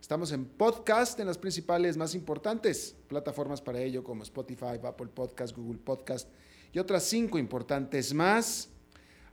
Estamos 0.00 0.32
en 0.32 0.46
podcast 0.46 1.20
en 1.20 1.26
las 1.26 1.38
principales 1.38 1.96
más 1.96 2.14
importantes 2.14 2.96
plataformas 3.06 3.60
para 3.60 3.80
ello 3.80 4.02
como 4.02 4.22
Spotify, 4.22 4.80
Apple 4.82 5.08
Podcast, 5.14 5.56
Google 5.56 5.78
Podcast 5.78 6.28
y 6.72 6.78
otras 6.78 7.04
cinco 7.04 7.38
importantes 7.38 8.14
más. 8.14 8.70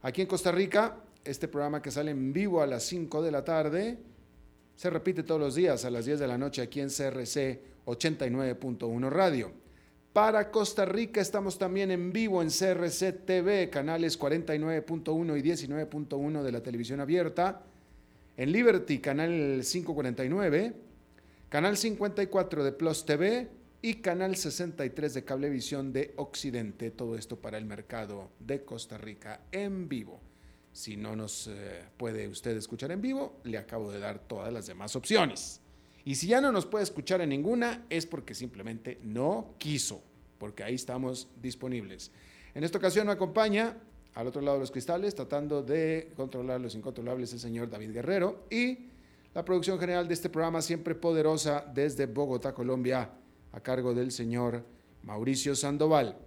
Aquí 0.02 0.22
en 0.22 0.28
Costa 0.28 0.52
Rica, 0.52 0.98
este 1.24 1.48
programa 1.48 1.82
que 1.82 1.90
sale 1.90 2.12
en 2.12 2.34
vivo 2.34 2.62
a 2.62 2.68
las 2.68 2.84
5 2.84 3.22
de 3.22 3.32
la 3.32 3.44
tarde 3.44 3.98
se 4.76 4.90
repite 4.90 5.24
todos 5.24 5.42
los 5.42 5.56
días 5.56 5.86
a 5.86 5.90
las 5.90 6.06
10 6.06 6.20
de 6.20 6.28
la 6.28 6.38
noche 6.38 6.62
aquí 6.62 6.82
en 6.82 6.90
CRC 6.90 7.62
89.1 7.86 9.10
Radio. 9.10 9.52
Para 10.14 10.52
Costa 10.52 10.86
Rica 10.86 11.22
estamos 11.22 11.58
también 11.58 11.92
en 11.92 12.12
vivo 12.12 12.42
en 12.42 12.50
CRC 12.50 13.14
TV, 13.26 13.70
canales 13.70 14.20
49.1 14.20 15.40
y 15.40 15.42
19.1 15.42 16.44
de 16.44 16.52
la 16.52 16.62
televisión 16.62 17.00
abierta 17.00 17.64
en 18.38 18.52
Liberty, 18.52 19.00
canal 19.00 19.62
549, 19.64 20.74
canal 21.50 21.76
54 21.76 22.64
de 22.64 22.72
Plus 22.72 23.04
TV 23.04 23.48
y 23.82 23.96
canal 23.96 24.36
63 24.36 25.16
de 25.16 25.26
Cablevisión 25.26 25.92
de 25.92 26.14
Occidente. 26.18 26.92
Todo 26.92 27.18
esto 27.18 27.42
para 27.42 27.58
el 27.58 27.66
mercado 27.66 28.30
de 28.40 28.64
Costa 28.64 28.98
Rica 29.00 29.42
en 29.52 29.90
vivo. 29.90 30.22
Si 30.72 30.96
no 30.96 31.16
nos 31.16 31.48
eh, 31.48 31.86
puede 31.98 32.28
usted 32.28 32.56
escuchar 32.56 32.92
en 32.92 33.02
vivo, 33.02 33.40
le 33.44 33.58
acabo 33.58 33.92
de 33.92 34.00
dar 34.00 34.20
todas 34.20 34.54
las 34.54 34.68
demás 34.68 34.96
opciones. 34.96 35.60
Y 36.06 36.14
si 36.16 36.28
ya 36.28 36.40
no 36.40 36.52
nos 36.52 36.68
puede 36.68 36.84
escuchar 36.84 37.22
en 37.22 37.30
ninguna, 37.30 37.86
es 37.90 38.06
porque 38.06 38.36
simplemente 38.36 39.00
no 39.02 39.56
quiso, 39.58 40.04
porque 40.38 40.64
ahí 40.64 40.76
estamos 40.76 41.28
disponibles. 41.42 42.12
En 42.54 42.64
esta 42.64 42.78
ocasión 42.78 43.08
me 43.08 43.14
acompaña 43.14 43.76
al 44.18 44.26
otro 44.26 44.42
lado 44.42 44.58
de 44.58 44.62
los 44.62 44.72
cristales, 44.72 45.14
tratando 45.14 45.62
de 45.62 46.12
controlar 46.16 46.60
los 46.60 46.74
incontrolables, 46.74 47.34
el 47.34 47.40
señor 47.40 47.70
David 47.70 47.92
Guerrero 47.92 48.48
y 48.50 48.88
la 49.36 49.46
producción 49.46 49.78
general 49.78 50.08
de 50.08 50.16
este 50.16 50.28
programa, 50.28 50.64
siempre 50.64 50.96
poderosa, 50.96 51.64
desde 51.72 52.08
Bogotá, 52.08 52.52
Colombia, 52.52 53.12
a 53.52 53.60
cargo 53.60 53.94
del 53.94 54.12
señor 54.12 54.66
Mauricio 55.04 55.56
Sandoval. 55.56 56.18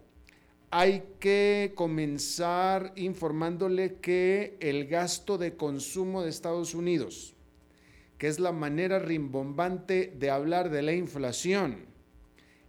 Hay 0.70 1.02
que 1.18 1.72
comenzar 1.74 2.92
informándole 2.94 3.96
que 3.96 4.56
el 4.60 4.86
gasto 4.86 5.36
de 5.36 5.56
consumo 5.56 6.22
de 6.22 6.30
Estados 6.30 6.76
Unidos, 6.76 7.34
que 8.18 8.28
es 8.28 8.38
la 8.38 8.52
manera 8.52 9.00
rimbombante 9.00 10.14
de 10.16 10.30
hablar 10.30 10.70
de 10.70 10.82
la 10.82 10.92
inflación, 10.92 11.86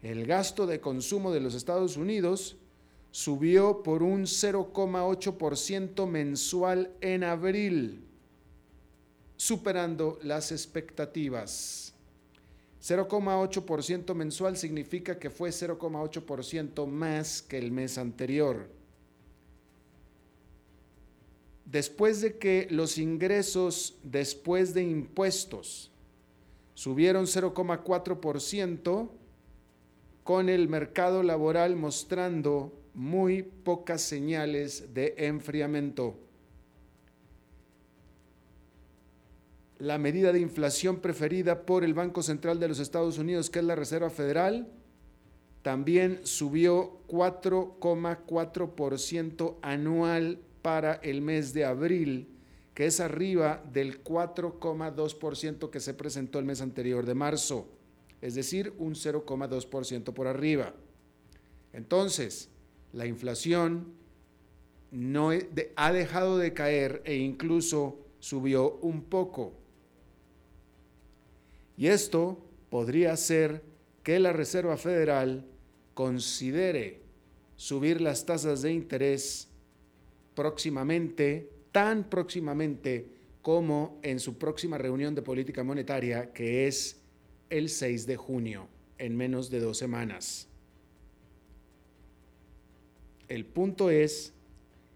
el 0.02 0.26
gasto 0.26 0.66
de 0.66 0.80
consumo 0.80 1.32
de 1.32 1.42
los 1.42 1.54
Estados 1.54 1.96
Unidos 1.96 2.58
subió 3.12 3.84
por 3.84 4.02
un 4.04 4.24
0,8% 4.24 6.08
mensual 6.08 6.96
en 7.02 7.24
abril, 7.24 8.06
superando 9.36 10.18
las 10.24 10.52
expectativas. 10.52 11.94
0,8% 12.82 14.16
mensual 14.16 14.58
significa 14.58 15.20
que 15.20 15.30
fue 15.30 15.50
0,8% 15.50 16.88
más 16.88 17.42
que 17.44 17.58
el 17.58 17.72
mes 17.72 17.98
anterior. 17.98 18.70
Después 21.66 22.22
de 22.22 22.38
que 22.38 22.68
los 22.72 22.98
ingresos 22.98 23.98
después 24.04 24.74
de 24.74 24.84
impuestos 24.84 25.92
subieron 26.74 27.26
0,4%, 27.26 29.10
con 30.24 30.50
el 30.50 30.68
mercado 30.70 31.24
laboral 31.24 31.76
mostrando 31.76 32.81
muy 32.94 33.44
pocas 33.44 34.02
señales 34.02 34.94
de 34.94 35.14
enfriamiento. 35.18 36.18
La 39.80 39.98
medida 39.98 40.32
de 40.32 40.40
inflación 40.40 41.00
preferida 41.00 41.66
por 41.66 41.84
el 41.84 41.94
Banco 41.94 42.22
Central 42.22 42.60
de 42.60 42.68
los 42.68 42.80
Estados 42.80 43.18
Unidos, 43.18 43.50
que 43.50 43.60
es 43.60 43.66
la 43.66 43.76
Reserva 43.76 44.10
Federal, 44.10 44.68
también 45.64 46.20
subió 46.24 47.00
4,4% 47.08 49.58
anual 49.62 50.40
para 50.62 50.94
el 50.96 51.22
mes 51.22 51.54
de 51.54 51.66
abril, 51.66 52.28
que 52.74 52.86
es 52.86 53.00
arriba 53.00 53.64
del 53.72 54.04
4,2% 54.04 55.70
que 55.70 55.80
se 55.80 55.94
presentó 55.94 56.40
el 56.40 56.46
mes 56.46 56.62
anterior 56.62 57.06
de 57.06 57.16
marzo, 57.16 57.68
es 58.22 58.36
decir, 58.36 58.74
un 58.78 58.94
0,2% 58.94 60.14
por 60.14 60.28
arriba. 60.28 60.74
Entonces, 61.74 62.51
la 62.94 63.06
inflación 63.06 63.94
no 64.92 65.32
ha 65.76 65.94
dejado 65.94 66.38
de 66.38 66.54
caer 66.54 67.02
e 67.06 67.16
incluso 67.16 68.00
subió 68.20 68.78
un 68.82 69.04
poco. 69.04 69.54
Y 71.78 71.88
esto 71.88 72.44
podría 72.70 73.16
ser 73.18 73.64
que 74.04 74.20
la 74.20 74.34
Reserva 74.34 74.78
Federal 74.78 75.46
considere 75.94 77.02
subir 77.56 78.02
las 78.02 78.26
tasas 78.26 78.62
de 78.62 78.74
interés 78.74 79.48
próximamente, 80.36 81.50
tan 81.72 82.10
próximamente 82.10 83.08
como 83.42 84.00
en 84.04 84.20
su 84.20 84.38
próxima 84.38 84.78
reunión 84.78 85.16
de 85.16 85.22
política 85.22 85.64
monetaria, 85.64 86.32
que 86.34 86.68
es 86.68 87.02
el 87.50 87.70
6 87.70 88.06
de 88.06 88.18
junio, 88.18 88.68
en 88.98 89.16
menos 89.16 89.50
de 89.50 89.60
dos 89.60 89.78
semanas. 89.78 90.51
El 93.32 93.46
punto 93.46 93.90
es 93.90 94.34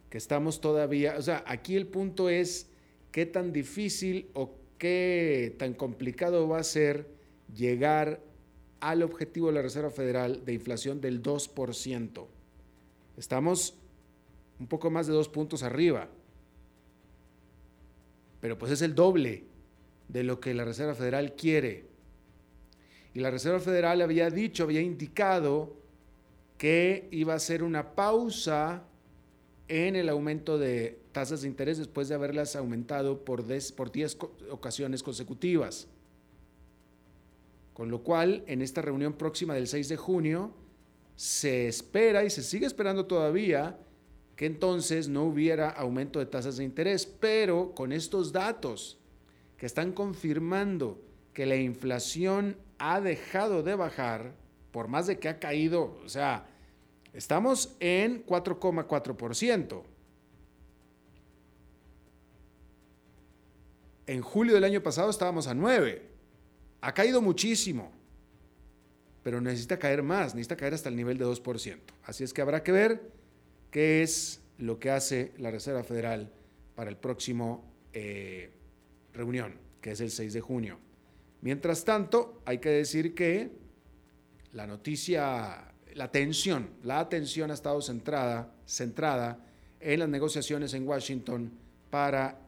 que 0.10 0.18
estamos 0.18 0.60
todavía, 0.60 1.16
o 1.18 1.22
sea, 1.22 1.46
aquí 1.48 1.78
el 1.78 1.88
punto 1.88 2.28
es 2.28 2.68
qué 3.14 3.26
tan 3.26 3.54
difícil 3.54 4.30
o 4.34 4.56
qué 4.78 5.56
tan 5.58 5.74
complicado 5.74 6.46
va 6.50 6.60
a 6.60 6.64
ser 6.64 7.08
llegar 7.56 8.20
al 8.82 9.04
objetivo 9.04 9.48
de 9.48 9.54
la 9.54 9.62
Reserva 9.62 9.90
Federal 9.90 10.44
de 10.44 10.52
inflación 10.52 11.00
del 11.00 11.24
2%. 11.24 12.28
Estamos 13.16 13.76
un 14.60 14.68
poco 14.68 14.92
más 14.92 15.08
de 15.08 15.14
dos 15.14 15.30
puntos 15.30 15.64
arriba, 15.64 16.10
pero 18.42 18.58
pues 18.58 18.74
es 18.74 18.82
el 18.82 18.96
doble 18.96 19.46
de 20.10 20.24
lo 20.24 20.42
que 20.42 20.54
la 20.54 20.66
Reserva 20.66 20.94
Federal 20.94 21.36
quiere. 21.38 21.86
Y 23.14 23.22
la 23.22 23.32
Reserva 23.32 23.62
Federal 23.62 24.02
había 24.02 24.30
dicho, 24.30 24.64
había 24.64 24.82
indicado 24.82 25.85
que 26.58 27.08
iba 27.12 27.34
a 27.34 27.40
ser 27.40 27.64
una 27.64 27.96
pausa 27.96 28.84
en 29.68 29.96
el 29.96 30.10
aumento 30.10 30.58
de 30.58 31.00
tasas 31.12 31.42
de 31.42 31.48
interés 31.48 31.78
después 31.78 32.08
de 32.08 32.16
haberlas 32.16 32.56
aumentado 32.56 33.26
por 33.26 33.46
10 33.46 33.76
ocasiones 34.52 35.02
consecutivas. 35.02 35.88
Con 37.74 37.90
lo 37.90 38.04
cual, 38.04 38.44
en 38.48 38.62
esta 38.62 38.82
reunión 38.82 39.14
próxima 39.14 39.54
del 39.54 39.68
6 39.68 39.90
de 39.90 39.98
junio, 39.98 40.52
se 41.16 41.68
espera 41.68 42.24
y 42.24 42.30
se 42.30 42.44
sigue 42.44 42.66
esperando 42.66 43.06
todavía 43.06 43.78
que 44.36 44.46
entonces 44.46 45.08
no 45.08 45.24
hubiera 45.24 45.70
aumento 45.70 46.20
de 46.20 46.26
tasas 46.26 46.58
de 46.58 46.64
interés, 46.64 47.06
pero 47.06 47.74
con 47.74 47.92
estos 47.92 48.32
datos 48.32 48.98
que 49.58 49.66
están 49.66 49.94
confirmando 49.94 51.02
que 51.34 51.46
la 51.46 51.56
inflación 51.56 52.58
ha 52.78 53.00
dejado 53.00 53.64
de 53.64 53.76
bajar, 53.76 54.34
por 54.76 54.90
más 54.90 55.08
de 55.08 55.20
que 55.20 55.30
ha 55.30 55.40
caído, 55.40 55.98
o 56.04 56.10
sea, 56.10 56.48
estamos 57.14 57.78
en 57.80 58.26
4,4%. 58.26 59.84
En 64.06 64.22
julio 64.22 64.54
del 64.54 64.66
año 64.66 64.84
pasado 64.84 65.10
estábamos 65.10 65.48
a 65.48 65.54
9. 65.54 66.02
Ha 66.82 66.94
caído 66.94 67.22
muchísimo, 67.22 67.90
pero 69.24 69.40
necesita 69.40 69.80
caer 69.80 70.04
más, 70.04 70.36
necesita 70.36 70.58
caer 70.58 70.74
hasta 70.74 70.90
el 70.90 70.98
nivel 70.98 71.18
de 71.18 71.26
2%. 71.26 71.80
Así 72.04 72.26
es 72.26 72.34
que 72.34 72.42
habrá 72.42 72.62
que 72.62 72.74
ver 72.74 73.14
qué 73.72 74.04
es 74.04 74.42
lo 74.58 74.78
que 74.78 74.92
hace 74.92 75.32
la 75.38 75.52
Reserva 75.52 75.86
Federal 75.86 76.34
para 76.76 76.90
el 76.90 76.98
próximo 76.98 77.64
eh, 77.94 78.52
reunión, 79.14 79.58
que 79.80 79.92
es 79.92 80.02
el 80.02 80.12
6 80.12 80.34
de 80.34 80.42
junio. 80.42 80.80
Mientras 81.40 81.86
tanto, 81.86 82.42
hay 82.44 82.58
que 82.58 82.72
decir 82.72 83.16
que 83.16 83.64
la 84.56 84.66
noticia, 84.66 85.66
la 85.96 86.04
atención, 86.06 86.70
la 86.84 87.02
atención 87.02 87.52
ha 87.52 87.54
estado 87.54 87.82
centrada, 87.82 88.56
centrada 88.66 89.38
en 89.82 90.00
las 90.00 90.08
negociaciones 90.08 90.74
en 90.74 90.88
Washington 90.88 91.52
para 91.90 92.40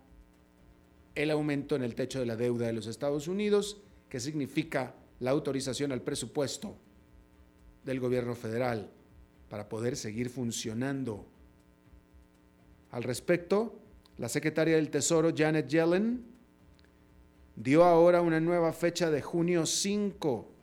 el 1.16 1.32
aumento 1.32 1.76
en 1.76 1.84
el 1.84 1.96
techo 1.96 2.22
de 2.22 2.26
la 2.26 2.38
deuda 2.38 2.68
de 2.68 2.74
los 2.74 2.88
Estados 2.88 3.28
Unidos 3.28 3.82
que 4.08 4.22
significa 4.22 4.96
la 5.20 5.32
autorización 5.32 5.92
al 5.92 6.02
presupuesto 6.02 6.78
del 7.84 8.00
gobierno 8.00 8.36
federal 8.36 8.90
para 9.50 9.68
poder 9.68 9.98
seguir 9.98 10.30
funcionando. 10.30 11.26
Al 12.92 13.04
respecto, 13.04 13.80
la 14.18 14.30
secretaria 14.30 14.78
del 14.78 14.90
Tesoro 14.90 15.34
Janet 15.36 15.68
Yellen 15.68 16.24
dio 17.58 17.84
ahora 17.84 18.22
una 18.22 18.40
nueva 18.40 18.72
fecha 18.72 19.12
de 19.12 19.22
junio 19.22 19.66
5 19.66 20.54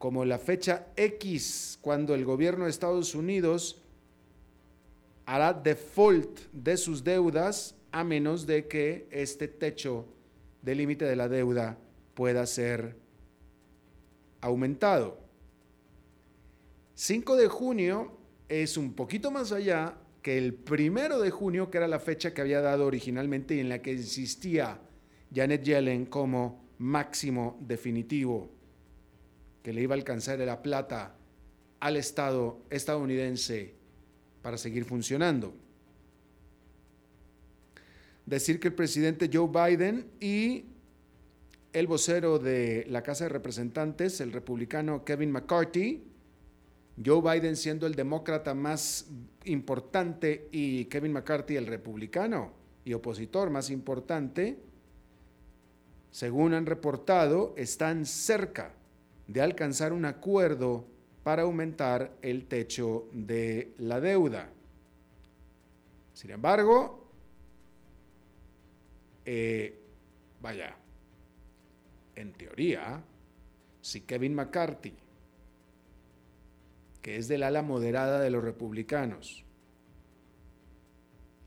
como 0.00 0.24
la 0.24 0.38
fecha 0.38 0.86
X 0.96 1.78
cuando 1.82 2.14
el 2.14 2.24
gobierno 2.24 2.64
de 2.64 2.70
Estados 2.70 3.14
Unidos 3.14 3.82
hará 5.26 5.52
default 5.52 6.40
de 6.54 6.78
sus 6.78 7.04
deudas 7.04 7.74
a 7.92 8.02
menos 8.02 8.46
de 8.46 8.66
que 8.66 9.06
este 9.10 9.46
techo 9.46 10.06
del 10.62 10.78
límite 10.78 11.04
de 11.04 11.16
la 11.16 11.28
deuda 11.28 11.76
pueda 12.14 12.46
ser 12.46 12.96
aumentado. 14.40 15.18
5 16.94 17.36
de 17.36 17.48
junio 17.48 18.16
es 18.48 18.78
un 18.78 18.94
poquito 18.94 19.30
más 19.30 19.52
allá 19.52 19.98
que 20.22 20.38
el 20.38 20.54
primero 20.54 21.20
de 21.20 21.30
junio, 21.30 21.70
que 21.70 21.76
era 21.76 21.88
la 21.88 22.00
fecha 22.00 22.32
que 22.32 22.40
había 22.40 22.62
dado 22.62 22.86
originalmente 22.86 23.54
y 23.54 23.60
en 23.60 23.68
la 23.68 23.82
que 23.82 23.92
insistía 23.92 24.80
Janet 25.30 25.62
Yellen 25.62 26.06
como 26.06 26.64
máximo 26.78 27.58
definitivo, 27.60 28.59
que 29.62 29.72
le 29.72 29.82
iba 29.82 29.94
a 29.94 29.98
alcanzar 29.98 30.38
la 30.38 30.62
plata 30.62 31.14
al 31.80 31.96
Estado 31.96 32.60
estadounidense 32.70 33.74
para 34.42 34.58
seguir 34.58 34.84
funcionando. 34.84 35.54
Decir 38.26 38.60
que 38.60 38.68
el 38.68 38.74
presidente 38.74 39.30
Joe 39.32 39.48
Biden 39.48 40.06
y 40.20 40.66
el 41.72 41.86
vocero 41.86 42.38
de 42.38 42.86
la 42.88 43.02
Casa 43.02 43.24
de 43.24 43.30
Representantes, 43.30 44.20
el 44.20 44.32
republicano 44.32 45.04
Kevin 45.04 45.32
McCarthy, 45.32 46.04
Joe 47.04 47.22
Biden 47.22 47.56
siendo 47.56 47.86
el 47.86 47.94
demócrata 47.94 48.54
más 48.54 49.06
importante 49.44 50.48
y 50.52 50.84
Kevin 50.86 51.12
McCarthy 51.12 51.56
el 51.56 51.66
republicano 51.66 52.52
y 52.84 52.92
opositor 52.92 53.50
más 53.50 53.70
importante, 53.70 54.58
según 56.10 56.54
han 56.54 56.66
reportado, 56.66 57.54
están 57.56 58.04
cerca 58.04 58.74
de 59.32 59.40
alcanzar 59.40 59.92
un 59.92 60.06
acuerdo 60.06 60.84
para 61.22 61.42
aumentar 61.42 62.16
el 62.20 62.46
techo 62.46 63.08
de 63.12 63.74
la 63.78 64.00
deuda. 64.00 64.50
Sin 66.12 66.32
embargo, 66.32 67.06
eh, 69.24 69.78
vaya, 70.42 70.74
en 72.16 72.32
teoría, 72.32 73.04
si 73.80 74.00
Kevin 74.00 74.34
McCarthy, 74.34 74.94
que 77.00 77.16
es 77.16 77.28
del 77.28 77.44
ala 77.44 77.62
moderada 77.62 78.18
de 78.18 78.30
los 78.30 78.42
republicanos, 78.42 79.44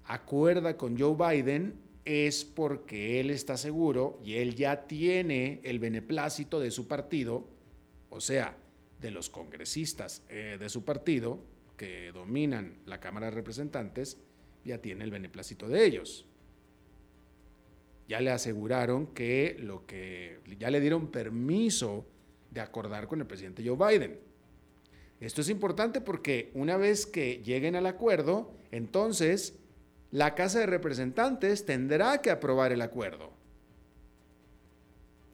acuerda 0.05 0.77
con 0.77 0.97
Joe 0.97 1.17
Biden, 1.17 1.81
es 2.05 2.45
porque 2.45 3.19
él 3.19 3.29
está 3.29 3.57
seguro 3.57 4.21
y 4.23 4.35
él 4.35 4.55
ya 4.55 4.87
tiene 4.87 5.59
el 5.65 5.79
beneplácito 5.79 6.61
de 6.61 6.71
su 6.71 6.87
partido, 6.87 7.51
o 8.13 8.21
sea, 8.21 8.57
de 9.01 9.11
los 9.11 9.29
congresistas 9.29 10.23
eh, 10.29 10.57
de 10.59 10.69
su 10.69 10.85
partido 10.85 11.39
que 11.77 12.11
dominan 12.11 12.77
la 12.85 12.99
Cámara 12.99 13.27
de 13.27 13.31
Representantes, 13.31 14.17
ya 14.63 14.77
tiene 14.77 15.03
el 15.03 15.11
beneplácito 15.11 15.67
de 15.67 15.85
ellos 15.85 16.25
ya 18.07 18.19
le 18.19 18.31
aseguraron 18.31 19.07
que 19.07 19.55
lo 19.59 19.85
que 19.85 20.39
ya 20.59 20.69
le 20.69 20.79
dieron 20.79 21.07
permiso 21.07 22.05
de 22.51 22.61
acordar 22.61 23.07
con 23.07 23.21
el 23.21 23.27
presidente 23.27 23.63
Joe 23.65 23.77
Biden. 23.77 24.19
Esto 25.19 25.41
es 25.41 25.49
importante 25.49 26.01
porque 26.01 26.51
una 26.53 26.77
vez 26.77 27.05
que 27.05 27.41
lleguen 27.43 27.75
al 27.75 27.85
acuerdo, 27.85 28.53
entonces 28.71 29.57
la 30.11 30.35
Casa 30.35 30.59
de 30.59 30.65
Representantes 30.65 31.65
tendrá 31.65 32.21
que 32.21 32.29
aprobar 32.29 32.71
el 32.71 32.81
acuerdo. 32.81 33.32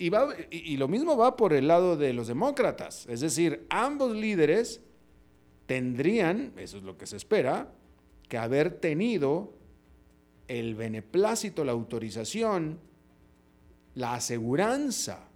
Y, 0.01 0.77
lo 0.77 0.87
mismo 0.87 1.17
va 1.17 1.35
por 1.35 1.51
el 1.51 1.67
lado 1.67 1.97
de 1.97 2.13
los 2.13 2.27
demócratas. 2.27 3.05
Es 3.07 3.19
decir, 3.19 3.67
ambos 3.69 4.15
líderes 4.15 4.81
tendrían, 5.65 6.53
eso 6.55 6.77
es 6.77 6.83
lo 6.83 6.97
que 6.97 7.05
se 7.05 7.17
espera, 7.17 7.73
que 8.29 8.37
haber 8.37 8.79
tenido 8.79 9.53
el 10.47 10.75
beneplácito, 10.75 11.65
la 11.65 11.73
autorización, 11.73 12.79
la 13.95 14.13
aseguranza 14.13 15.27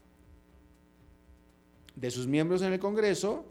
de 1.95 2.09
sus 2.09 2.25
miembros 2.25 2.61
en 2.61 2.71
el 2.71 2.79
Congreso 2.79 3.45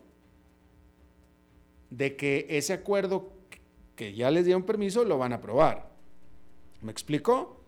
de 1.90 2.16
que 2.16 2.46
ese 2.48 2.72
acuerdo 2.72 3.32
que 3.96 4.14
ya 4.14 4.30
les 4.30 4.46
dieron 4.46 4.62
permiso 4.62 5.04
lo 5.04 5.18
van 5.18 5.34
a 5.34 5.36
aprobar. 5.36 5.90
¿Me 6.80 6.90
explico? 6.90 7.61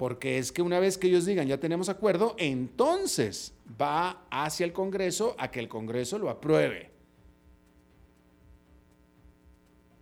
Porque 0.00 0.38
es 0.38 0.50
que 0.50 0.62
una 0.62 0.80
vez 0.80 0.96
que 0.96 1.08
ellos 1.08 1.26
digan 1.26 1.46
ya 1.46 1.60
tenemos 1.60 1.90
acuerdo, 1.90 2.34
entonces 2.38 3.52
va 3.78 4.26
hacia 4.30 4.64
el 4.64 4.72
Congreso 4.72 5.36
a 5.36 5.50
que 5.50 5.60
el 5.60 5.68
Congreso 5.68 6.18
lo 6.18 6.30
apruebe. 6.30 6.88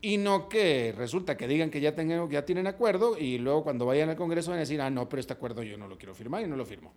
y 0.00 0.19
no 0.19 0.49
que 0.49 0.95
resulta 0.97 1.37
que 1.37 1.49
digan 1.49 1.69
que 1.73 1.81
ya, 1.81 1.97
tienen 1.97 2.69
acuerdo 2.69 3.19
y 3.19 3.38
luego 3.38 3.64
cuando 3.64 3.87
vayan 3.87 4.09
al 4.09 4.14
Congreso 4.14 4.52
van 4.52 4.59
a 4.59 4.61
decir, 4.61 4.81
ah, 4.81 4.88
no, 4.88 5.09
pero 5.09 5.19
este 5.19 5.33
acuerdo 5.33 5.64
yo 5.64 5.76
no 5.76 5.88
lo 5.88 5.99
quiero 5.99 6.14
firmar 6.14 6.45
y 6.45 6.47
no 6.47 6.55
lo 6.55 6.64
firmo. 6.64 6.95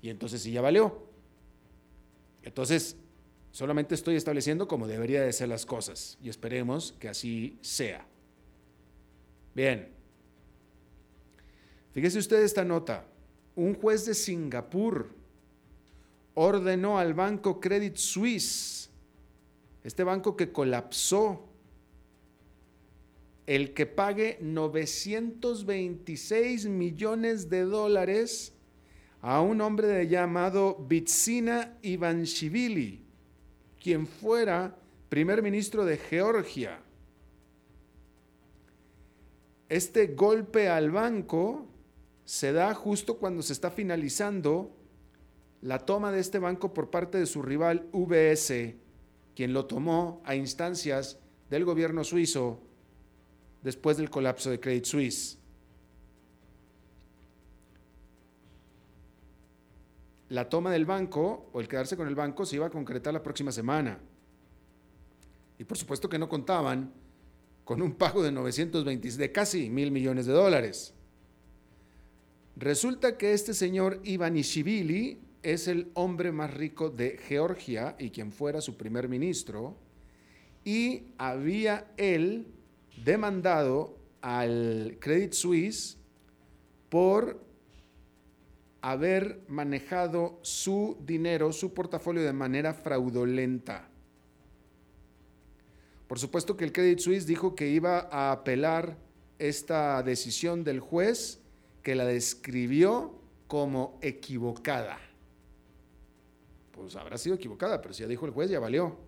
Y 0.00 0.08
entonces 0.08 0.40
sí 0.40 0.52
ya 0.52 0.60
valió. 0.60 1.02
Entonces, 2.44 2.96
solamente 3.50 3.96
estoy 3.96 4.14
estableciendo 4.14 4.68
cómo 4.68 4.86
debería 4.86 5.20
de 5.20 5.32
ser 5.32 5.48
las 5.48 5.66
cosas 5.66 6.16
y 6.22 6.28
esperemos 6.28 6.92
que 7.00 7.08
así 7.08 7.58
sea. 7.60 8.06
Bien. 9.52 9.95
Fíjese 11.96 12.18
usted 12.18 12.42
esta 12.42 12.62
nota. 12.62 13.06
Un 13.54 13.72
juez 13.72 14.04
de 14.04 14.12
Singapur 14.12 15.08
ordenó 16.34 16.98
al 16.98 17.14
banco 17.14 17.58
Credit 17.58 17.96
Suisse, 17.96 18.90
este 19.82 20.04
banco 20.04 20.36
que 20.36 20.52
colapsó 20.52 21.48
el 23.46 23.72
que 23.72 23.86
pague 23.86 24.36
926 24.42 26.66
millones 26.66 27.48
de 27.48 27.62
dólares 27.62 28.52
a 29.22 29.40
un 29.40 29.62
hombre 29.62 30.06
llamado 30.06 30.76
Bitsina 30.86 31.78
Ivanishvili, 31.80 33.06
quien 33.82 34.06
fuera 34.06 34.76
primer 35.08 35.42
ministro 35.42 35.86
de 35.86 35.96
Georgia. 35.96 36.78
Este 39.70 40.08
golpe 40.08 40.68
al 40.68 40.90
banco 40.90 41.68
se 42.26 42.52
da 42.52 42.74
justo 42.74 43.18
cuando 43.18 43.40
se 43.40 43.52
está 43.52 43.70
finalizando 43.70 44.76
la 45.62 45.78
toma 45.86 46.10
de 46.10 46.18
este 46.18 46.40
banco 46.40 46.74
por 46.74 46.90
parte 46.90 47.18
de 47.18 47.26
su 47.26 47.40
rival 47.40 47.88
UBS, 47.92 48.52
quien 49.34 49.52
lo 49.52 49.66
tomó 49.66 50.20
a 50.24 50.34
instancias 50.34 51.20
del 51.48 51.64
gobierno 51.64 52.02
suizo 52.02 52.60
después 53.62 53.96
del 53.96 54.10
colapso 54.10 54.50
de 54.50 54.58
Credit 54.58 54.84
Suisse. 54.84 55.38
La 60.28 60.48
toma 60.48 60.72
del 60.72 60.84
banco 60.84 61.48
o 61.52 61.60
el 61.60 61.68
quedarse 61.68 61.96
con 61.96 62.08
el 62.08 62.16
banco 62.16 62.44
se 62.44 62.56
iba 62.56 62.66
a 62.66 62.70
concretar 62.70 63.14
la 63.14 63.22
próxima 63.22 63.52
semana. 63.52 64.00
Y 65.58 65.64
por 65.64 65.78
supuesto 65.78 66.08
que 66.08 66.18
no 66.18 66.28
contaban 66.28 66.92
con 67.64 67.80
un 67.82 67.94
pago 67.94 68.20
de 68.20 68.32
920, 68.32 69.12
de 69.12 69.32
casi 69.32 69.70
mil 69.70 69.92
millones 69.92 70.26
de 70.26 70.32
dólares. 70.32 70.95
Resulta 72.56 73.18
que 73.18 73.34
este 73.34 73.52
señor 73.52 74.00
Ivanishvili 74.02 75.20
es 75.42 75.68
el 75.68 75.90
hombre 75.92 76.32
más 76.32 76.54
rico 76.54 76.88
de 76.88 77.18
Georgia 77.18 77.94
y 77.98 78.08
quien 78.08 78.32
fuera 78.32 78.62
su 78.62 78.78
primer 78.78 79.10
ministro, 79.10 79.76
y 80.64 81.02
había 81.18 81.92
él 81.98 82.46
demandado 83.04 83.98
al 84.22 84.96
Credit 85.00 85.34
Suisse 85.34 85.98
por 86.88 87.44
haber 88.80 89.42
manejado 89.48 90.38
su 90.40 90.96
dinero, 91.04 91.52
su 91.52 91.74
portafolio 91.74 92.22
de 92.22 92.32
manera 92.32 92.72
fraudulenta. 92.72 93.90
Por 96.08 96.18
supuesto 96.18 96.56
que 96.56 96.64
el 96.64 96.72
Credit 96.72 97.00
Suisse 97.00 97.26
dijo 97.26 97.54
que 97.54 97.68
iba 97.68 98.08
a 98.10 98.32
apelar 98.32 98.96
esta 99.38 100.02
decisión 100.02 100.64
del 100.64 100.80
juez 100.80 101.42
que 101.86 101.94
la 101.94 102.04
describió 102.04 103.14
como 103.46 103.96
equivocada. 104.02 104.98
Pues 106.72 106.96
habrá 106.96 107.16
sido 107.16 107.36
equivocada, 107.36 107.80
pero 107.80 107.94
si 107.94 108.02
ya 108.02 108.08
dijo 108.08 108.26
el 108.26 108.32
juez, 108.32 108.50
ya 108.50 108.58
valió. 108.58 108.98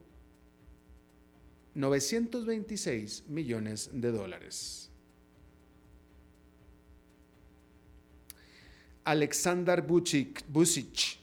926 1.74 3.24
millones 3.26 3.90
de 3.92 4.12
dólares. 4.12 4.92
Aleksandar 9.02 9.84
Bucic, 9.84 10.44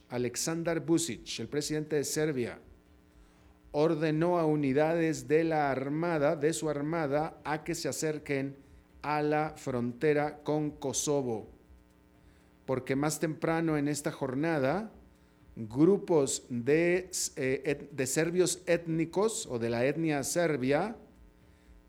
Aleksandar 0.09 0.83
el 1.39 1.47
presidente 1.47 1.95
de 1.95 2.03
Serbia, 2.03 2.59
ordenó 3.71 4.39
a 4.39 4.45
unidades 4.45 5.29
de 5.29 5.45
la 5.45 5.71
armada, 5.71 6.35
de 6.35 6.51
su 6.51 6.69
armada, 6.69 7.39
a 7.45 7.63
que 7.63 7.75
se 7.75 7.87
acerquen 7.87 8.64
a 9.05 9.21
la 9.21 9.53
frontera 9.55 10.39
con 10.43 10.71
Kosovo, 10.71 11.47
porque 12.65 12.95
más 12.95 13.19
temprano 13.19 13.77
en 13.77 13.87
esta 13.87 14.11
jornada, 14.11 14.91
grupos 15.55 16.47
de, 16.49 17.11
eh, 17.35 17.89
de 17.91 18.07
serbios 18.07 18.63
étnicos 18.65 19.45
o 19.45 19.59
de 19.59 19.69
la 19.69 19.85
etnia 19.85 20.23
serbia 20.23 20.97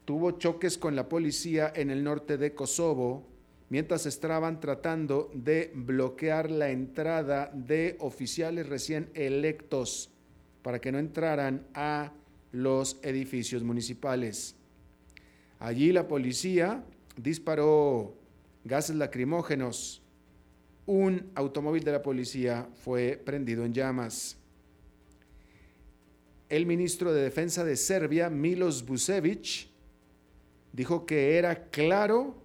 tuvo 0.05 0.33
choques 0.33 0.77
con 0.77 0.95
la 0.95 1.09
policía 1.09 1.73
en 1.75 1.91
el 1.91 2.05
norte 2.05 2.37
de 2.37 2.55
Kosovo 2.55 3.27
mientras 3.71 4.05
estaban 4.05 4.61
tratando 4.61 5.31
de 5.33 5.73
bloquear 5.75 6.51
la 6.51 6.69
entrada 6.69 7.51
de 7.53 7.97
oficiales 7.99 8.69
recién 8.69 9.09
electos 9.15 10.11
para 10.61 10.83
que 10.83 10.93
no 10.93 10.99
entraran 10.99 11.67
a 11.73 12.13
los 12.53 12.99
edificios 13.03 13.65
municipales. 13.65 14.55
Allí 15.59 15.93
la 15.93 16.07
policía 16.07 16.85
disparó 17.17 18.15
gases 18.65 18.97
lacrimógenos. 18.97 20.03
Un 20.87 21.31
automóvil 21.35 21.83
de 21.83 21.93
la 21.93 22.03
policía 22.03 22.69
fue 22.85 23.21
prendido 23.25 23.65
en 23.65 23.75
llamas. 23.75 24.37
El 26.49 26.67
ministro 26.67 27.13
de 27.13 27.23
Defensa 27.23 27.65
de 27.65 27.77
Serbia, 27.77 28.31
Milos 28.31 28.87
Busevic, 28.87 29.69
dijo 30.73 31.07
que 31.07 31.39
era 31.39 31.71
claro 31.71 32.37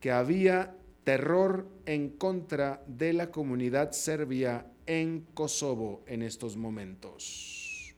que 0.00 0.10
había 0.10 0.74
terror 1.04 1.68
en 1.84 2.08
contra 2.08 2.82
de 2.88 3.12
la 3.12 3.30
comunidad 3.30 3.92
serbia 3.92 4.66
en 4.86 5.20
Kosovo 5.34 6.02
en 6.06 6.22
estos 6.22 6.56
momentos. 6.56 7.94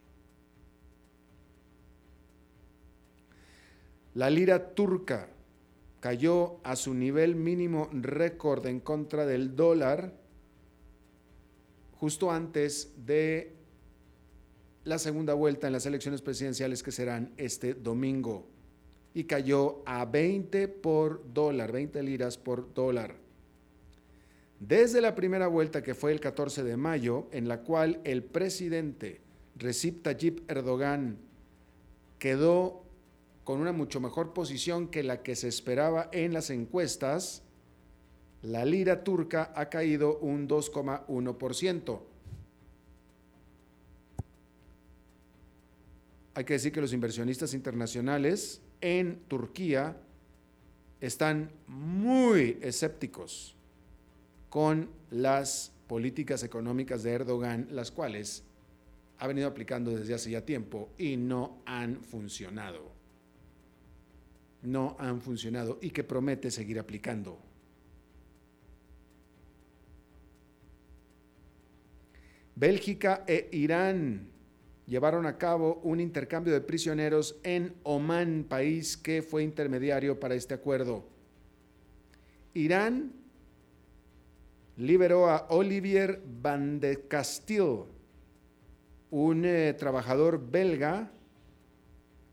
La 4.15 4.29
lira 4.29 4.75
turca 4.75 5.31
cayó 6.01 6.61
a 6.63 6.77
su 6.77 6.95
nivel 6.95 7.35
mínimo 7.35 7.89
récord 7.93 8.67
en 8.67 8.81
contra 8.81 9.27
del 9.27 9.57
dólar 9.57 10.13
justo 11.99 12.31
antes 12.31 12.93
de 13.05 13.57
la 14.85 14.99
segunda 14.99 15.35
vuelta 15.35 15.67
en 15.67 15.73
las 15.73 15.87
elecciones 15.87 16.23
presidenciales 16.23 16.83
que 16.83 16.93
serán 16.93 17.33
este 17.37 17.75
domingo 17.75 18.47
y 19.13 19.25
cayó 19.25 19.83
a 19.85 20.05
20 20.05 20.69
por 20.69 21.33
dólar, 21.33 21.73
20 21.73 22.03
liras 22.03 22.39
por 22.39 22.73
dólar. 22.73 23.17
Desde 24.61 25.01
la 25.01 25.15
primera 25.15 25.47
vuelta 25.47 25.83
que 25.83 25.95
fue 25.95 26.13
el 26.13 26.21
14 26.21 26.65
de 26.65 26.77
mayo, 26.77 27.29
en 27.33 27.49
la 27.49 27.63
cual 27.63 28.01
el 28.05 28.23
presidente 28.23 29.21
Recep 29.57 30.03
Tayyip 30.03 30.51
Erdogan 30.51 31.19
quedó 32.19 32.85
con 33.49 33.63
una 33.63 33.73
mucho 33.73 33.99
mejor 33.99 34.35
posición 34.35 34.89
que 34.89 35.03
la 35.03 35.23
que 35.23 35.35
se 35.35 35.49
esperaba 35.49 36.11
en 36.13 36.35
las 36.35 36.51
encuestas, 36.51 37.43
la 38.43 38.67
lira 38.67 39.05
turca 39.05 39.55
ha 39.57 39.71
caído 39.71 40.19
un 40.19 40.47
2,1%. 40.47 42.01
Hay 46.35 46.45
que 46.45 46.53
decir 46.53 46.73
que 46.73 46.83
los 46.83 46.93
inversionistas 46.93 47.55
internacionales 47.55 48.61
en 48.83 49.19
Turquía 49.29 49.97
están 51.01 51.51
muy 51.67 52.59
escépticos 52.61 53.57
con 54.51 54.91
las 55.11 55.73
políticas 55.87 56.43
económicas 56.43 57.03
de 57.03 57.13
Erdogan, 57.13 57.67
las 57.71 57.91
cuales 57.93 58.45
ha 59.17 59.27
venido 59.27 59.49
aplicando 59.49 59.91
desde 59.97 60.13
hace 60.13 60.33
ya 60.33 60.45
tiempo 60.45 60.91
y 60.99 61.17
no 61.17 61.63
han 61.65 62.03
funcionado 62.03 62.98
no 64.63 64.97
han 64.99 65.21
funcionado 65.21 65.79
y 65.81 65.91
que 65.91 66.05
promete 66.05 66.51
seguir 66.51 66.79
aplicando. 66.79 67.39
Bélgica 72.57 73.23
e 73.27 73.49
Irán 73.53 74.29
llevaron 74.87 75.27
a 75.27 75.39
cabo 75.39 75.81
un 75.85 76.01
intercambio 76.01 76.53
de 76.53 76.61
prisioneros 76.61 77.39
en 77.45 77.75
Omán, 77.85 78.47
país 78.49 78.97
que 78.97 79.23
fue 79.23 79.45
intermediario 79.45 80.19
para 80.19 80.35
este 80.35 80.55
acuerdo. 80.55 81.07
Irán 82.55 83.13
liberó 84.77 85.29
a 85.29 85.47
Olivier 85.51 86.21
Van 86.43 86.81
de 86.81 87.07
Castille, 87.07 87.85
un 89.11 89.45
eh, 89.45 89.75
trabajador 89.79 90.51
belga, 90.51 91.13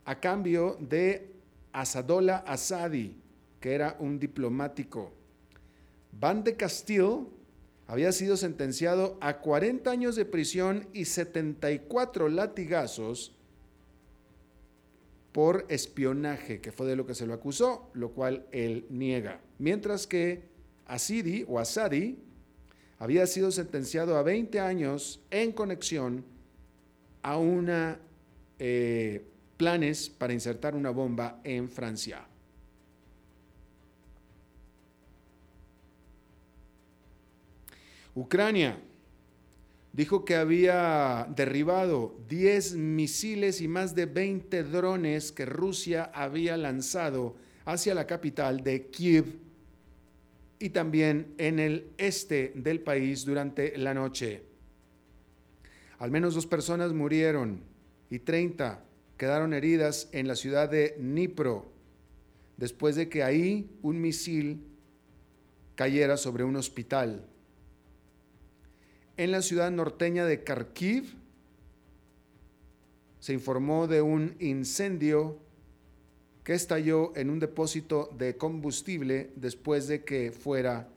a 0.06 0.20
cambio 0.20 0.78
de 0.80 1.35
Asadola 1.76 2.38
Asadi, 2.38 3.18
que 3.60 3.74
era 3.74 3.98
un 4.00 4.18
diplomático. 4.18 5.12
Van 6.12 6.44
de 6.44 6.56
Castile 6.56 7.26
había 7.88 8.12
sido 8.14 8.38
sentenciado 8.38 9.18
a 9.22 9.42
40 9.42 9.92
años 9.92 10.16
de 10.16 10.26
prisión 10.26 10.88
y 10.94 11.06
74 11.06 12.30
latigazos 12.30 13.36
por 15.34 15.66
espionaje, 15.68 16.62
que 16.62 16.72
fue 16.72 16.88
de 16.88 16.96
lo 16.96 17.06
que 17.06 17.14
se 17.14 17.28
lo 17.28 17.34
acusó, 17.34 17.90
lo 17.94 18.12
cual 18.12 18.48
él 18.52 18.86
niega. 18.90 19.42
Mientras 19.60 20.08
que 20.08 20.44
Asidi 20.86 21.46
o 21.48 21.60
Asadi 21.60 22.18
había 23.00 23.28
sido 23.28 23.52
sentenciado 23.52 24.18
a 24.18 24.24
20 24.24 24.62
años 24.62 25.22
en 25.30 25.52
conexión 25.52 26.24
a 27.22 27.38
una 27.38 28.00
eh, 28.60 29.26
planes 29.58 30.10
para 30.10 30.34
insertar 30.34 30.76
una 30.76 30.90
bomba 30.90 31.40
en 31.44 31.70
Francia. 31.70 32.26
Ucrania 38.16 38.80
dijo 39.92 40.24
que 40.24 40.36
había 40.36 41.28
derribado 41.36 42.18
10 42.30 42.76
misiles 42.76 43.62
y 43.62 43.68
más 43.68 43.96
de 43.96 44.06
20 44.06 44.64
drones 44.64 45.32
que 45.32 45.46
Rusia 45.46 46.12
había 46.14 46.58
lanzado 46.58 47.36
hacia 47.66 47.94
la 47.94 48.08
capital 48.08 48.64
de 48.64 48.88
Kiev 48.88 49.26
y 50.60 50.70
también 50.70 51.34
en 51.38 51.60
el 51.60 51.92
este 51.98 52.54
del 52.56 52.82
país 52.82 53.26
durante 53.26 53.78
la 53.78 53.94
noche. 53.94 54.44
Al 56.00 56.12
menos 56.12 56.36
dos 56.36 56.48
personas 56.48 56.94
murieron 56.94 57.62
y 58.10 58.20
30 58.20 58.84
quedaron 59.18 59.54
heridas 59.54 60.10
en 60.12 60.28
la 60.28 60.36
ciudad 60.36 60.70
de 60.70 60.96
Nipro, 61.00 61.72
después 62.58 62.96
de 62.96 63.10
que 63.10 63.24
ahí 63.24 63.70
un 63.82 64.02
misil 64.02 64.64
cayera 65.76 66.18
sobre 66.18 66.44
un 66.44 66.56
hospital. 66.56 67.26
En 69.18 69.32
la 69.32 69.42
ciudad 69.42 69.72
norteña 69.72 70.26
de 70.26 70.44
Kharkiv 70.44 71.16
se 73.20 73.34
informó 73.34 73.88
de 73.88 74.02
un 74.02 74.36
incendio 74.40 75.40
que 76.44 76.54
estalló 76.54 77.16
en 77.16 77.30
un 77.30 77.40
depósito 77.40 78.10
de 78.18 78.38
combustible 78.38 79.32
después 79.36 79.88
de 79.88 80.04
que 80.04 80.32
fuera 80.32 80.90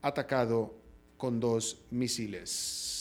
atacado 0.00 0.74
con 1.16 1.40
dos 1.40 1.82
misiles. 1.90 2.99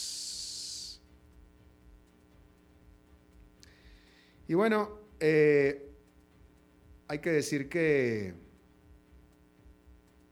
Y 4.49 4.55
bueno, 4.55 4.89
eh, 5.19 5.91
hay 7.07 7.19
que 7.19 7.29
decir 7.29 7.69
que 7.69 8.33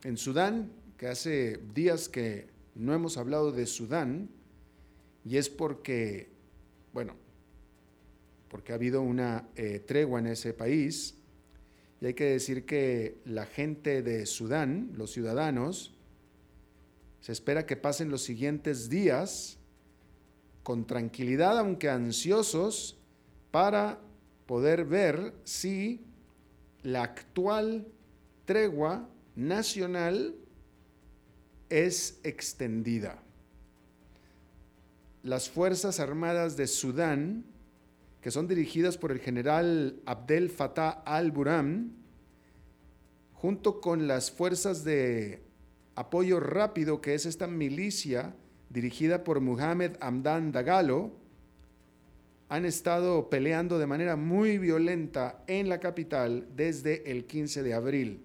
en 0.03 0.17
Sudán, 0.17 0.71
que 0.97 1.05
hace 1.05 1.59
días 1.75 2.09
que 2.09 2.47
no 2.73 2.95
hemos 2.95 3.17
hablado 3.17 3.51
de 3.51 3.67
Sudán, 3.67 4.31
y 5.23 5.37
es 5.37 5.51
porque, 5.51 6.31
bueno, 6.93 7.13
porque 8.49 8.71
ha 8.71 8.75
habido 8.75 9.03
una 9.03 9.49
eh, 9.55 9.83
tregua 9.85 10.19
en 10.19 10.25
ese 10.25 10.51
país, 10.51 11.19
y 12.01 12.07
hay 12.07 12.15
que 12.15 12.25
decir 12.25 12.65
que 12.65 13.19
la 13.23 13.45
gente 13.45 14.01
de 14.01 14.25
Sudán, 14.25 14.93
los 14.95 15.11
ciudadanos, 15.11 15.95
se 17.21 17.33
espera 17.33 17.67
que 17.67 17.77
pasen 17.77 18.09
los 18.09 18.23
siguientes 18.23 18.89
días 18.89 19.59
con 20.63 20.87
tranquilidad, 20.87 21.59
aunque 21.59 21.87
ansiosos, 21.87 22.97
para 23.51 24.06
poder 24.47 24.85
ver 24.85 25.35
si 25.43 26.01
la 26.81 27.03
actual 27.03 27.87
tregua 28.45 29.07
nacional 29.35 30.35
es 31.69 32.19
extendida. 32.23 33.21
Las 35.21 35.49
Fuerzas 35.49 35.99
Armadas 35.99 36.57
de 36.57 36.65
Sudán 36.65 37.43
que 38.27 38.31
son 38.31 38.47
dirigidas 38.47 38.97
por 38.97 39.13
el 39.13 39.19
general 39.19 40.01
Abdel 40.05 40.49
Fattah 40.49 40.89
al-Burhan, 41.05 41.93
junto 43.33 43.79
con 43.79 44.05
las 44.05 44.31
fuerzas 44.31 44.83
de 44.83 45.43
apoyo 45.95 46.41
rápido, 46.41 46.99
que 46.99 47.13
es 47.13 47.25
esta 47.25 47.47
milicia 47.47 48.35
dirigida 48.69 49.23
por 49.23 49.39
Muhammad 49.39 49.91
Hamdan 50.01 50.51
Dagalo, 50.51 51.13
han 52.49 52.65
estado 52.65 53.29
peleando 53.29 53.77
de 53.77 53.87
manera 53.87 54.15
muy 54.15 54.57
violenta 54.57 55.43
en 55.47 55.67
la 55.67 55.79
capital 55.79 56.47
desde 56.55 57.11
el 57.11 57.25
15 57.25 57.63
de 57.63 57.73
abril. 57.73 58.23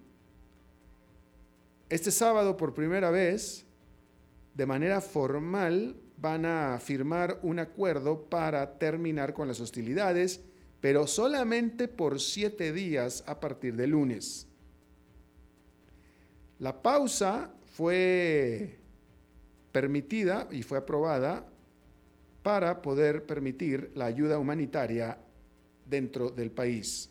Este 1.89 2.09
sábado, 2.09 2.55
por 2.55 2.73
primera 2.73 3.11
vez, 3.11 3.65
de 4.53 4.65
manera 4.65 5.01
formal, 5.01 5.95
van 6.17 6.45
a 6.45 6.79
firmar 6.79 7.39
un 7.43 7.59
acuerdo 7.59 8.29
para 8.29 8.77
terminar 8.79 9.33
con 9.33 9.47
las 9.47 9.59
hostilidades, 9.59 10.41
pero 10.79 11.05
solamente 11.05 11.87
por 11.87 12.19
siete 12.21 12.71
días 12.71 13.23
a 13.27 13.39
partir 13.39 13.75
de 13.75 13.87
lunes. 13.87 14.47
La 16.59 16.81
pausa 16.81 17.51
fue 17.75 18.79
permitida 19.73 20.47
y 20.51 20.63
fue 20.63 20.77
aprobada 20.77 21.45
para 22.43 22.81
poder 22.81 23.25
permitir 23.25 23.91
la 23.95 24.05
ayuda 24.05 24.37
humanitaria 24.37 25.17
dentro 25.85 26.29
del 26.29 26.51
país, 26.51 27.09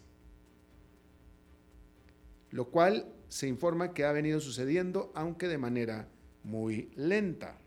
lo 2.51 2.67
cual 2.67 3.07
se 3.29 3.49
informa 3.49 3.95
que 3.95 4.05
ha 4.05 4.13
venido 4.13 4.41
sucediendo, 4.41 5.11
aunque 5.15 5.49
de 5.49 5.57
manera 5.57 6.07
muy 6.45 6.91
lenta. 6.97 7.59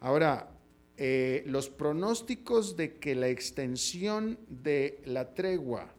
Ahora, 0.00 0.50
eh, 0.96 1.42
los 1.46 1.68
pronósticos 1.68 2.76
de 2.76 2.98
que 2.98 3.16
la 3.16 3.28
extensión 3.28 4.38
de 4.48 5.02
la 5.04 5.34
tregua 5.34 5.92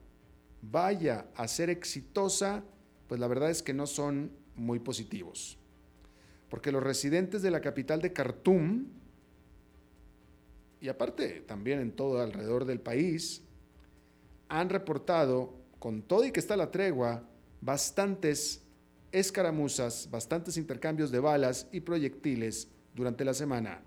vaya 0.62 1.28
a 1.36 1.48
ser 1.48 1.70
exitosa, 1.70 2.64
pues 3.08 3.20
la 3.20 3.28
verdad 3.28 3.50
es 3.50 3.62
que 3.62 3.74
no 3.74 3.88
son 3.88 4.32
muy 4.56 4.80
positivos. 4.80 5.58
Porque 6.50 6.72
los 6.72 6.84
residentes 6.84 7.42
de 7.42 7.52
la 7.52 7.62
capital 7.62 8.02
de 8.02 8.14
Khartoum, 8.14 8.86
y 10.82 10.88
aparte 10.88 11.42
también 11.42 11.80
en 11.80 11.92
todo 11.92 12.22
alrededor 12.22 12.66
del 12.66 12.80
país, 12.80 13.44
han 14.48 14.70
reportado, 14.70 15.54
con 15.78 16.02
todo 16.02 16.26
y 16.26 16.32
que 16.32 16.40
está 16.40 16.58
la 16.58 16.72
tregua, 16.72 17.24
bastantes 17.62 18.62
escaramuzas, 19.12 20.10
bastantes 20.10 20.58
intercambios 20.58 21.12
de 21.12 21.20
balas 21.20 21.68
y 21.72 21.82
proyectiles 21.82 22.68
durante 22.96 23.26
la 23.26 23.34
semana. 23.34 23.82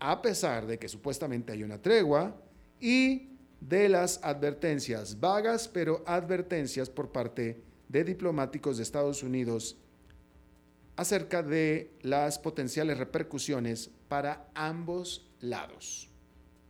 A 0.00 0.20
pesar 0.20 0.66
de 0.66 0.78
que 0.78 0.88
supuestamente 0.88 1.52
hay 1.52 1.62
una 1.62 1.80
tregua 1.80 2.36
y 2.80 3.30
de 3.60 3.88
las 3.88 4.22
advertencias 4.22 5.18
vagas, 5.18 5.68
pero 5.68 6.02
advertencias 6.06 6.90
por 6.90 7.10
parte 7.10 7.62
de 7.88 8.04
diplomáticos 8.04 8.76
de 8.76 8.82
Estados 8.82 9.22
Unidos 9.22 9.78
acerca 11.04 11.42
de 11.42 11.92
las 12.00 12.38
potenciales 12.38 12.96
repercusiones 12.96 13.90
para 14.08 14.48
ambos 14.54 15.30
lados 15.40 16.08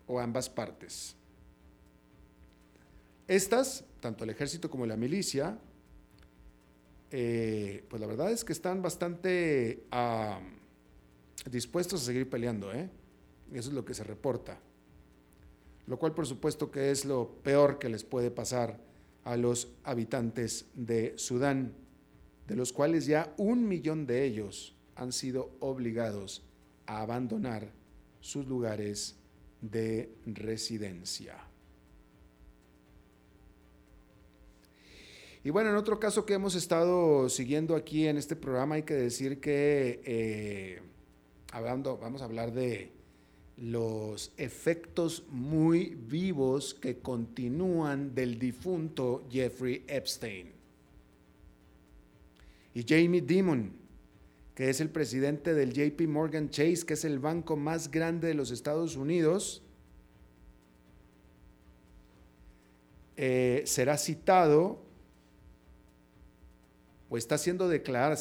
o 0.09 0.19
ambas 0.19 0.51
partes. 0.51 1.15
Estas, 3.29 3.85
tanto 4.01 4.25
el 4.25 4.31
ejército 4.31 4.69
como 4.69 4.87
la 4.87 4.97
milicia, 4.97 5.57
eh, 7.13 7.85
pues 7.89 8.01
la 8.01 8.09
verdad 8.09 8.33
es 8.33 8.45
que 8.45 8.53
están 8.53 8.83
bastante 8.83 9.85
dispuestos 11.49 12.03
a 12.03 12.05
seguir 12.05 12.29
peleando, 12.29 12.73
¿eh? 12.73 12.91
Eso 13.53 13.69
es 13.69 13.75
lo 13.75 13.85
que 13.85 13.95
se 13.95 14.03
reporta. 14.03 14.59
Lo 15.87 15.97
cual 15.97 16.13
por 16.13 16.27
supuesto 16.27 16.73
que 16.73 16.91
es 16.91 17.05
lo 17.05 17.37
peor 17.45 17.79
que 17.79 17.89
les 17.89 18.03
puede 18.03 18.33
pasar 18.33 18.81
a 19.23 19.37
los 19.37 19.69
habitantes 19.85 20.67
de 20.75 21.17
Sudán, 21.17 21.84
de 22.47 22.57
los 22.57 22.73
cuales 22.73 23.07
ya 23.07 23.35
un 23.37 23.67
millón 23.67 24.07
de 24.07 24.25
ellos 24.25 24.77
han 24.97 25.13
sido 25.13 25.51
obligados 25.61 26.43
a 26.87 27.01
abandonar 27.01 27.73
sus 28.21 28.47
lugares 28.47 29.17
de 29.61 30.15
residencia. 30.27 31.37
Y 35.43 35.51
bueno, 35.51 35.69
en 35.69 35.77
otro 35.77 36.01
caso 36.01 36.25
que 36.25 36.33
hemos 36.33 36.55
estado 36.55 37.29
siguiendo 37.29 37.77
aquí 37.77 38.07
en 38.07 38.17
este 38.17 38.35
programa, 38.35 38.77
hay 38.77 38.85
que 38.85 38.95
decir 38.95 39.41
que, 39.41 40.01
eh, 40.05 40.81
hablando, 41.53 41.99
vamos 41.99 42.23
a 42.23 42.25
hablar 42.25 42.53
de 42.53 42.93
los 43.59 44.33
efectos 44.39 45.25
muy 45.29 45.97
vivos 45.97 46.73
que 46.73 46.99
continúan 47.01 48.15
del 48.15 48.39
difunto 48.39 49.27
Jeffrey 49.31 49.85
Epstein. 49.87 50.54
Y 52.75 52.85
Jamie 52.87 53.21
Dimon, 53.21 53.73
que 54.55 54.69
es 54.69 54.81
el 54.81 54.91
presidente 54.91 55.55
del 55.55 55.73
JP 55.73 56.09
Morgan 56.09 56.51
Chase, 56.51 56.85
que 56.85 56.95
es 56.95 57.05
el 57.05 57.21
banco 57.21 57.57
más 57.57 57.91
grande 57.91 58.29
de 58.29 58.35
los 58.35 58.51
Estados 58.51 58.97
Unidos, 58.97 59.63
eh, 63.17 63.63
será 63.65 63.97
citado 63.97 64.83
o 67.09 67.17
está 67.17 67.39
siendo 67.39 67.69
declarado, 67.69 68.17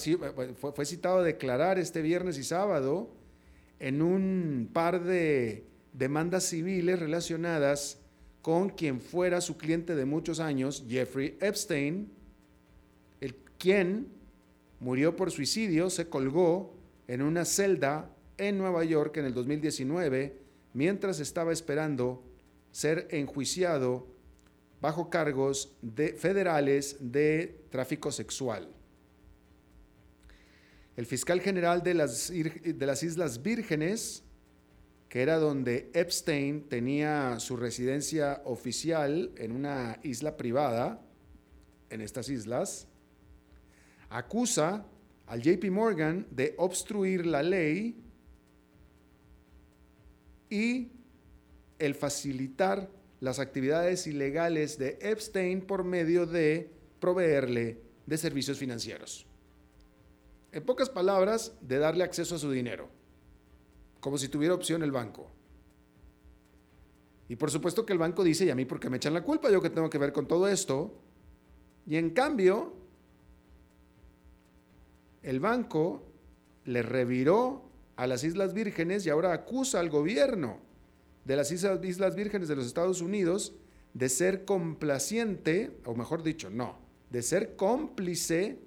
fue 0.55 0.85
citado 0.85 1.19
a 1.19 1.23
declarar 1.23 1.79
este 1.79 2.03
viernes 2.03 2.37
y 2.37 2.43
sábado 2.43 3.09
en 3.79 4.03
un 4.03 4.69
par 4.71 5.03
de 5.03 5.65
demandas 5.93 6.43
civiles 6.43 6.99
relacionadas 6.99 7.97
con 8.43 8.69
quien 8.69 9.01
fuera 9.01 9.41
su 9.41 9.57
cliente 9.57 9.95
de 9.95 10.05
muchos 10.05 10.39
años, 10.39 10.85
Jeffrey 10.87 11.37
Epstein, 11.41 12.11
el 13.19 13.35
quien 13.57 14.07
murió 14.83 15.15
por 15.15 15.31
suicidio, 15.31 15.89
se 15.89 16.09
colgó 16.09 16.75
en 17.07 17.21
una 17.21 17.45
celda 17.45 18.13
en 18.37 18.57
Nueva 18.57 18.83
York 18.83 19.15
en 19.17 19.25
el 19.25 19.33
2019 19.33 20.37
mientras 20.73 21.21
estaba 21.21 21.53
esperando 21.53 22.23
ser 22.71 23.07
enjuiciado 23.11 24.07
bajo 24.81 25.09
cargos 25.09 25.77
de, 25.81 26.09
federales 26.13 26.97
de 26.99 27.63
tráfico 27.69 28.11
sexual. 28.11 28.69
El 30.97 31.05
fiscal 31.05 31.39
general 31.39 31.81
de 31.81 31.93
las, 31.93 32.29
de 32.29 32.85
las 32.85 33.03
Islas 33.03 33.41
Vírgenes, 33.41 34.23
que 35.07 35.21
era 35.21 35.37
donde 35.37 35.91
Epstein 35.93 36.67
tenía 36.67 37.39
su 37.39 37.55
residencia 37.55 38.41
oficial 38.43 39.31
en 39.37 39.53
una 39.53 39.99
isla 40.03 40.35
privada, 40.35 41.01
en 41.89 42.01
estas 42.01 42.27
islas, 42.27 42.87
acusa 44.13 44.85
al 45.25 45.41
JP 45.41 45.71
Morgan 45.71 46.27
de 46.29 46.53
obstruir 46.57 47.25
la 47.25 47.41
ley 47.41 47.99
y 50.51 50.91
el 51.79 51.95
facilitar 51.95 52.89
las 53.19 53.39
actividades 53.39 54.05
ilegales 54.05 54.77
de 54.77 54.99
Epstein 55.01 55.61
por 55.61 55.83
medio 55.83 56.27
de 56.27 56.69
proveerle 56.99 57.81
de 58.05 58.17
servicios 58.17 58.59
financieros. 58.59 59.25
En 60.51 60.63
pocas 60.63 60.89
palabras, 60.89 61.53
de 61.61 61.79
darle 61.79 62.03
acceso 62.03 62.35
a 62.35 62.39
su 62.39 62.51
dinero, 62.51 62.89
como 63.99 64.19
si 64.19 64.27
tuviera 64.27 64.53
opción 64.53 64.83
el 64.83 64.91
banco. 64.91 65.31
Y 67.27 67.35
por 67.35 67.49
supuesto 67.49 67.83
que 67.83 67.93
el 67.93 67.99
banco 67.99 68.23
dice, 68.23 68.45
¿y 68.45 68.51
a 68.51 68.55
mí 68.55 68.65
por 68.65 68.79
qué 68.79 68.91
me 68.91 68.97
echan 68.97 69.15
la 69.15 69.23
culpa? 69.23 69.49
¿Yo 69.49 69.59
qué 69.59 69.71
tengo 69.71 69.89
que 69.89 69.97
ver 69.97 70.13
con 70.13 70.27
todo 70.27 70.47
esto? 70.47 70.93
Y 71.87 71.95
en 71.95 72.11
cambio, 72.11 72.82
el 75.23 75.39
banco 75.39 76.03
le 76.65 76.81
reviró 76.81 77.63
a 77.95 78.07
las 78.07 78.23
Islas 78.23 78.53
Vírgenes 78.53 79.05
y 79.05 79.09
ahora 79.09 79.33
acusa 79.33 79.79
al 79.79 79.89
gobierno 79.89 80.59
de 81.25 81.35
las 81.35 81.51
Islas 81.51 82.15
Vírgenes 82.15 82.47
de 82.47 82.55
los 82.55 82.65
Estados 82.65 83.01
Unidos 83.01 83.53
de 83.93 84.09
ser 84.09 84.45
complaciente, 84.45 85.71
o 85.85 85.95
mejor 85.95 86.23
dicho, 86.23 86.49
no, 86.49 86.77
de 87.09 87.21
ser 87.21 87.55
cómplice 87.55 88.57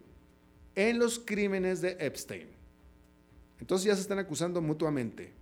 en 0.75 0.99
los 0.99 1.19
crímenes 1.19 1.81
de 1.81 1.97
Epstein. 1.99 2.49
Entonces 3.61 3.87
ya 3.87 3.95
se 3.95 4.03
están 4.03 4.19
acusando 4.19 4.61
mutuamente. 4.62 5.33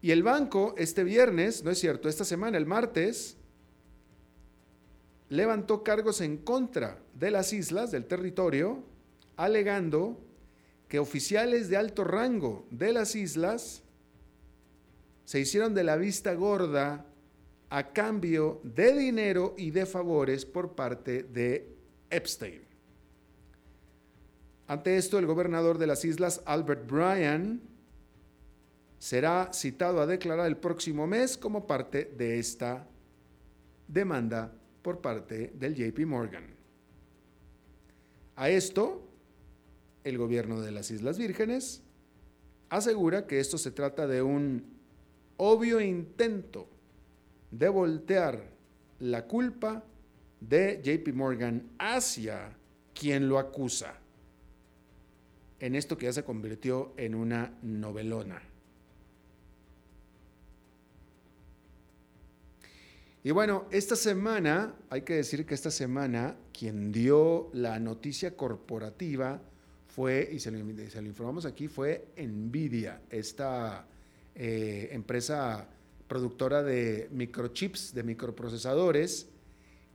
Y 0.00 0.12
el 0.12 0.22
banco 0.22 0.74
este 0.78 1.02
viernes, 1.02 1.64
no 1.64 1.70
es 1.70 1.78
cierto, 1.78 2.08
esta 2.08 2.24
semana, 2.24 2.58
el 2.58 2.66
martes, 2.66 3.36
levantó 5.28 5.82
cargos 5.82 6.20
en 6.20 6.36
contra 6.36 6.98
de 7.14 7.30
las 7.30 7.52
islas, 7.52 7.90
del 7.90 8.06
territorio, 8.06 8.82
alegando 9.36 10.18
que 10.88 10.98
oficiales 10.98 11.68
de 11.68 11.76
alto 11.76 12.04
rango 12.04 12.66
de 12.70 12.92
las 12.92 13.16
islas 13.16 13.82
se 15.24 15.40
hicieron 15.40 15.74
de 15.74 15.84
la 15.84 15.96
vista 15.96 16.34
gorda 16.34 17.04
a 17.68 17.92
cambio 17.92 18.60
de 18.62 18.96
dinero 18.96 19.54
y 19.58 19.72
de 19.72 19.86
favores 19.86 20.46
por 20.46 20.76
parte 20.76 21.24
de 21.24 21.74
Epstein. 22.10 22.62
Ante 24.68 24.96
esto, 24.96 25.18
el 25.18 25.26
gobernador 25.26 25.78
de 25.78 25.88
las 25.88 26.04
islas, 26.04 26.42
Albert 26.44 26.88
Bryan, 26.88 27.60
será 28.98 29.50
citado 29.52 30.00
a 30.00 30.06
declarar 30.06 30.46
el 30.46 30.56
próximo 30.56 31.06
mes 31.06 31.36
como 31.36 31.66
parte 31.66 32.12
de 32.16 32.38
esta 32.38 32.86
demanda 33.88 34.52
por 34.86 35.00
parte 35.00 35.50
del 35.58 35.74
JP 35.74 36.06
Morgan. 36.06 36.44
A 38.36 38.48
esto, 38.50 39.02
el 40.04 40.16
gobierno 40.16 40.60
de 40.60 40.70
las 40.70 40.92
Islas 40.92 41.18
Vírgenes 41.18 41.82
asegura 42.68 43.26
que 43.26 43.40
esto 43.40 43.58
se 43.58 43.72
trata 43.72 44.06
de 44.06 44.22
un 44.22 44.62
obvio 45.38 45.80
intento 45.80 46.68
de 47.50 47.68
voltear 47.68 48.44
la 49.00 49.26
culpa 49.26 49.82
de 50.40 50.80
JP 50.84 51.16
Morgan 51.16 51.68
hacia 51.80 52.56
quien 52.94 53.28
lo 53.28 53.40
acusa 53.40 53.98
en 55.58 55.74
esto 55.74 55.98
que 55.98 56.06
ya 56.06 56.12
se 56.12 56.22
convirtió 56.22 56.94
en 56.96 57.16
una 57.16 57.58
novelona. 57.60 58.40
Y 63.26 63.32
bueno, 63.32 63.66
esta 63.72 63.96
semana, 63.96 64.76
hay 64.88 65.02
que 65.02 65.14
decir 65.14 65.44
que 65.46 65.54
esta 65.54 65.72
semana 65.72 66.36
quien 66.56 66.92
dio 66.92 67.50
la 67.54 67.80
noticia 67.80 68.36
corporativa 68.36 69.42
fue, 69.88 70.28
y 70.32 70.38
se 70.38 70.52
lo, 70.52 70.58
informamos 70.60 71.44
aquí, 71.44 71.66
fue 71.66 72.06
Nvidia, 72.16 73.02
esta 73.10 73.84
eh, 74.36 74.90
empresa 74.92 75.66
productora 76.06 76.62
de 76.62 77.08
microchips, 77.10 77.94
de 77.94 78.04
microprocesadores, 78.04 79.28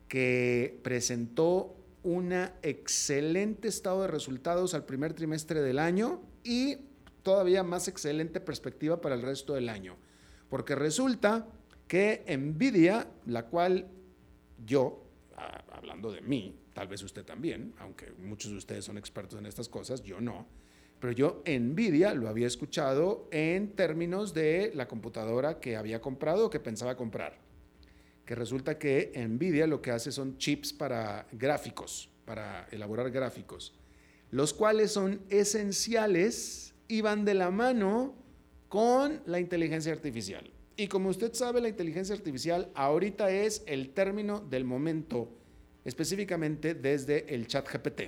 que 0.08 0.78
presentó 0.82 1.74
una 2.02 2.52
excelente 2.60 3.66
estado 3.66 4.02
de 4.02 4.08
resultados 4.08 4.74
al 4.74 4.84
primer 4.84 5.14
trimestre 5.14 5.62
del 5.62 5.78
año 5.78 6.20
y 6.44 6.76
todavía 7.22 7.62
más 7.62 7.88
excelente 7.88 8.40
perspectiva 8.40 9.00
para 9.00 9.14
el 9.14 9.22
resto 9.22 9.54
del 9.54 9.70
año. 9.70 9.96
Porque 10.50 10.74
resulta 10.74 11.46
que 11.86 12.24
Nvidia, 12.28 13.08
la 13.26 13.46
cual 13.46 13.88
yo, 14.64 15.04
ah, 15.36 15.64
hablando 15.72 16.12
de 16.12 16.20
mí, 16.20 16.56
tal 16.72 16.88
vez 16.88 17.02
usted 17.02 17.24
también, 17.24 17.74
aunque 17.78 18.12
muchos 18.12 18.50
de 18.50 18.56
ustedes 18.56 18.84
son 18.84 18.98
expertos 18.98 19.38
en 19.38 19.46
estas 19.46 19.68
cosas, 19.68 20.02
yo 20.02 20.20
no, 20.20 20.46
pero 21.02 21.12
yo 21.12 21.42
Nvidia 21.44 22.14
lo 22.14 22.28
había 22.28 22.46
escuchado 22.46 23.26
en 23.32 23.72
términos 23.72 24.34
de 24.34 24.70
la 24.76 24.86
computadora 24.86 25.58
que 25.58 25.76
había 25.76 26.00
comprado 26.00 26.46
o 26.46 26.50
que 26.50 26.60
pensaba 26.60 26.96
comprar. 26.96 27.40
Que 28.24 28.36
resulta 28.36 28.78
que 28.78 29.12
Nvidia 29.16 29.66
lo 29.66 29.82
que 29.82 29.90
hace 29.90 30.12
son 30.12 30.38
chips 30.38 30.72
para 30.72 31.26
gráficos, 31.32 32.08
para 32.24 32.68
elaborar 32.70 33.10
gráficos, 33.10 33.74
los 34.30 34.54
cuales 34.54 34.92
son 34.92 35.22
esenciales 35.28 36.72
y 36.86 37.00
van 37.00 37.24
de 37.24 37.34
la 37.34 37.50
mano 37.50 38.14
con 38.68 39.22
la 39.26 39.40
inteligencia 39.40 39.92
artificial. 39.92 40.51
Y 40.76 40.88
como 40.88 41.10
usted 41.10 41.34
sabe, 41.34 41.60
la 41.60 41.68
inteligencia 41.68 42.14
artificial 42.14 42.70
ahorita 42.74 43.30
es 43.30 43.62
el 43.66 43.90
término 43.90 44.40
del 44.40 44.64
momento, 44.64 45.28
específicamente 45.84 46.74
desde 46.74 47.34
el 47.34 47.46
chat 47.46 47.68
GPT. 47.68 48.00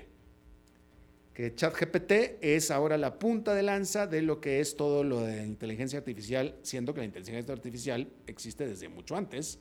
Que 1.35 1.55
chat 1.55 1.75
GPT 1.79 2.39
es 2.41 2.71
ahora 2.71 2.97
la 2.97 3.19
punta 3.19 3.55
de 3.55 3.63
lanza 3.63 4.07
de 4.07 4.23
lo 4.23 4.41
que 4.41 4.61
es 4.61 4.77
todo 4.77 5.03
lo 5.03 5.21
de 5.21 5.45
inteligencia 5.45 5.99
artificial, 5.99 6.57
siendo 6.63 6.95
que 6.95 7.01
la 7.01 7.07
inteligencia 7.07 7.53
artificial 7.53 8.09
existe 8.27 8.67
desde 8.67 8.89
mucho 8.89 9.17
antes, 9.17 9.59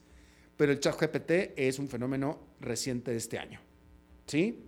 pero 0.56 0.72
el 0.72 0.80
chat 0.80 1.00
GPT 1.00 1.58
es 1.58 1.80
un 1.80 1.90
fenómeno 1.90 2.48
reciente 2.62 3.12
de 3.12 3.18
este 3.18 3.40
año. 3.40 3.60
¿Sí? 4.28 4.64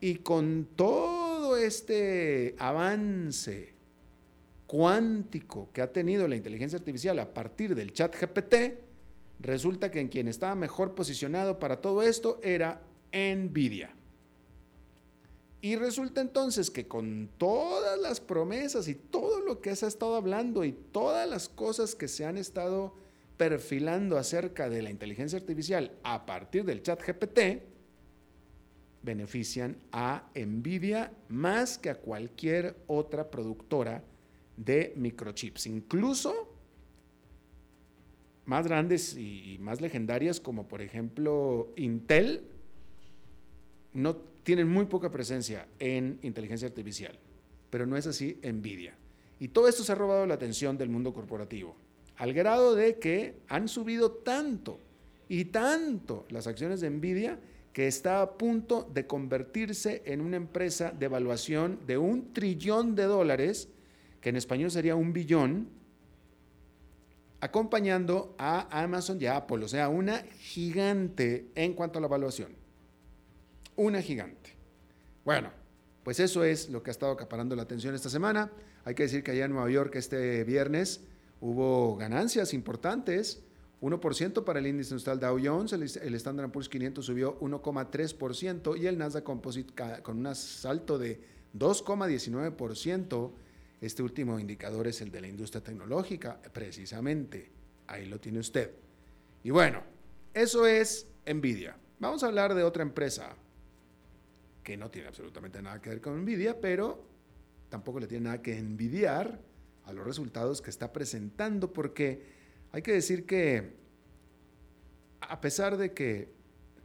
Y 0.00 0.16
con 0.16 0.70
todo 0.74 1.56
este 1.56 2.56
avance 2.58 3.79
cuántico 4.70 5.68
que 5.72 5.82
ha 5.82 5.92
tenido 5.92 6.28
la 6.28 6.36
inteligencia 6.36 6.78
artificial 6.78 7.18
a 7.18 7.34
partir 7.34 7.74
del 7.74 7.92
chat 7.92 8.14
GPT, 8.14 8.78
resulta 9.40 9.90
que 9.90 9.98
en 9.98 10.06
quien 10.06 10.28
estaba 10.28 10.54
mejor 10.54 10.94
posicionado 10.94 11.58
para 11.58 11.80
todo 11.80 12.02
esto 12.02 12.38
era 12.40 12.80
Nvidia. 13.12 13.90
Y 15.60 15.74
resulta 15.74 16.20
entonces 16.20 16.70
que 16.70 16.86
con 16.86 17.28
todas 17.36 17.98
las 17.98 18.20
promesas 18.20 18.86
y 18.86 18.94
todo 18.94 19.40
lo 19.40 19.60
que 19.60 19.74
se 19.74 19.86
ha 19.86 19.88
estado 19.88 20.14
hablando 20.14 20.64
y 20.64 20.70
todas 20.70 21.28
las 21.28 21.48
cosas 21.48 21.96
que 21.96 22.06
se 22.06 22.24
han 22.24 22.38
estado 22.38 22.94
perfilando 23.36 24.18
acerca 24.18 24.70
de 24.70 24.82
la 24.82 24.90
inteligencia 24.90 25.40
artificial 25.40 25.90
a 26.04 26.26
partir 26.26 26.64
del 26.64 26.84
chat 26.84 27.02
GPT, 27.04 27.60
benefician 29.02 29.78
a 29.90 30.30
Nvidia 30.36 31.12
más 31.26 31.76
que 31.76 31.90
a 31.90 31.96
cualquier 31.96 32.76
otra 32.86 33.32
productora 33.32 34.04
de 34.64 34.92
microchips, 34.96 35.66
incluso 35.66 36.54
más 38.44 38.66
grandes 38.66 39.16
y 39.16 39.58
más 39.60 39.80
legendarias 39.80 40.40
como 40.40 40.66
por 40.66 40.82
ejemplo 40.82 41.72
Intel, 41.76 42.42
no 43.92 44.16
tienen 44.42 44.68
muy 44.68 44.86
poca 44.86 45.10
presencia 45.10 45.66
en 45.78 46.18
inteligencia 46.22 46.68
artificial, 46.68 47.18
pero 47.70 47.86
no 47.86 47.96
es 47.96 48.06
así 48.06 48.38
Nvidia. 48.42 48.96
Y 49.38 49.48
todo 49.48 49.68
esto 49.68 49.84
se 49.84 49.92
ha 49.92 49.94
robado 49.94 50.26
la 50.26 50.34
atención 50.34 50.76
del 50.76 50.90
mundo 50.90 51.12
corporativo, 51.12 51.76
al 52.16 52.32
grado 52.32 52.74
de 52.74 52.98
que 52.98 53.36
han 53.48 53.68
subido 53.68 54.10
tanto 54.10 54.78
y 55.28 55.46
tanto 55.46 56.26
las 56.28 56.46
acciones 56.46 56.80
de 56.80 56.90
Nvidia 56.90 57.38
que 57.72 57.86
está 57.86 58.20
a 58.20 58.36
punto 58.36 58.90
de 58.92 59.06
convertirse 59.06 60.02
en 60.04 60.20
una 60.20 60.36
empresa 60.36 60.90
de 60.90 61.06
evaluación 61.06 61.78
de 61.86 61.98
un 61.98 62.32
trillón 62.32 62.96
de 62.96 63.04
dólares 63.04 63.68
que 64.20 64.28
en 64.28 64.36
español 64.36 64.70
sería 64.70 64.94
un 64.96 65.12
billón, 65.12 65.68
acompañando 67.40 68.34
a 68.38 68.82
Amazon 68.82 69.20
y 69.20 69.26
a 69.26 69.36
Apple, 69.36 69.64
o 69.64 69.68
sea, 69.68 69.88
una 69.88 70.18
gigante 70.38 71.50
en 71.54 71.72
cuanto 71.72 71.98
a 71.98 72.00
la 72.00 72.06
evaluación. 72.06 72.54
Una 73.76 74.02
gigante. 74.02 74.54
Bueno, 75.24 75.50
pues 76.04 76.20
eso 76.20 76.44
es 76.44 76.68
lo 76.68 76.82
que 76.82 76.90
ha 76.90 76.92
estado 76.92 77.12
acaparando 77.12 77.56
la 77.56 77.62
atención 77.62 77.94
esta 77.94 78.10
semana. 78.10 78.50
Hay 78.84 78.94
que 78.94 79.04
decir 79.04 79.22
que 79.22 79.30
allá 79.30 79.46
en 79.46 79.52
Nueva 79.52 79.70
York 79.70 79.94
este 79.96 80.44
viernes 80.44 81.00
hubo 81.40 81.96
ganancias 81.96 82.52
importantes. 82.52 83.42
1% 83.80 84.44
para 84.44 84.58
el 84.58 84.66
índice 84.66 84.90
industrial 84.90 85.18
Dow 85.20 85.38
Jones, 85.42 85.72
el, 85.72 85.82
el 85.82 86.14
Standard 86.14 86.50
Poor's 86.50 86.68
500 86.68 87.04
subió 87.04 87.40
1,3% 87.40 88.78
y 88.78 88.86
el 88.86 88.98
Nasdaq 88.98 89.24
Composite 89.24 89.72
con 90.02 90.26
un 90.26 90.34
salto 90.34 90.98
de 90.98 91.18
2,19%. 91.56 93.32
Este 93.80 94.02
último 94.02 94.38
indicador 94.38 94.86
es 94.88 95.00
el 95.00 95.10
de 95.10 95.22
la 95.22 95.28
industria 95.28 95.62
tecnológica, 95.62 96.40
precisamente. 96.52 97.50
Ahí 97.86 98.06
lo 98.06 98.20
tiene 98.20 98.38
usted. 98.38 98.72
Y 99.42 99.50
bueno, 99.50 99.82
eso 100.34 100.66
es 100.66 101.06
Nvidia. 101.26 101.76
Vamos 101.98 102.22
a 102.22 102.26
hablar 102.26 102.54
de 102.54 102.62
otra 102.62 102.82
empresa 102.82 103.34
que 104.62 104.76
no 104.76 104.90
tiene 104.90 105.08
absolutamente 105.08 105.62
nada 105.62 105.80
que 105.80 105.90
ver 105.90 106.00
con 106.00 106.20
Nvidia, 106.22 106.60
pero 106.60 107.06
tampoco 107.70 108.00
le 108.00 108.06
tiene 108.06 108.24
nada 108.24 108.42
que 108.42 108.58
envidiar 108.58 109.40
a 109.84 109.92
los 109.92 110.04
resultados 110.04 110.60
que 110.60 110.70
está 110.70 110.92
presentando, 110.92 111.72
porque 111.72 112.22
hay 112.72 112.82
que 112.82 112.92
decir 112.92 113.24
que 113.24 113.76
a 115.20 115.40
pesar 115.40 115.76
de 115.76 115.92
que 115.92 116.32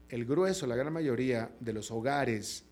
el 0.09 0.25
grueso, 0.25 0.65
la 0.67 0.75
gran 0.75 0.93
mayoría 0.93 1.51
de 1.59 1.73
los 1.73 1.91
hogares 1.91 2.65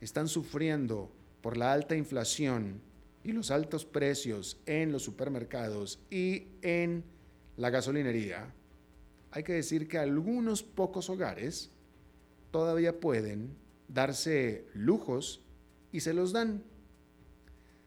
están 0.00 0.28
sufriendo 0.28 1.12
por 1.40 1.56
la 1.56 1.72
alta 1.72 1.94
inflación 1.94 2.80
y 3.22 3.32
los 3.32 3.50
altos 3.50 3.84
precios 3.84 4.60
en 4.66 4.92
los 4.92 5.02
supermercados 5.02 6.00
y 6.10 6.48
en 6.62 7.04
la 7.56 7.70
gasolinería, 7.70 8.54
hay 9.30 9.42
que 9.42 9.52
decir 9.52 9.86
que 9.88 9.98
algunos 9.98 10.62
pocos 10.62 11.10
hogares 11.10 11.70
todavía 12.50 12.98
pueden 12.98 13.56
darse 13.88 14.66
lujos 14.74 15.42
y 15.92 16.00
se 16.00 16.14
los 16.14 16.32
dan. 16.32 16.62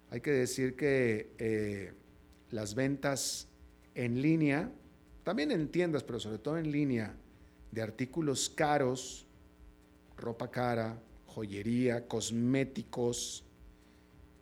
Hay 0.09 0.21
que 0.21 0.31
decir 0.31 0.75
que 0.75 1.31
eh, 1.39 1.93
las 2.51 2.75
ventas 2.75 3.47
en 3.95 4.21
línea, 4.21 4.71
también 5.23 5.51
en 5.51 5.69
tiendas, 5.69 6.03
pero 6.03 6.19
sobre 6.19 6.37
todo 6.37 6.57
en 6.57 6.71
línea, 6.71 7.15
de 7.71 7.81
artículos 7.81 8.49
caros, 8.49 9.25
ropa 10.15 10.51
cara, 10.51 11.01
joyería, 11.25 12.07
cosméticos, 12.07 13.43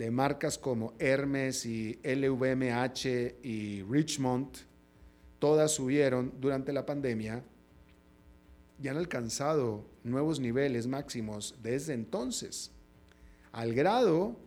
de 0.01 0.09
marcas 0.09 0.57
como 0.57 0.95
Hermes 0.97 1.63
y 1.63 1.99
LVMH 2.03 3.35
y 3.43 3.83
Richmond, 3.83 4.47
todas 5.37 5.73
subieron 5.73 6.33
durante 6.41 6.73
la 6.73 6.87
pandemia 6.87 7.43
y 8.81 8.87
han 8.87 8.97
alcanzado 8.97 9.85
nuevos 10.03 10.39
niveles 10.39 10.87
máximos 10.87 11.53
desde 11.61 11.93
entonces, 11.93 12.71
al 13.51 13.75
grado 13.75 14.39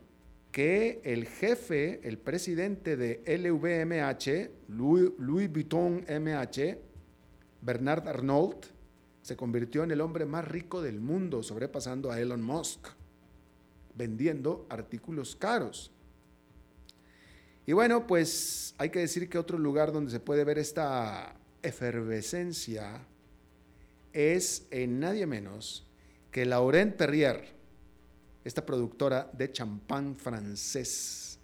que 0.51 1.01
el 1.05 1.29
jefe, 1.29 2.01
el 2.03 2.19
presidente 2.19 2.97
de 2.97 3.23
LVMH, 3.25 4.73
Louis, 4.73 5.13
Louis 5.19 5.49
Vuitton 5.53 6.05
MH, 6.09 6.79
Bernard 7.61 8.09
Arnault, 8.09 8.67
se 9.23 9.37
convirtió 9.37 9.85
en 9.85 9.93
el 9.93 10.01
hombre 10.01 10.27
más 10.27 10.49
rico 10.49 10.83
del 10.83 11.01
mundo, 11.01 11.45
sobrepasando 11.45 12.11
a 12.11 12.21
Elon 12.21 12.43
Musk, 12.43 12.89
vendiendo 13.95 14.67
artículos 14.69 15.37
caros. 15.37 15.91
Y 17.67 17.73
bueno, 17.73 18.07
pues 18.07 18.75
hay 18.79 18.91
que 18.91 18.99
decir 18.99 19.29
que 19.29 19.39
otro 19.39 19.59
lugar 19.59 19.93
donde 19.93 20.11
se 20.11 20.21
puede 20.21 20.45
ver 20.45 20.59
esta 20.59 21.35
efervescencia 21.63 23.07
es 24.13 24.67
en 24.71 25.01
nadie 25.01 25.27
menos 25.27 25.87
que 26.31 26.45
Laurent 26.45 26.95
Perrier, 26.95 27.55
esta 28.45 28.67
productora 28.67 29.31
de 29.33 29.51
champán 29.51 30.17
francés, 30.17 31.39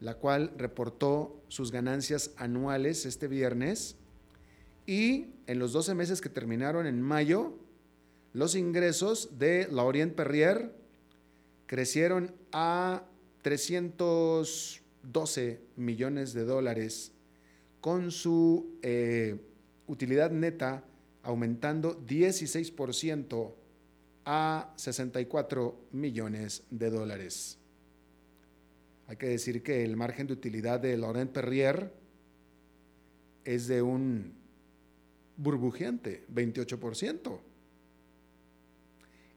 la 0.00 0.14
cual 0.14 0.52
reportó 0.56 1.42
sus 1.48 1.72
ganancias 1.72 2.32
anuales 2.36 3.06
este 3.06 3.26
viernes 3.26 3.96
y 4.86 5.34
en 5.46 5.58
los 5.58 5.72
12 5.72 5.94
meses 5.94 6.20
que 6.20 6.28
terminaron 6.28 6.86
en 6.86 7.00
mayo, 7.00 7.54
los 8.32 8.54
ingresos 8.54 9.38
de 9.38 9.66
Laurent 9.70 10.14
Perrier 10.14 10.77
crecieron 11.68 12.34
a 12.50 13.04
312 13.42 15.60
millones 15.76 16.32
de 16.32 16.44
dólares, 16.44 17.12
con 17.80 18.10
su 18.10 18.76
eh, 18.82 19.40
utilidad 19.86 20.32
neta 20.32 20.82
aumentando 21.22 22.04
16% 22.04 23.52
a 24.24 24.74
64 24.76 25.78
millones 25.92 26.64
de 26.70 26.90
dólares. 26.90 27.58
Hay 29.06 29.14
que 29.16 29.28
decir 29.28 29.62
que 29.62 29.84
el 29.84 29.96
margen 29.96 30.26
de 30.26 30.32
utilidad 30.32 30.80
de 30.80 30.96
Laurent 30.96 31.30
Perrier 31.30 31.92
es 33.44 33.68
de 33.68 33.82
un 33.82 34.32
burbujeante, 35.36 36.24
28%. 36.34 37.38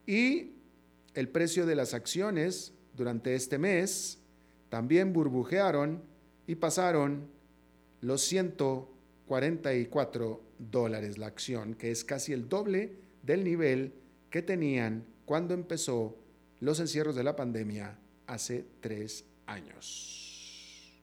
Y 0.07 0.60
el 1.13 1.29
precio 1.29 1.65
de 1.65 1.75
las 1.75 1.93
acciones 1.93 2.73
durante 2.95 3.35
este 3.35 3.57
mes 3.57 4.19
también 4.69 5.13
burbujearon 5.13 6.01
y 6.47 6.55
pasaron 6.55 7.29
los 8.01 8.21
144 8.21 10.41
dólares 10.57 11.17
la 11.17 11.27
acción, 11.27 11.75
que 11.75 11.91
es 11.91 12.03
casi 12.03 12.33
el 12.33 12.49
doble 12.49 12.97
del 13.23 13.43
nivel 13.43 13.93
que 14.29 14.41
tenían 14.41 15.05
cuando 15.25 15.53
empezó 15.53 16.17
los 16.59 16.79
encierros 16.79 17.15
de 17.15 17.23
la 17.23 17.35
pandemia 17.35 17.97
hace 18.27 18.65
tres 18.79 19.25
años. 19.45 20.99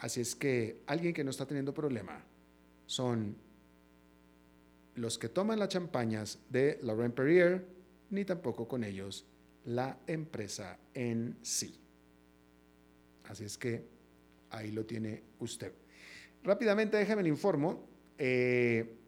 Así 0.00 0.20
es 0.20 0.34
que 0.34 0.82
alguien 0.86 1.14
que 1.14 1.22
no 1.22 1.30
está 1.30 1.46
teniendo 1.46 1.72
problema 1.72 2.24
son 2.86 3.36
los 4.96 5.18
que 5.18 5.28
toman 5.28 5.58
las 5.58 5.68
champañas 5.68 6.38
de 6.50 6.78
Laurent 6.82 7.14
Perrier, 7.14 7.64
ni 8.12 8.24
tampoco 8.24 8.68
con 8.68 8.84
ellos 8.84 9.26
la 9.64 9.98
empresa 10.06 10.78
en 10.94 11.36
sí. 11.42 11.78
Así 13.24 13.44
es 13.44 13.58
que 13.58 13.86
ahí 14.50 14.70
lo 14.70 14.84
tiene 14.84 15.22
usted. 15.40 15.72
Rápidamente 16.44 16.96
déjeme 16.96 17.22
le 17.22 17.28
informo. 17.28 17.88
Eh, 18.18 18.98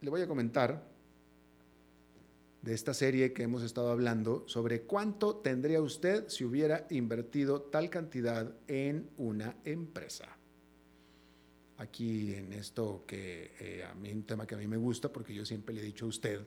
le 0.00 0.10
voy 0.10 0.20
a 0.20 0.28
comentar 0.28 0.86
de 2.60 2.74
esta 2.74 2.92
serie 2.92 3.32
que 3.32 3.44
hemos 3.44 3.62
estado 3.62 3.90
hablando 3.90 4.46
sobre 4.48 4.82
cuánto 4.82 5.36
tendría 5.36 5.80
usted 5.80 6.28
si 6.28 6.44
hubiera 6.44 6.86
invertido 6.90 7.62
tal 7.62 7.88
cantidad 7.90 8.54
en 8.66 9.08
una 9.16 9.56
empresa. 9.64 10.35
Aquí 11.78 12.34
en 12.34 12.52
esto 12.52 13.04
que 13.06 13.52
eh, 13.60 13.84
a 13.84 13.94
mí 13.94 14.10
un 14.10 14.24
tema 14.24 14.46
que 14.46 14.54
a 14.54 14.58
mí 14.58 14.66
me 14.66 14.78
gusta 14.78 15.12
porque 15.12 15.34
yo 15.34 15.44
siempre 15.44 15.74
le 15.74 15.82
he 15.82 15.84
dicho 15.84 16.06
a 16.06 16.08
usted 16.08 16.40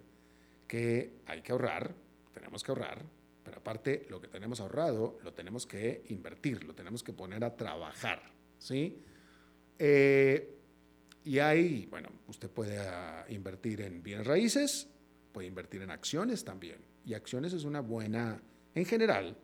que 0.67 1.19
hay 1.27 1.41
que 1.41 1.51
ahorrar, 1.51 1.93
tenemos 2.33 2.63
que 2.63 2.71
ahorrar, 2.71 3.03
pero 3.43 3.57
aparte 3.57 4.07
lo 4.09 4.19
que 4.19 4.27
tenemos 4.27 4.59
ahorrado 4.59 5.19
lo 5.23 5.33
tenemos 5.33 5.65
que 5.65 6.03
invertir, 6.09 6.63
lo 6.63 6.73
tenemos 6.73 7.03
que 7.03 7.13
poner 7.13 7.43
a 7.43 7.55
trabajar, 7.55 8.21
¿sí? 8.57 9.01
Eh, 9.77 10.55
y 11.23 11.39
ahí, 11.39 11.87
bueno, 11.89 12.09
usted 12.27 12.49
puede 12.49 12.79
ah, 12.79 13.25
invertir 13.29 13.81
en 13.81 14.01
bienes 14.01 14.25
raíces, 14.25 14.87
puede 15.31 15.47
invertir 15.47 15.81
en 15.81 15.91
acciones 15.91 16.43
también. 16.43 16.77
Y 17.05 17.13
acciones 17.13 17.53
es 17.53 17.63
una 17.63 17.81
buena, 17.81 18.41
en 18.73 18.85
general, 18.85 19.37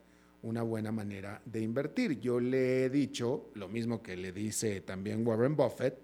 una 0.46 0.62
buena 0.62 0.92
manera 0.92 1.42
de 1.44 1.62
invertir. 1.62 2.20
Yo 2.20 2.40
le 2.40 2.86
he 2.86 2.90
dicho 2.90 3.50
lo 3.56 3.68
mismo 3.68 4.02
que 4.02 4.16
le 4.16 4.32
dice 4.32 4.82
también 4.82 5.26
Warren 5.26 5.56
Buffett, 5.56 5.98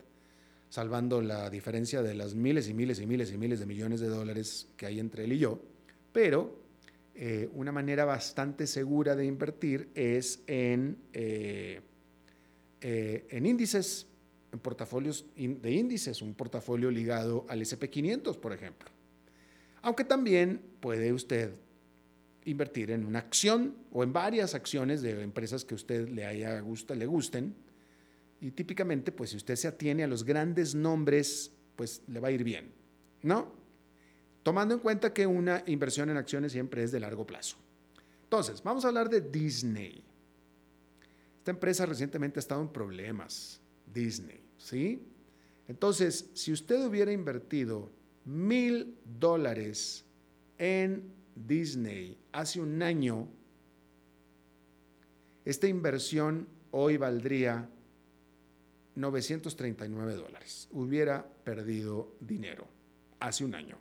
salvando 0.67 1.21
la 1.21 1.49
diferencia 1.49 2.01
de 2.01 2.15
las 2.15 2.34
miles 2.34 2.67
y 2.67 2.73
miles 2.73 2.99
y 2.99 3.06
miles 3.06 3.32
y 3.32 3.38
miles 3.38 3.60
de 3.60 3.65
millones 3.65 3.99
de 3.99 4.08
dólares 4.08 4.67
que 4.75 4.88
hay 4.88 4.99
entre 4.99 5.25
él 5.25 5.34
y 5.34 5.38
yo, 5.39 5.62
pero 6.12 6.60
eh, 7.13 7.49
una 7.54 7.71
manera 7.71 8.04
bastante 8.04 8.65
segura 8.65 9.15
de 9.15 9.25
invertir 9.25 9.89
es 9.93 10.41
en, 10.47 10.97
eh, 11.13 11.82
eh, 12.82 13.27
en 13.30 13.45
índices 13.45 14.08
en 14.51 14.60
portafolios 14.60 15.25
de 15.36 15.71
índices, 15.71 16.21
un 16.21 16.34
portafolio 16.34 16.91
ligado 16.91 17.45
al 17.47 17.62
SP500, 17.62 18.38
por 18.38 18.51
ejemplo. 18.51 18.89
Aunque 19.82 20.04
también 20.04 20.62
puede 20.82 21.13
usted 21.13 21.54
invertir 22.45 22.91
en 22.91 23.06
una 23.06 23.19
acción 23.19 23.75
o 23.91 24.04
en 24.04 24.13
varias 24.13 24.56
acciones 24.56 25.01
de 25.01 25.21
empresas 25.21 25.63
que 25.63 25.73
a 25.73 25.75
usted 25.75 26.10
le 26.10 26.25
haya 26.25 26.60
gusta, 26.60 26.95
le 26.95 27.06
gusten. 27.06 27.56
Y 28.39 28.51
típicamente, 28.51 29.12
pues 29.12 29.32
si 29.32 29.38
usted 29.38 29.56
se 29.56 29.67
atiene 29.67 30.04
a 30.04 30.08
los 30.08 30.23
grandes 30.23 30.73
nombres, 30.73 31.51
pues 31.75 32.01
le 32.08 32.19
va 32.19 32.30
a 32.30 32.32
ir 32.32 32.43
bien, 32.43 32.71
¿no? 33.21 33.54
Tomando 34.43 34.73
en 34.73 34.80
cuenta 34.80 35.13
que 35.13 35.27
una 35.27 35.63
inversión 35.67 36.10
en 36.10 36.17
acciones 36.17 36.51
siempre 36.51 36.84
es 36.84 36.91
de 36.91 36.99
largo 36.99 37.25
plazo. 37.25 37.58
Entonces, 38.23 38.63
vamos 38.63 38.86
a 38.86 38.88
hablar 38.88 39.10
de 39.10 39.21
Disney. 39.21 40.04
Esta 41.38 41.51
empresa 41.51 41.86
recientemente 41.86 42.39
ha 42.39 42.41
estado 42.41 42.62
en 42.62 42.69
problemas 42.69 43.62
Disney, 43.86 44.41
¿sí? 44.58 45.08
Entonces, 45.67 46.30
si 46.34 46.51
usted 46.51 46.84
hubiera 46.86 47.12
invertido 47.12 47.91
mil 48.25 48.97
dólares 49.19 50.06
en 50.58 51.20
Disney 51.35 52.17
hace 52.31 52.59
un 52.59 52.81
año, 52.81 53.27
esta 55.45 55.67
inversión 55.67 56.47
hoy 56.71 56.97
valdría 56.97 57.69
939 58.95 60.15
dólares. 60.15 60.67
Hubiera 60.71 61.25
perdido 61.43 62.15
dinero 62.19 62.67
hace 63.19 63.45
un 63.45 63.55
año. 63.55 63.77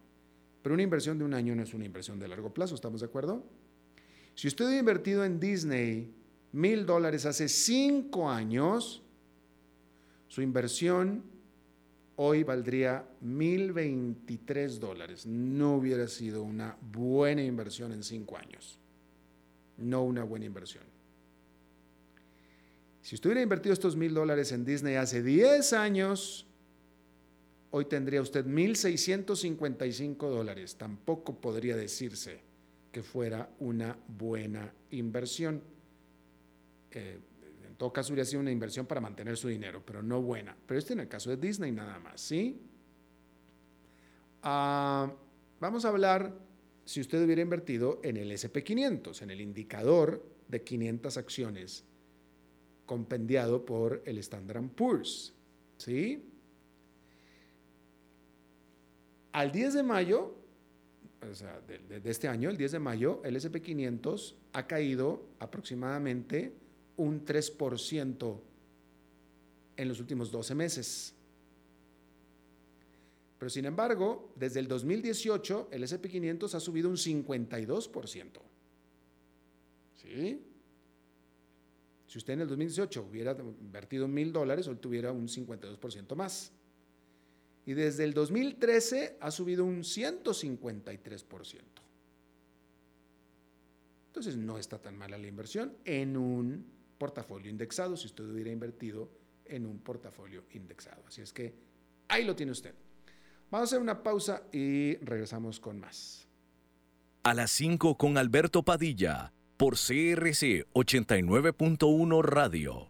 Pero 0.62 0.74
una 0.74 0.82
inversión 0.82 1.18
de 1.18 1.24
un 1.24 1.34
año 1.34 1.54
no 1.54 1.62
es 1.62 1.74
una 1.74 1.84
inversión 1.84 2.18
de 2.18 2.28
largo 2.28 2.52
plazo, 2.52 2.74
¿estamos 2.74 3.00
de 3.00 3.06
acuerdo? 3.06 3.44
Si 4.34 4.46
usted 4.46 4.64
hubiera 4.64 4.80
invertido 4.80 5.24
en 5.24 5.40
Disney 5.40 6.14
mil 6.52 6.86
dólares 6.86 7.26
hace 7.26 7.48
cinco 7.48 8.30
años, 8.30 9.02
su 10.28 10.42
inversión 10.42 11.24
hoy 12.22 12.44
valdría 12.44 13.02
1.023 13.24 14.78
dólares. 14.78 15.24
No 15.24 15.76
hubiera 15.76 16.06
sido 16.06 16.42
una 16.42 16.76
buena 16.92 17.42
inversión 17.42 17.92
en 17.92 18.02
cinco 18.02 18.36
años. 18.36 18.78
No 19.78 20.04
una 20.04 20.22
buena 20.22 20.44
inversión. 20.44 20.84
Si 23.00 23.14
usted 23.14 23.30
hubiera 23.30 23.42
invertido 23.42 23.72
estos 23.72 23.96
mil 23.96 24.12
dólares 24.12 24.52
en 24.52 24.66
Disney 24.66 24.96
hace 24.96 25.22
10 25.22 25.72
años, 25.72 26.46
hoy 27.70 27.86
tendría 27.86 28.20
usted 28.20 28.44
1.655 28.44 30.18
dólares. 30.18 30.76
Tampoco 30.76 31.40
podría 31.40 31.74
decirse 31.74 32.42
que 32.92 33.02
fuera 33.02 33.48
una 33.60 33.96
buena 34.18 34.74
inversión. 34.90 35.62
Eh, 36.90 37.18
todo 37.80 37.94
caso, 37.94 38.12
hubiera 38.12 38.26
sido 38.26 38.40
una 38.40 38.50
inversión 38.50 38.84
para 38.84 39.00
mantener 39.00 39.38
su 39.38 39.48
dinero, 39.48 39.82
pero 39.82 40.02
no 40.02 40.20
buena. 40.20 40.54
Pero 40.66 40.78
este 40.78 40.92
en 40.92 41.00
el 41.00 41.08
caso 41.08 41.30
de 41.30 41.38
Disney 41.38 41.72
nada 41.72 41.98
más, 41.98 42.20
¿sí? 42.20 42.60
Ah, 44.42 45.10
vamos 45.60 45.86
a 45.86 45.88
hablar 45.88 46.30
si 46.84 47.00
usted 47.00 47.24
hubiera 47.24 47.40
invertido 47.40 47.98
en 48.02 48.18
el 48.18 48.30
SP500, 48.32 49.22
en 49.22 49.30
el 49.30 49.40
indicador 49.40 50.22
de 50.48 50.62
500 50.62 51.16
acciones 51.16 51.84
compendiado 52.84 53.64
por 53.64 54.02
el 54.04 54.18
Standard 54.18 54.68
Poor's. 54.72 55.32
¿Sí? 55.78 56.22
Al 59.32 59.52
10 59.52 59.72
de 59.72 59.82
mayo, 59.82 60.34
o 61.22 61.34
sea, 61.34 61.58
de, 61.62 61.98
de, 61.98 62.10
este 62.10 62.28
año, 62.28 62.50
el 62.50 62.58
10 62.58 62.72
de 62.72 62.78
mayo, 62.78 63.22
el 63.24 63.36
SP500 63.36 64.34
ha 64.52 64.66
caído 64.66 65.30
aproximadamente 65.38 66.59
un 67.00 67.24
3% 67.24 68.40
en 69.76 69.88
los 69.88 70.00
últimos 70.00 70.30
12 70.30 70.54
meses. 70.54 71.14
Pero 73.38 73.48
sin 73.48 73.64
embargo, 73.64 74.32
desde 74.36 74.60
el 74.60 74.68
2018, 74.68 75.68
el 75.72 75.82
SP500 75.82 76.54
ha 76.54 76.60
subido 76.60 76.90
un 76.90 76.96
52%. 76.96 78.40
¿Sí? 79.96 80.42
Si 82.06 82.18
usted 82.18 82.34
en 82.34 82.40
el 82.42 82.48
2018 82.48 83.06
hubiera 83.08 83.34
invertido 83.60 84.06
mil 84.06 84.30
dólares, 84.32 84.68
hoy 84.68 84.76
tuviera 84.76 85.10
un 85.10 85.26
52% 85.26 86.14
más. 86.16 86.52
Y 87.64 87.72
desde 87.72 88.04
el 88.04 88.12
2013 88.12 89.16
ha 89.20 89.30
subido 89.30 89.64
un 89.64 89.84
153%. 89.84 91.60
Entonces 94.08 94.36
no 94.36 94.58
está 94.58 94.78
tan 94.78 94.98
mala 94.98 95.16
la 95.16 95.28
inversión 95.28 95.72
en 95.84 96.16
un 96.16 96.79
portafolio 97.00 97.50
indexado, 97.50 97.96
si 97.96 98.06
usted 98.06 98.24
hubiera 98.24 98.50
invertido 98.50 99.10
en 99.46 99.64
un 99.64 99.80
portafolio 99.80 100.44
indexado. 100.52 101.02
Así 101.08 101.22
es 101.22 101.32
que 101.32 101.54
ahí 102.08 102.24
lo 102.24 102.36
tiene 102.36 102.52
usted. 102.52 102.74
Vamos 103.50 103.66
a 103.66 103.68
hacer 103.70 103.80
una 103.80 104.02
pausa 104.02 104.42
y 104.52 104.96
regresamos 104.96 105.58
con 105.58 105.80
más. 105.80 106.28
A 107.22 107.32
las 107.34 107.50
5 107.52 107.96
con 107.96 108.18
Alberto 108.18 108.62
Padilla 108.62 109.32
por 109.56 109.74
CRC 109.74 110.66
89.1 110.74 112.22
Radio. 112.22 112.89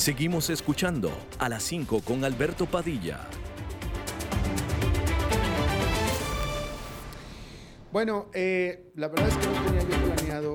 Seguimos 0.00 0.48
escuchando 0.48 1.12
a 1.38 1.50
las 1.50 1.62
5 1.64 2.00
con 2.00 2.24
Alberto 2.24 2.64
Padilla. 2.64 3.28
Bueno, 7.92 8.30
eh, 8.32 8.92
la 8.94 9.08
verdad 9.08 9.28
es 9.28 9.36
que 9.36 9.46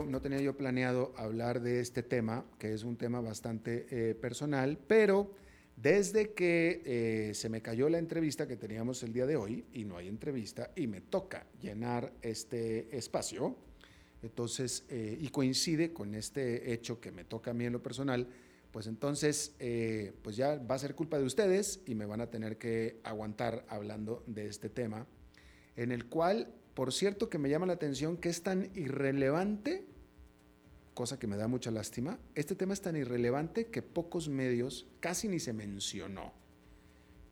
no 0.10 0.20
tenía, 0.20 0.42
yo 0.42 0.58
planeado, 0.58 1.14
hablar 1.16 1.62
de 1.62 1.80
este 1.80 2.02
tema, 2.02 2.44
que 2.58 2.74
es 2.74 2.84
un 2.84 2.98
tema 2.98 3.22
bastante 3.22 3.86
eh, 3.92 4.16
personal, 4.16 4.80
pero 4.88 5.36
desde 5.76 6.34
que 6.34 6.82
eh, 6.84 7.36
se 7.36 7.48
me 7.48 7.62
cayó 7.62 7.88
la 7.88 8.00
entrevista 8.00 8.48
que 8.48 8.58
teníamos 8.58 9.04
el 9.04 9.14
día 9.14 9.28
de 9.28 9.36
hoy, 9.36 9.64
y 9.74 9.86
no 9.86 9.98
hay 9.98 10.08
entrevista, 10.08 10.72
y 10.76 10.88
me 10.88 11.02
toca 11.02 11.46
llenar 11.62 12.12
este 12.24 12.98
espacio, 12.98 13.56
entonces, 14.24 14.86
y 14.90 15.28
coincide 15.28 15.94
con 15.94 16.16
este 16.16 16.74
hecho 16.74 17.00
que 17.00 17.12
me 17.12 17.26
toca 17.26 17.52
a 17.52 17.54
mí 17.54 17.66
en 17.66 17.74
lo 17.74 17.84
personal, 17.84 18.28
pues 18.76 18.88
entonces, 18.88 19.56
eh, 19.60 20.12
pues 20.22 20.36
ya 20.36 20.58
va 20.58 20.76
a 20.76 20.80
ser 20.80 20.96
culpa 20.96 21.18
de 21.18 21.24
ustedes 21.24 21.80
y 21.86 21.96
me 21.96 22.06
van 22.06 22.20
a 22.20 22.30
tener 22.30 22.58
que 22.58 23.00
aguantar 23.06 23.66
hablando 23.70 24.22
de 24.28 24.48
este 24.48 24.68
tema, 24.68 25.08
en 25.78 25.94
el 25.94 26.08
cual, 26.08 26.54
por 26.74 26.92
cierto, 26.92 27.30
que 27.30 27.38
me 27.38 27.50
llama 27.50 27.68
la 27.68 27.72
atención 27.72 28.18
que 28.18 28.28
es 28.28 28.44
tan 28.44 28.70
irrelevante, 28.76 29.86
cosa 30.94 31.18
que 31.18 31.26
me 31.26 31.38
da 31.38 31.48
mucha 31.48 31.72
lástima, 31.72 32.20
este 32.36 32.54
tema 32.54 32.74
es 32.74 32.82
tan 32.82 32.98
irrelevante 32.98 33.68
que 33.68 33.82
pocos 33.82 34.28
medios 34.28 34.88
casi 35.00 35.30
ni 35.30 35.40
se 35.40 35.54
mencionó. 35.54 36.34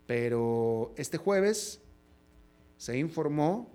Pero 0.08 0.94
este 0.96 1.18
jueves 1.18 1.82
se 2.78 2.98
informó 2.98 3.70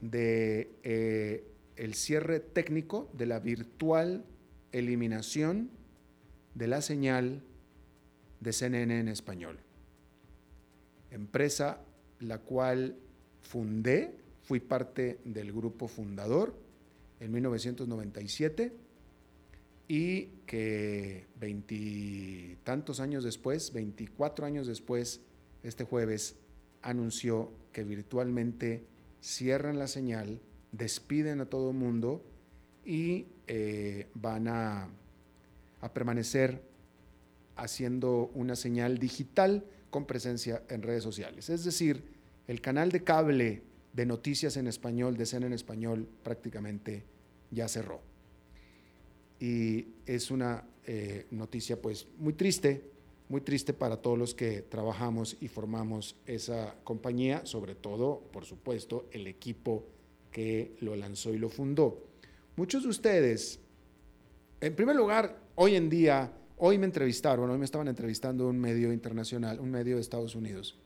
de 0.00 0.74
eh, 0.82 1.44
el 1.76 1.92
cierre 1.92 2.40
técnico 2.40 3.10
de 3.12 3.26
la 3.26 3.40
virtual 3.40 4.24
eliminación 4.72 5.83
de 6.54 6.66
la 6.68 6.80
señal 6.80 7.42
de 8.40 8.52
CNN 8.52 9.00
en 9.00 9.08
español. 9.08 9.58
Empresa 11.10 11.80
la 12.20 12.38
cual 12.38 12.96
fundé, 13.42 14.16
fui 14.42 14.60
parte 14.60 15.18
del 15.24 15.52
grupo 15.52 15.88
fundador 15.88 16.54
en 17.20 17.32
1997 17.32 18.72
y 19.88 20.26
que 20.46 21.26
veintitantos 21.38 23.00
años 23.00 23.24
después, 23.24 23.72
24 23.72 24.46
años 24.46 24.66
después, 24.66 25.20
este 25.62 25.84
jueves 25.84 26.36
anunció 26.82 27.52
que 27.72 27.84
virtualmente 27.84 28.84
cierran 29.20 29.78
la 29.78 29.88
señal, 29.88 30.40
despiden 30.72 31.40
a 31.40 31.46
todo 31.46 31.70
el 31.70 31.76
mundo 31.76 32.24
y 32.84 33.26
eh, 33.46 34.08
van 34.14 34.48
a 34.48 34.88
a 35.84 35.92
permanecer 35.92 36.62
haciendo 37.56 38.30
una 38.34 38.56
señal 38.56 38.98
digital 38.98 39.64
con 39.90 40.06
presencia 40.06 40.62
en 40.70 40.82
redes 40.82 41.02
sociales. 41.02 41.50
Es 41.50 41.62
decir, 41.62 42.02
el 42.48 42.62
canal 42.62 42.90
de 42.90 43.04
cable 43.04 43.62
de 43.92 44.06
noticias 44.06 44.56
en 44.56 44.66
español, 44.66 45.16
de 45.16 45.24
escena 45.24 45.46
en 45.46 45.52
español, 45.52 46.08
prácticamente 46.22 47.04
ya 47.50 47.68
cerró. 47.68 48.00
Y 49.38 49.88
es 50.06 50.30
una 50.30 50.64
eh, 50.86 51.26
noticia 51.30 51.80
pues 51.80 52.08
muy 52.18 52.32
triste, 52.32 52.90
muy 53.28 53.42
triste 53.42 53.74
para 53.74 53.98
todos 53.98 54.18
los 54.18 54.34
que 54.34 54.62
trabajamos 54.62 55.36
y 55.40 55.48
formamos 55.48 56.16
esa 56.26 56.76
compañía, 56.82 57.44
sobre 57.44 57.74
todo, 57.74 58.22
por 58.32 58.46
supuesto, 58.46 59.06
el 59.12 59.26
equipo 59.26 59.84
que 60.32 60.76
lo 60.80 60.96
lanzó 60.96 61.32
y 61.32 61.38
lo 61.38 61.50
fundó. 61.50 62.06
Muchos 62.56 62.84
de 62.84 62.88
ustedes, 62.88 63.60
en 64.62 64.74
primer 64.74 64.96
lugar, 64.96 65.43
hoy 65.56 65.76
en 65.76 65.88
día, 65.88 66.32
hoy 66.58 66.78
me 66.78 66.86
entrevistaron, 66.86 67.50
hoy 67.50 67.58
me 67.58 67.64
estaban 67.64 67.88
entrevistando 67.88 68.48
un 68.48 68.58
medio 68.58 68.92
internacional, 68.92 69.60
un 69.60 69.70
medio 69.70 69.96
de 69.96 70.00
Estados 70.00 70.34
Unidos, 70.34 70.78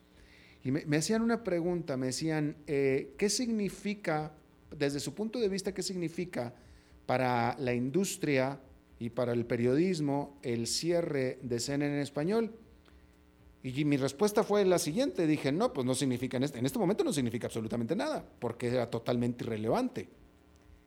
y 0.65 0.73
me, 0.73 0.97
hacían 0.97 1.23
una 1.23 1.45
pregunta, 1.45 1.97
me 1.97 2.07
decían, 2.07 2.57
eh, 2.67 3.15
¿qué 3.17 3.31
significa, 3.31 4.33
desde 4.77 5.01
su 5.01 5.15
punto 5.15 5.39
de 5.39 5.49
vista, 5.49 5.73
qué 5.73 5.83
significa 5.83 6.53
para 7.07 7.57
la 7.59 7.73
industria 7.75 8.61
y 8.99 9.11
para 9.11 9.33
el 9.33 9.47
periodismo 9.47 10.39
el 10.43 10.67
cierre 10.67 11.39
de 11.43 11.61
CNN 11.61 11.95
en 11.95 12.03
español? 12.03 12.55
Y 13.63 13.85
mi 13.85 13.97
respuesta 13.97 14.43
fue 14.43 14.65
la 14.65 14.79
siguiente, 14.79 15.27
dije, 15.27 15.53
no, 15.53 15.73
pues 15.73 15.87
no 15.87 15.95
significa, 15.95 16.37
en 16.37 16.45
este, 16.45 16.59
en 16.59 16.67
este 16.67 16.79
momento 16.79 17.05
no 17.05 17.13
significa 17.13 17.47
absolutamente 17.47 17.95
nada, 17.95 18.25
porque 18.39 18.69
era 18.69 18.91
totalmente 18.91 19.45
irrelevante. 19.45 20.09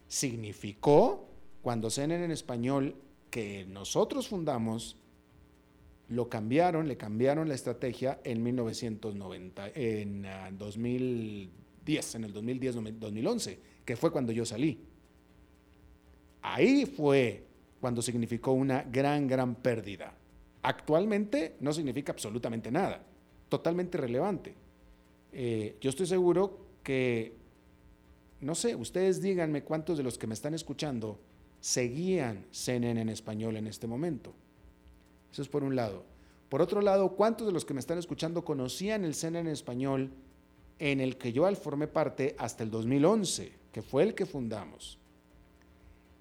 significó 0.07 1.29
cuando 1.61 1.89
CNN 1.89 2.25
en 2.25 2.31
español 2.31 2.95
que 3.31 3.65
nosotros 3.65 4.27
fundamos, 4.27 4.97
lo 6.09 6.29
cambiaron, 6.29 6.87
le 6.87 6.97
cambiaron 6.97 7.47
la 7.47 7.55
estrategia 7.55 8.19
en 8.25 8.43
1990, 8.43 9.69
en 9.73 10.27
2010, 10.57 12.13
ah, 12.13 12.17
en 12.17 12.23
el 12.25 12.33
2010, 12.33 12.99
2011, 12.99 13.59
que 13.85 13.95
fue 13.95 14.11
cuando 14.11 14.33
yo 14.33 14.45
salí. 14.45 14.85
Ahí 16.41 16.85
fue 16.85 17.45
cuando 17.79 18.01
significó 18.01 18.51
una 18.51 18.83
gran, 18.83 19.27
gran 19.27 19.55
pérdida. 19.55 20.13
Actualmente 20.63 21.55
no 21.61 21.71
significa 21.71 22.11
absolutamente 22.11 22.69
nada, 22.69 23.01
totalmente 23.47 23.97
relevante. 23.97 24.53
Eh, 25.31 25.77
yo 25.79 25.89
estoy 25.89 26.07
seguro 26.07 26.59
que, 26.83 27.37
no 28.41 28.53
sé, 28.53 28.75
ustedes 28.75 29.21
díganme 29.21 29.63
cuántos 29.63 29.97
de 29.97 30.03
los 30.03 30.17
que 30.17 30.27
me 30.27 30.33
están 30.33 30.53
escuchando 30.53 31.19
seguían 31.61 32.45
CNN 32.51 32.99
en 32.99 33.09
español 33.09 33.55
en 33.55 33.67
este 33.67 33.87
momento. 33.87 34.33
Eso 35.31 35.41
es 35.41 35.47
por 35.47 35.63
un 35.63 35.75
lado. 35.75 36.03
Por 36.49 36.61
otro 36.61 36.81
lado, 36.81 37.15
¿cuántos 37.15 37.47
de 37.47 37.53
los 37.53 37.63
que 37.63 37.73
me 37.73 37.79
están 37.79 37.97
escuchando 37.97 38.43
conocían 38.43 39.05
el 39.05 39.15
CNN 39.15 39.47
en 39.47 39.53
español 39.53 40.11
en 40.79 40.99
el 40.99 41.17
que 41.17 41.31
yo 41.31 41.49
formé 41.55 41.87
parte 41.87 42.35
hasta 42.37 42.63
el 42.63 42.71
2011, 42.71 43.53
que 43.71 43.81
fue 43.81 44.03
el 44.03 44.15
que 44.15 44.25
fundamos? 44.25 44.97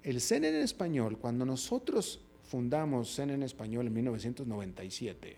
El 0.03 0.21
CNN 0.21 0.59
en 0.59 0.63
español, 0.63 1.17
cuando 1.17 1.45
nosotros 1.45 2.21
fundamos 2.43 3.13
CNN 3.13 3.33
en 3.33 3.43
español 3.43 3.87
en 3.87 3.93
1997, 3.93 5.37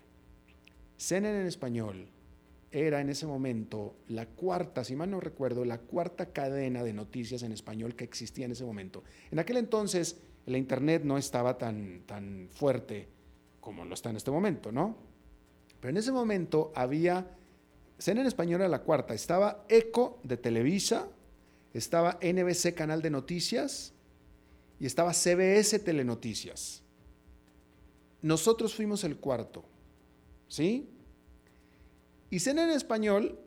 CNN 0.96 1.40
en 1.40 1.46
español 1.46 2.06
era 2.74 3.00
en 3.00 3.08
ese 3.08 3.24
momento 3.24 3.94
la 4.08 4.26
cuarta, 4.26 4.82
si 4.82 4.96
mal 4.96 5.08
no 5.08 5.20
recuerdo, 5.20 5.64
la 5.64 5.78
cuarta 5.78 6.32
cadena 6.32 6.82
de 6.82 6.92
noticias 6.92 7.44
en 7.44 7.52
español 7.52 7.94
que 7.94 8.02
existía 8.02 8.46
en 8.46 8.52
ese 8.52 8.64
momento. 8.64 9.04
En 9.30 9.38
aquel 9.38 9.58
entonces 9.58 10.18
la 10.46 10.58
internet 10.58 11.04
no 11.04 11.16
estaba 11.16 11.56
tan, 11.56 12.02
tan 12.04 12.48
fuerte 12.50 13.08
como 13.60 13.84
lo 13.84 13.94
está 13.94 14.10
en 14.10 14.16
este 14.16 14.32
momento, 14.32 14.72
¿no? 14.72 14.96
Pero 15.80 15.90
en 15.90 15.96
ese 15.98 16.10
momento 16.10 16.72
había, 16.74 17.36
CNN 17.98 18.22
en 18.22 18.26
español 18.26 18.60
era 18.60 18.68
la 18.68 18.82
cuarta, 18.82 19.14
estaba 19.14 19.64
ECO 19.68 20.18
de 20.24 20.36
Televisa, 20.36 21.08
estaba 21.72 22.18
NBC 22.20 22.74
Canal 22.74 23.02
de 23.02 23.10
Noticias 23.10 23.92
y 24.80 24.86
estaba 24.86 25.14
CBS 25.14 25.78
Telenoticias. 25.78 26.82
Nosotros 28.20 28.74
fuimos 28.74 29.04
el 29.04 29.16
cuarto, 29.18 29.64
¿sí? 30.48 30.90
Y 32.34 32.40
Cena 32.40 32.64
en 32.64 32.70
español, 32.70 33.38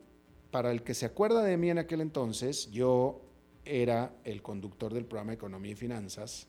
para 0.50 0.70
el 0.70 0.82
que 0.82 0.94
se 0.94 1.04
acuerda 1.04 1.42
de 1.42 1.58
mí 1.58 1.68
en 1.68 1.76
aquel 1.76 2.00
entonces, 2.00 2.70
yo 2.70 3.20
era 3.66 4.14
el 4.24 4.40
conductor 4.40 4.94
del 4.94 5.04
programa 5.04 5.34
Economía 5.34 5.72
y 5.72 5.74
Finanzas. 5.74 6.48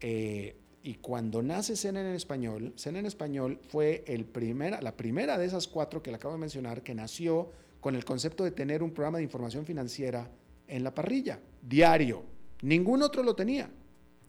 Eh, 0.00 0.56
y 0.82 0.94
cuando 0.94 1.42
nace 1.42 1.76
Cena 1.76 2.00
en 2.00 2.14
español, 2.14 2.72
Cena 2.76 3.00
en 3.00 3.04
español 3.04 3.60
fue 3.68 4.02
el 4.06 4.24
primera, 4.24 4.80
la 4.80 4.96
primera 4.96 5.36
de 5.36 5.44
esas 5.44 5.68
cuatro 5.68 6.02
que 6.02 6.10
le 6.10 6.16
acabo 6.16 6.32
de 6.32 6.40
mencionar 6.40 6.82
que 6.82 6.94
nació 6.94 7.50
con 7.82 7.96
el 7.96 8.06
concepto 8.06 8.44
de 8.44 8.52
tener 8.52 8.82
un 8.82 8.92
programa 8.92 9.18
de 9.18 9.24
información 9.24 9.66
financiera 9.66 10.30
en 10.68 10.82
la 10.82 10.94
parrilla, 10.94 11.38
diario. 11.60 12.24
Ningún 12.62 13.02
otro 13.02 13.22
lo 13.22 13.36
tenía, 13.36 13.70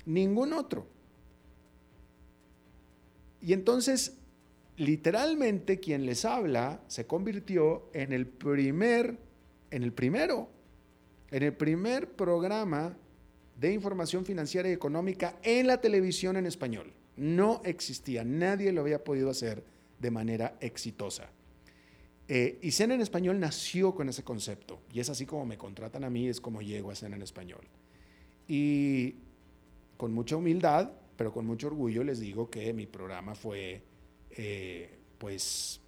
ningún 0.05 0.51
otro. 0.51 0.87
Y 3.39 3.53
entonces 3.53 4.17
literalmente 4.77 5.79
quien 5.79 6.05
les 6.05 6.25
habla 6.25 6.81
se 6.87 7.05
convirtió 7.05 7.89
en 7.93 8.11
el 8.11 8.25
primer, 8.25 9.17
en 9.71 9.83
el 9.83 9.93
primero, 9.93 10.49
en 11.31 11.43
el 11.43 11.53
primer 11.53 12.11
programa 12.11 12.97
de 13.59 13.71
información 13.71 14.25
financiera 14.25 14.69
y 14.69 14.73
económica 14.73 15.37
en 15.43 15.67
la 15.67 15.79
televisión 15.79 16.37
en 16.37 16.45
español. 16.45 16.91
No 17.15 17.61
existía, 17.63 18.23
nadie 18.23 18.71
lo 18.71 18.81
había 18.81 19.03
podido 19.03 19.29
hacer 19.29 19.63
de 19.99 20.11
manera 20.11 20.57
exitosa. 20.59 21.29
Eh, 22.27 22.59
y 22.61 22.71
Cena 22.71 22.95
en 22.95 23.01
Español 23.01 23.39
nació 23.39 23.93
con 23.93 24.09
ese 24.09 24.23
concepto, 24.23 24.81
y 24.91 24.99
es 24.99 25.09
así 25.09 25.25
como 25.25 25.45
me 25.45 25.57
contratan 25.57 26.03
a 26.03 26.09
mí, 26.09 26.27
es 26.27 26.41
como 26.41 26.61
llego 26.61 26.89
a 26.89 26.95
Cena 26.95 27.15
en 27.15 27.21
Español. 27.21 27.67
Y 28.47 29.15
con 29.97 30.13
mucha 30.13 30.35
humildad, 30.35 30.91
pero 31.15 31.31
con 31.31 31.45
mucho 31.45 31.67
orgullo 31.67 32.03
les 32.03 32.19
digo 32.19 32.49
que 32.49 32.73
mi 32.73 32.85
programa 32.85 33.35
fue 33.35 33.83
eh, 34.37 34.89
pues 35.17 35.79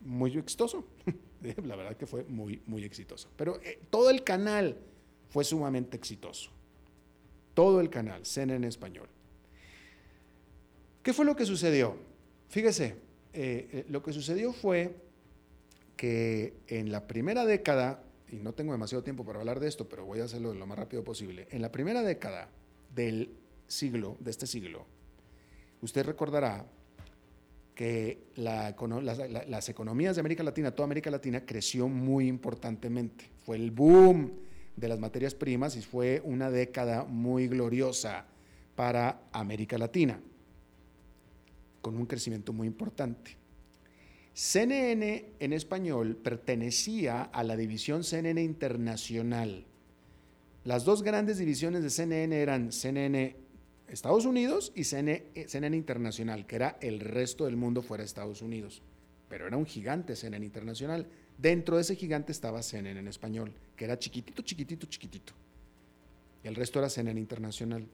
muy 0.00 0.36
exitoso. 0.36 0.86
La 1.64 1.76
verdad 1.76 1.96
que 1.96 2.06
fue 2.06 2.24
muy, 2.24 2.62
muy 2.66 2.84
exitoso. 2.84 3.30
Pero 3.36 3.60
eh, 3.62 3.80
todo 3.90 4.10
el 4.10 4.24
canal 4.24 4.78
fue 5.28 5.44
sumamente 5.44 5.96
exitoso. 5.96 6.50
Todo 7.54 7.80
el 7.80 7.90
canal, 7.90 8.24
Cena 8.24 8.54
en 8.54 8.64
español. 8.64 9.08
¿Qué 11.02 11.12
fue 11.12 11.24
lo 11.24 11.36
que 11.36 11.44
sucedió? 11.44 11.96
Fíjese, 12.48 12.96
eh, 13.32 13.84
lo 13.88 14.02
que 14.02 14.12
sucedió 14.12 14.52
fue 14.52 14.96
que 15.96 16.54
en 16.66 16.90
la 16.90 17.06
primera 17.06 17.44
década, 17.44 18.02
y 18.30 18.36
no 18.36 18.54
tengo 18.54 18.72
demasiado 18.72 19.04
tiempo 19.04 19.24
para 19.24 19.38
hablar 19.38 19.60
de 19.60 19.68
esto, 19.68 19.88
pero 19.88 20.04
voy 20.04 20.20
a 20.20 20.24
hacerlo 20.24 20.54
lo 20.54 20.66
más 20.66 20.78
rápido 20.78 21.04
posible, 21.04 21.46
en 21.50 21.62
la 21.62 21.70
primera 21.70 22.02
década 22.02 22.48
del 22.94 23.34
siglo, 23.66 24.16
de 24.20 24.30
este 24.30 24.46
siglo, 24.46 24.86
usted 25.80 26.04
recordará 26.04 26.66
que 27.74 28.28
las 28.36 29.68
economías 29.68 30.16
de 30.16 30.20
América 30.20 30.42
Latina, 30.42 30.70
toda 30.70 30.84
América 30.84 31.10
Latina, 31.10 31.44
creció 31.44 31.88
muy 31.88 32.28
importantemente. 32.28 33.30
Fue 33.42 33.56
el 33.56 33.70
boom 33.70 34.32
de 34.76 34.88
las 34.88 34.98
materias 34.98 35.34
primas 35.34 35.76
y 35.76 35.82
fue 35.82 36.20
una 36.24 36.50
década 36.50 37.04
muy 37.04 37.48
gloriosa 37.48 38.26
para 38.76 39.22
América 39.32 39.78
Latina, 39.78 40.20
con 41.80 41.96
un 41.96 42.06
crecimiento 42.06 42.52
muy 42.52 42.66
importante. 42.66 43.36
CNN 44.32 45.26
en 45.38 45.52
español 45.52 46.16
pertenecía 46.16 47.22
a 47.22 47.44
la 47.44 47.56
división 47.56 48.02
CNN 48.02 48.42
Internacional. 48.42 49.64
Las 50.64 50.84
dos 50.84 51.02
grandes 51.02 51.38
divisiones 51.38 51.82
de 51.82 51.90
CNN 51.90 52.36
eran 52.36 52.72
CNN 52.72 53.36
Estados 53.88 54.24
Unidos 54.24 54.72
y 54.74 54.84
CNN, 54.84 55.76
Internacional, 55.76 56.46
que 56.46 56.56
era 56.56 56.78
el 56.80 57.00
resto 57.00 57.44
del 57.44 57.56
mundo 57.56 57.82
fuera 57.82 58.02
de 58.02 58.06
Estados 58.06 58.40
Unidos. 58.40 58.82
Pero 59.28 59.46
era 59.46 59.56
un 59.56 59.66
gigante 59.66 60.16
CNN 60.16 60.44
Internacional. 60.44 61.06
Dentro 61.36 61.76
de 61.76 61.82
ese 61.82 61.96
gigante 61.96 62.32
estaba 62.32 62.62
CNN 62.62 62.98
en 62.98 63.08
español, 63.08 63.52
que 63.76 63.84
era 63.84 63.98
chiquitito, 63.98 64.42
chiquitito, 64.42 64.86
chiquitito. 64.86 65.32
Y 66.42 66.48
el 66.48 66.54
resto 66.54 66.78
era 66.78 66.88
CNN 66.88 67.20
Internacional. 67.20 67.86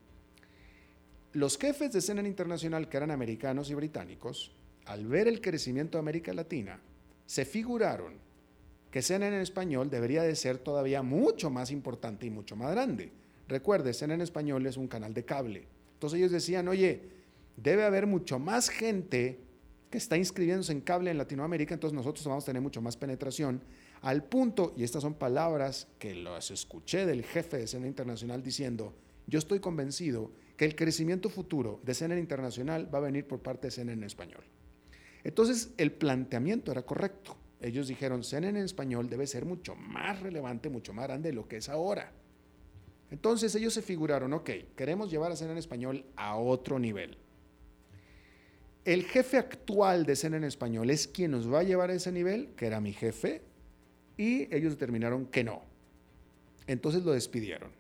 Los 1.33 1.59
jefes 1.59 1.93
de 1.93 2.01
CNN 2.01 2.29
Internacional, 2.29 2.89
que 2.89 2.97
eran 2.97 3.11
americanos 3.11 3.71
y 3.71 3.75
británicos, 3.75 4.53
al 4.87 5.07
ver 5.07 5.29
el 5.29 5.41
crecimiento 5.41 5.99
de 5.99 6.01
América 6.01 6.33
Latina, 6.33 6.81
se 7.27 7.45
figuraron 7.45 8.15
que 8.91 9.03
CNN 9.03 9.37
en 9.37 9.43
español 9.43 9.91
debería 9.91 10.23
de 10.23 10.35
ser 10.35 10.59
todavía 10.59 11.03
mucho 11.03 11.51
más 11.51 11.71
importante 11.71 12.27
y 12.27 12.31
mucho 12.31 12.57
más 12.57 12.73
grande. 12.73 13.13
Recuerde, 13.47 13.93
CNN 13.93 14.15
en 14.15 14.23
español 14.23 14.67
es 14.67 14.77
un 14.77 14.89
canal 14.89 15.15
de 15.15 15.25
cable 15.25 15.80
entonces 16.01 16.19
ellos 16.19 16.33
decían, 16.33 16.67
oye, 16.67 17.03
debe 17.59 17.85
haber 17.85 18.07
mucho 18.07 18.39
más 18.39 18.71
gente 18.71 19.39
que 19.91 19.99
está 19.99 20.17
inscribiéndose 20.17 20.73
en 20.73 20.81
cable 20.81 21.11
en 21.11 21.19
Latinoamérica, 21.19 21.75
entonces 21.75 21.95
nosotros 21.95 22.25
vamos 22.25 22.45
a 22.45 22.47
tener 22.47 22.63
mucho 22.63 22.81
más 22.81 22.97
penetración, 22.97 23.61
al 24.01 24.25
punto, 24.25 24.73
y 24.79 24.85
estas 24.85 25.03
son 25.03 25.13
palabras 25.13 25.89
que 25.99 26.15
las 26.15 26.51
escuché 26.51 27.05
del 27.05 27.23
jefe 27.23 27.59
de 27.59 27.67
Cena 27.67 27.87
Internacional 27.87 28.43
diciendo, 28.43 28.95
yo 29.27 29.39
estoy 29.39 29.61
convencido 29.61 30.33
que 30.57 30.65
el 30.65 30.75
crecimiento 30.75 31.29
futuro 31.29 31.81
de 31.83 31.93
Cena 31.93 32.19
Internacional 32.19 32.89
va 32.93 32.97
a 32.97 33.03
venir 33.03 33.27
por 33.27 33.41
parte 33.41 33.67
de 33.67 33.73
Cena 33.73 33.93
en 33.93 34.03
español. 34.03 34.45
Entonces 35.23 35.75
el 35.77 35.93
planteamiento 35.93 36.73
era 36.73 36.81
correcto. 36.81 37.37
Ellos 37.61 37.89
dijeron, 37.89 38.25
Cena 38.25 38.49
en 38.49 38.57
español 38.57 39.11
debe 39.11 39.27
ser 39.27 39.45
mucho 39.45 39.77
más 39.77 40.19
relevante, 40.21 40.71
mucho 40.71 40.95
más 40.95 41.09
grande 41.09 41.29
de 41.29 41.35
lo 41.35 41.47
que 41.47 41.59
es 41.59 41.69
ahora. 41.69 42.11
Entonces 43.11 43.55
ellos 43.55 43.75
se 43.75 43.83
figuraron, 43.83 44.33
ok, 44.33 44.51
queremos 44.77 45.11
llevar 45.11 45.33
a 45.33 45.37
Cena 45.37 45.53
en 45.53 45.59
Español 45.59 46.05
a 46.17 46.37
otro 46.37 46.79
nivel. 46.79 47.17
El 48.85 49.05
jefe 49.05 49.37
actual 49.37 50.07
de 50.07 50.17
Cena 50.17 50.37
en 50.37 50.45
Español 50.45 50.91
es 50.91 51.07
quien 51.07 51.33
nos 51.33 51.53
va 51.53 51.61
a 51.61 51.65
llevar 51.65 51.91
a 51.91 51.95
ese 51.95 52.13
nivel, 52.13 52.51
que 52.57 52.67
era 52.67 52.81
mi 52.81 52.93
jefe, 52.93 53.43
y 54.17 54.55
ellos 54.55 54.73
determinaron 54.73 55.27
que 55.27 55.45
no. 55.45 55.63
Entonces 56.67 57.05
lo 57.05 57.13
despidieron. 57.13 57.71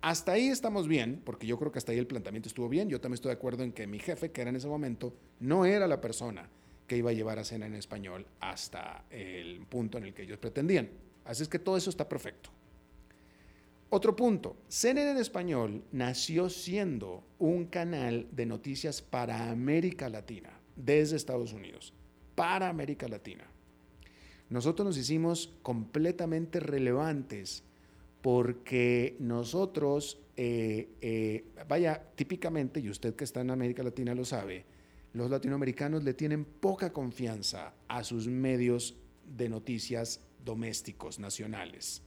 Hasta 0.00 0.32
ahí 0.32 0.48
estamos 0.48 0.88
bien, 0.88 1.20
porque 1.24 1.46
yo 1.46 1.58
creo 1.58 1.70
que 1.70 1.78
hasta 1.78 1.92
ahí 1.92 1.98
el 1.98 2.06
planteamiento 2.06 2.48
estuvo 2.48 2.68
bien. 2.68 2.88
Yo 2.88 3.00
también 3.00 3.14
estoy 3.14 3.28
de 3.28 3.34
acuerdo 3.34 3.62
en 3.62 3.72
que 3.72 3.86
mi 3.86 3.98
jefe, 3.98 4.30
que 4.30 4.40
era 4.40 4.50
en 4.50 4.56
ese 4.56 4.68
momento, 4.68 5.12
no 5.40 5.66
era 5.66 5.86
la 5.86 6.00
persona 6.00 6.48
que 6.86 6.96
iba 6.96 7.10
a 7.10 7.12
llevar 7.12 7.38
a 7.38 7.44
Cena 7.44 7.66
en 7.66 7.74
Español 7.74 8.26
hasta 8.40 9.04
el 9.10 9.60
punto 9.66 9.98
en 9.98 10.04
el 10.04 10.14
que 10.14 10.22
ellos 10.22 10.38
pretendían. 10.38 10.88
Así 11.24 11.42
es 11.42 11.48
que 11.48 11.58
todo 11.58 11.76
eso 11.76 11.90
está 11.90 12.08
perfecto. 12.08 12.50
Otro 13.92 14.14
punto, 14.14 14.56
CNN 14.68 15.10
en 15.10 15.16
español 15.16 15.82
nació 15.90 16.48
siendo 16.48 17.24
un 17.40 17.66
canal 17.66 18.28
de 18.30 18.46
noticias 18.46 19.02
para 19.02 19.50
América 19.50 20.08
Latina, 20.08 20.60
desde 20.76 21.16
Estados 21.16 21.52
Unidos, 21.52 21.92
para 22.36 22.68
América 22.68 23.08
Latina. 23.08 23.50
Nosotros 24.48 24.86
nos 24.86 24.96
hicimos 24.96 25.52
completamente 25.62 26.60
relevantes 26.60 27.64
porque 28.22 29.16
nosotros, 29.18 30.20
eh, 30.36 30.90
eh, 31.00 31.46
vaya, 31.66 32.00
típicamente, 32.14 32.78
y 32.78 32.90
usted 32.90 33.16
que 33.16 33.24
está 33.24 33.40
en 33.40 33.50
América 33.50 33.82
Latina 33.82 34.14
lo 34.14 34.24
sabe, 34.24 34.66
los 35.14 35.28
latinoamericanos 35.28 36.04
le 36.04 36.14
tienen 36.14 36.44
poca 36.44 36.92
confianza 36.92 37.74
a 37.88 38.04
sus 38.04 38.28
medios 38.28 38.96
de 39.36 39.48
noticias 39.48 40.20
domésticos, 40.44 41.18
nacionales, 41.18 42.04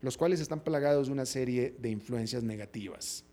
los 0.00 0.16
cuales 0.16 0.40
están 0.40 0.60
plagados 0.60 1.08
de 1.08 1.12
una 1.12 1.26
serie 1.26 1.74
de 1.78 1.90
influencias 1.90 2.42
negativas. 2.42 3.24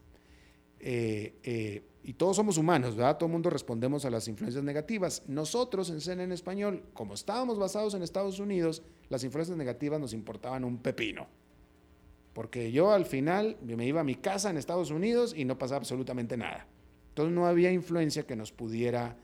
Eh, 0.80 1.84
y 2.07 2.13
todos 2.13 2.38
somos 2.38 2.57
humanos, 2.57 2.95
¿verdad? 2.95 3.18
Todo 3.18 3.28
el 3.28 3.34
mundo 3.34 3.49
respondemos 3.49 4.05
a 4.05 4.09
las 4.09 4.30
influencias 4.30 4.63
negativas. 4.63 5.24
Nosotros 5.28 5.89
en 5.89 5.99
CNN 5.99 6.24
en 6.24 6.32
Español, 6.32 6.84
como 6.93 7.13
estábamos 7.15 7.59
basados 7.59 7.95
en 7.95 8.01
Estados 8.01 8.39
Unidos, 8.39 8.82
las 9.09 9.26
influencias 9.26 9.57
negativas 9.57 9.99
nos 9.99 10.13
importaban 10.13 10.63
un 10.63 10.78
pepino. 10.78 11.28
Porque 12.32 12.72
yo 12.72 12.93
al 12.93 13.05
final 13.05 13.57
me 13.61 13.86
iba 13.86 13.99
a 13.99 14.05
mi 14.05 14.15
casa 14.15 14.49
en 14.49 14.55
Estados 14.55 14.89
Unidos 14.89 15.34
y 15.36 15.43
no 15.43 15.57
pasaba 15.57 15.80
absolutamente 15.80 16.38
nada. 16.38 16.65
Entonces 17.09 17.36
no 17.36 17.45
había 17.45 17.74
influencia 17.74 18.26
que 18.26 18.38
nos 18.38 18.53
pudiera 18.53 19.18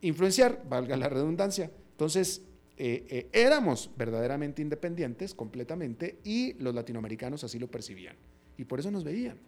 influenciar, 0.00 0.62
valga 0.66 0.96
la 0.96 1.10
redundancia. 1.10 1.70
Entonces 1.90 2.40
eh, 2.76 3.06
eh, 3.08 3.28
éramos 3.32 3.90
verdaderamente 3.96 4.60
independientes 4.60 5.34
completamente 5.34 6.18
y 6.24 6.54
los 6.54 6.74
latinoamericanos 6.74 7.44
así 7.44 7.58
lo 7.58 7.70
percibían. 7.70 8.16
Y 8.56 8.64
por 8.64 8.80
eso 8.80 8.90
nos 8.90 9.04
veían. 9.04 9.38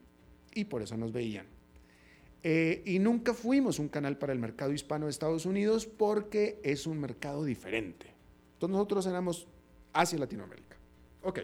Y 0.54 0.64
por 0.64 0.82
eso 0.82 0.96
nos 0.96 1.12
veían. 1.12 1.46
Eh, 2.42 2.82
y 2.84 2.98
nunca 2.98 3.34
fuimos 3.34 3.78
un 3.78 3.88
canal 3.88 4.18
para 4.18 4.32
el 4.32 4.38
mercado 4.38 4.72
hispano 4.72 5.06
de 5.06 5.10
Estados 5.10 5.46
Unidos 5.46 5.86
porque 5.86 6.60
es 6.62 6.86
un 6.86 7.00
mercado 7.00 7.44
diferente. 7.44 8.06
Entonces 8.54 8.72
nosotros 8.72 9.06
éramos 9.06 9.48
hacia 9.92 10.18
Latinoamérica. 10.18 10.76
Ok. 11.22 11.40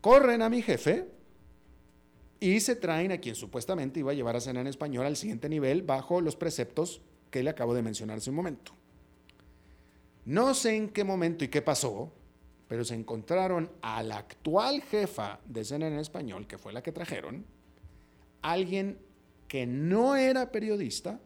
Corren 0.00 0.42
a 0.42 0.50
mi 0.50 0.60
jefe 0.60 1.06
y 2.40 2.60
se 2.60 2.76
traen 2.76 3.12
a 3.12 3.18
quien 3.18 3.36
supuestamente 3.36 4.00
iba 4.00 4.10
a 4.10 4.14
llevar 4.14 4.36
a 4.36 4.40
cena 4.40 4.60
en 4.60 4.66
español 4.66 5.06
al 5.06 5.16
siguiente 5.16 5.48
nivel 5.48 5.82
bajo 5.82 6.20
los 6.20 6.36
preceptos 6.36 7.00
que 7.30 7.42
le 7.42 7.50
acabo 7.50 7.72
de 7.74 7.82
mencionar 7.82 8.18
hace 8.18 8.30
un 8.30 8.36
momento. 8.36 8.72
No 10.24 10.54
sé 10.54 10.76
en 10.76 10.88
qué 10.88 11.04
momento 11.04 11.44
y 11.44 11.48
qué 11.48 11.62
pasó, 11.62 12.12
pero 12.68 12.84
se 12.84 12.94
encontraron 12.94 13.70
a 13.82 14.02
la 14.02 14.18
actual 14.18 14.82
jefa 14.82 15.40
de 15.44 15.64
cena 15.64 15.86
en 15.86 15.98
español, 15.98 16.46
que 16.46 16.58
fue 16.58 16.72
la 16.72 16.82
que 16.82 16.92
trajeron, 16.92 17.44
alguien 18.40 18.98
que 19.48 19.66
no 19.66 20.16
era 20.16 20.50
periodista, 20.50 21.20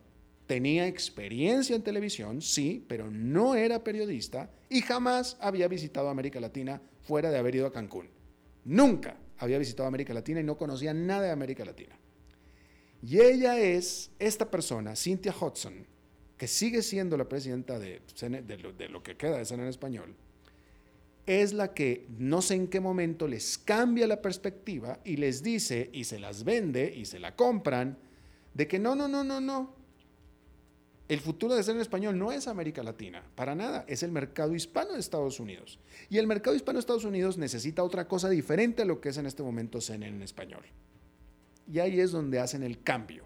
tenía 0.46 0.86
experiencia 0.86 1.76
en 1.76 1.82
televisión, 1.82 2.42
sí, 2.42 2.84
pero 2.88 3.10
no 3.10 3.54
era 3.54 3.84
periodista 3.84 4.50
y 4.68 4.80
jamás 4.80 5.36
había 5.40 5.68
visitado 5.68 6.08
América 6.08 6.40
Latina 6.40 6.80
fuera 7.02 7.30
de 7.30 7.38
haber 7.38 7.54
ido 7.54 7.66
a 7.66 7.72
Cancún. 7.72 8.08
Nunca 8.64 9.16
había 9.38 9.58
visitado 9.58 9.86
América 9.86 10.12
Latina 10.12 10.40
y 10.40 10.44
no 10.44 10.56
conocía 10.56 10.92
nada 10.92 11.22
de 11.22 11.30
América 11.30 11.64
Latina. 11.64 11.96
Y 13.02 13.20
ella 13.20 13.58
es 13.60 14.10
esta 14.18 14.50
persona, 14.50 14.96
Cynthia 14.96 15.34
Hudson, 15.38 15.86
que 16.38 16.46
sigue 16.46 16.82
siendo 16.82 17.16
la 17.16 17.28
presidenta 17.28 17.78
de, 17.78 18.00
lo, 18.88 19.02
que 19.02 19.16
queda 19.16 19.36
de 19.36 19.44
CNN 19.44 19.68
español, 19.68 20.14
es 21.26 21.52
la 21.52 21.74
que 21.74 22.06
no 22.16 22.40
sé 22.40 22.54
en 22.54 22.68
qué 22.68 22.80
momento 22.80 23.26
les 23.28 23.58
cambia 23.58 24.06
la 24.06 24.22
perspectiva 24.22 25.00
y 25.04 25.16
les 25.16 25.42
dice 25.42 25.90
y 25.92 26.04
se 26.04 26.18
las 26.18 26.44
vende 26.44 26.94
y 26.96 27.04
se 27.04 27.18
la 27.18 27.36
compran 27.36 27.98
de 28.54 28.66
que 28.66 28.78
no, 28.78 28.94
no, 28.94 29.08
no, 29.08 29.24
no, 29.24 29.40
no, 29.40 29.74
el 31.08 31.20
futuro 31.20 31.54
de 31.54 31.62
ser 31.62 31.76
español 31.78 32.18
no 32.18 32.32
es 32.32 32.46
América 32.48 32.82
Latina, 32.82 33.22
para 33.34 33.54
nada, 33.54 33.84
es 33.88 34.02
el 34.02 34.12
mercado 34.12 34.54
hispano 34.54 34.92
de 34.92 35.00
Estados 35.00 35.40
Unidos. 35.40 35.78
Y 36.10 36.18
el 36.18 36.26
mercado 36.26 36.54
hispano 36.54 36.76
de 36.76 36.80
Estados 36.80 37.04
Unidos 37.04 37.38
necesita 37.38 37.82
otra 37.82 38.06
cosa 38.06 38.28
diferente 38.28 38.82
a 38.82 38.84
lo 38.84 39.00
que 39.00 39.08
es 39.08 39.16
en 39.16 39.26
este 39.26 39.42
momento 39.42 39.80
CNN 39.80 40.16
en 40.16 40.22
español. 40.22 40.64
Y 41.70 41.78
ahí 41.78 41.98
es 41.98 42.12
donde 42.12 42.38
hacen 42.38 42.62
el 42.62 42.82
cambio. 42.82 43.24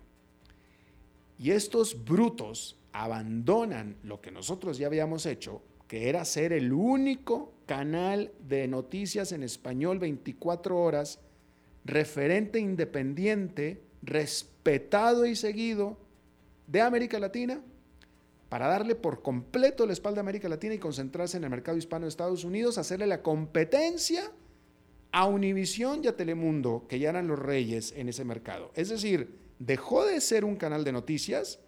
Y 1.39 1.51
estos 1.51 2.05
brutos 2.05 2.77
abandonan 2.93 3.97
lo 4.03 4.21
que 4.21 4.31
nosotros 4.31 4.79
ya 4.79 4.87
habíamos 4.87 5.27
hecho, 5.27 5.63
que 5.89 6.09
era 6.09 6.25
ser 6.25 6.53
el 6.53 6.73
único 6.73 7.53
canal 7.67 8.33
de 8.47 8.69
noticias 8.69 9.33
en 9.33 9.43
español 9.43 9.99
24 9.99 10.79
horas, 10.79 11.21
referente 11.85 12.59
independiente, 12.59 13.83
respetado 14.03 15.27
y 15.27 15.37
seguido 15.37 15.99
de 16.67 16.81
América 16.81 17.19
Latina 17.19 17.61
para 18.49 18.67
darle 18.67 18.95
por 18.95 19.23
completo 19.23 19.87
la 19.87 19.95
espalda 19.95 20.21
a 20.21 20.25
América 20.25 20.49
Latina 20.49 20.75
y 20.75 20.79
concentrarse 20.79 21.39
en 21.39 21.45
el 21.45 21.51
mercado 21.51 21.79
hispano 21.79 22.05
de 22.05 22.11
Estados 22.11 22.45
Unidos, 22.45 22.77
hacerle 22.77 23.07
la 23.07 23.23
competencia 23.23 24.31
a 25.11 25.27
Univisión 25.27 26.05
y 26.05 26.09
a 26.09 26.17
Telemundo, 26.17 26.85
que 26.89 26.99
ya 26.99 27.11
eran 27.11 27.29
los 27.29 27.39
reyes 27.39 27.95
en 27.97 28.11
ese 28.11 28.25
mercado. 28.25 28.71
Es 28.75 28.91
decir, 28.91 29.39
dejó 29.59 30.05
de 30.05 30.21
ser 30.21 30.45
un 30.45 30.57
canal 30.57 30.85
de 30.85 30.93
noticias 30.93 31.61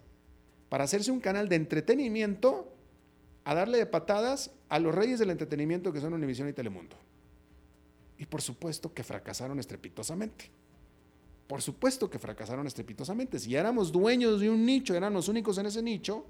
para 0.69 0.83
hacerse 0.83 1.11
un 1.11 1.19
canal 1.19 1.49
de 1.49 1.55
entretenimiento 1.55 2.71
a 3.43 3.53
darle 3.53 3.77
de 3.77 3.85
patadas 3.85 4.51
a 4.69 4.79
los 4.79 4.93
reyes 4.93 5.19
del 5.19 5.29
entretenimiento 5.29 5.93
que 5.93 6.01
son 6.01 6.13
Univisión 6.13 6.49
y 6.49 6.53
Telemundo. 6.53 6.97
Y 8.17 8.25
por 8.25 8.41
supuesto 8.41 8.93
que 8.93 9.03
fracasaron 9.03 9.59
estrepitosamente. 9.59 10.49
Por 11.47 11.61
supuesto 11.61 12.09
que 12.09 12.17
fracasaron 12.17 12.65
estrepitosamente. 12.65 13.39
Si 13.39 13.55
éramos 13.55 13.91
dueños 13.91 14.39
de 14.39 14.49
un 14.49 14.65
nicho, 14.65 14.95
eran 14.95 15.13
los 15.13 15.27
únicos 15.27 15.57
en 15.59 15.67
ese 15.67 15.83
nicho, 15.83 16.25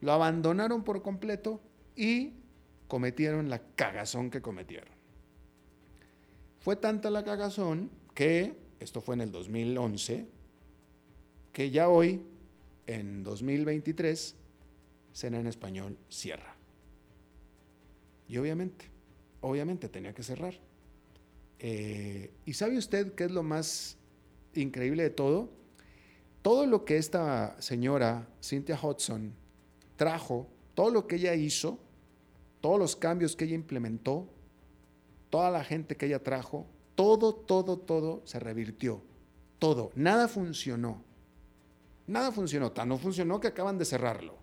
lo 0.00 0.12
abandonaron 0.12 0.82
por 0.82 1.02
completo 1.02 1.60
y 1.94 2.32
cometieron 2.88 3.48
la 3.48 3.60
cagazón 3.76 4.30
que 4.30 4.42
cometieron. 4.42 4.92
Fue 6.58 6.76
tanta 6.76 7.10
la 7.10 7.24
cagazón 7.24 7.90
que, 8.14 8.56
esto 8.80 9.00
fue 9.00 9.14
en 9.14 9.20
el 9.20 9.32
2011, 9.32 10.26
que 11.52 11.70
ya 11.70 11.88
hoy, 11.88 12.22
en 12.94 13.22
2023, 13.22 14.34
Cena 15.12 15.38
en 15.38 15.46
Español 15.46 15.96
cierra. 16.08 16.56
Y 18.28 18.36
obviamente, 18.38 18.86
obviamente 19.40 19.88
tenía 19.88 20.14
que 20.14 20.22
cerrar. 20.22 20.54
Eh, 21.58 22.32
¿Y 22.44 22.52
sabe 22.54 22.78
usted 22.78 23.14
qué 23.14 23.24
es 23.24 23.30
lo 23.30 23.42
más 23.42 23.96
increíble 24.54 25.02
de 25.04 25.10
todo? 25.10 25.50
Todo 26.42 26.66
lo 26.66 26.84
que 26.84 26.96
esta 26.96 27.60
señora, 27.60 28.28
Cynthia 28.42 28.78
Hudson, 28.80 29.34
trajo, 29.96 30.48
todo 30.74 30.90
lo 30.90 31.06
que 31.06 31.16
ella 31.16 31.34
hizo, 31.34 31.78
todos 32.60 32.78
los 32.78 32.96
cambios 32.96 33.36
que 33.36 33.44
ella 33.44 33.54
implementó, 33.54 34.28
toda 35.28 35.50
la 35.50 35.62
gente 35.62 35.96
que 35.96 36.06
ella 36.06 36.22
trajo, 36.22 36.66
todo, 36.94 37.34
todo, 37.34 37.78
todo 37.78 38.22
se 38.24 38.40
revirtió. 38.40 39.02
Todo. 39.58 39.90
Nada 39.94 40.26
funcionó. 40.26 41.04
Nada 42.10 42.32
funcionó. 42.32 42.72
Tan 42.72 42.88
no 42.88 42.98
funcionó 42.98 43.38
que 43.38 43.46
acaban 43.46 43.78
de 43.78 43.84
cerrarlo. 43.84 44.36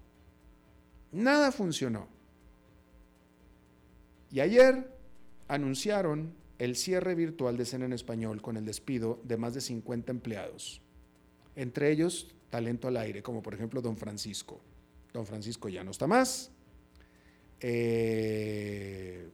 Nada 1.11 1.51
funcionó. 1.51 2.07
Y 4.31 4.39
ayer 4.39 4.89
anunciaron 5.49 6.33
el 6.59 6.77
cierre 6.77 7.13
virtual 7.13 7.57
de 7.57 7.65
Cena 7.65 7.83
en 7.83 7.91
Español 7.91 8.41
con 8.41 8.55
el 8.55 8.63
despido 8.63 9.19
de 9.25 9.35
más 9.35 9.53
de 9.53 9.59
50 9.59 10.11
empleados. 10.11 10.81
Entre 11.57 11.91
ellos, 11.91 12.33
talento 12.49 12.87
al 12.87 12.95
aire, 12.95 13.21
como 13.21 13.43
por 13.43 13.53
ejemplo 13.53 13.81
Don 13.81 13.97
Francisco. 13.97 14.61
Don 15.11 15.25
Francisco 15.25 15.67
ya 15.67 15.83
no 15.83 15.91
está 15.91 16.07
más. 16.07 16.49
Eh, 17.59 19.29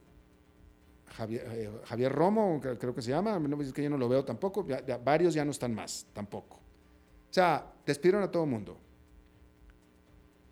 eh, 1.28 1.70
Javier, 1.84 2.12
Romo, 2.12 2.60
creo 2.60 2.92
que 2.92 3.02
se 3.02 3.10
llama, 3.10 3.40
es 3.60 3.72
que 3.72 3.84
yo 3.84 3.90
no 3.90 3.98
lo 3.98 4.08
veo 4.08 4.24
tampoco, 4.24 4.66
varios 5.04 5.34
ya 5.34 5.44
no 5.44 5.52
están 5.52 5.72
más, 5.72 6.06
tampoco. 6.12 6.56
O 6.56 7.32
sea, 7.34 7.73
despidieron 7.86 8.22
a 8.22 8.30
todo 8.30 8.44
el 8.44 8.50
mundo. 8.50 8.78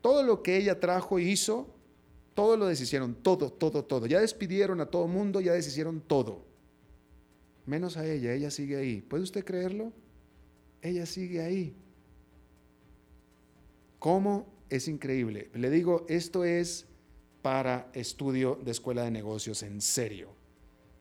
Todo 0.01 0.23
lo 0.23 0.43
que 0.43 0.57
ella 0.57 0.81
trajo 0.81 1.19
y 1.19 1.31
hizo, 1.31 1.69
todo 2.35 2.57
lo 2.57 2.67
deshicieron, 2.67 3.15
todo, 3.15 3.53
todo, 3.53 3.85
todo. 3.85 4.07
Ya 4.07 4.21
despidieron 4.21 4.81
a 4.81 4.87
todo 4.87 5.05
el 5.05 5.13
mundo, 5.13 5.41
ya 5.41 5.53
deshicieron 5.53 6.01
todo. 6.01 6.45
Menos 7.67 7.97
a 7.97 8.07
ella, 8.07 8.33
ella 8.33 8.51
sigue 8.51 8.77
ahí. 8.77 9.01
¿Puede 9.01 9.23
usted 9.23 9.45
creerlo? 9.45 9.93
Ella 10.81 11.07
sigue 11.07 11.41
ahí. 11.41 11.77
¿Cómo 14.01 14.53
es 14.73 14.89
increíble. 14.89 15.51
Le 15.53 15.69
digo, 15.69 16.07
esto 16.09 16.45
es 16.45 16.87
para 17.43 17.91
estudio 17.93 18.59
de 18.65 18.71
escuela 18.71 19.05
de 19.05 19.11
negocios 19.11 19.63
en 19.63 19.83
serio. 19.83 20.31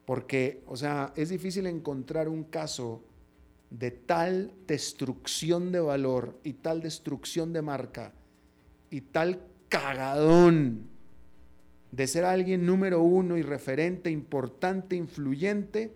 Porque, 0.06 0.62
o 0.68 0.76
sea, 0.76 1.14
es 1.16 1.30
difícil 1.30 1.66
encontrar 1.68 2.28
un 2.28 2.44
caso 2.44 3.02
de 3.72 3.90
tal 3.90 4.54
destrucción 4.68 5.72
de 5.72 5.80
valor 5.80 6.40
y 6.44 6.54
tal 6.54 6.82
destrucción 6.82 7.54
de 7.54 7.64
marca 7.64 8.14
y 8.92 9.02
tal 9.02 9.42
cagadón 9.70 10.90
de 11.92 12.08
ser 12.08 12.26
alguien 12.26 12.66
número 12.66 13.02
uno 13.02 13.38
y 13.38 13.42
referente, 13.42 14.12
importante, 14.12 14.96
influyente, 14.96 15.94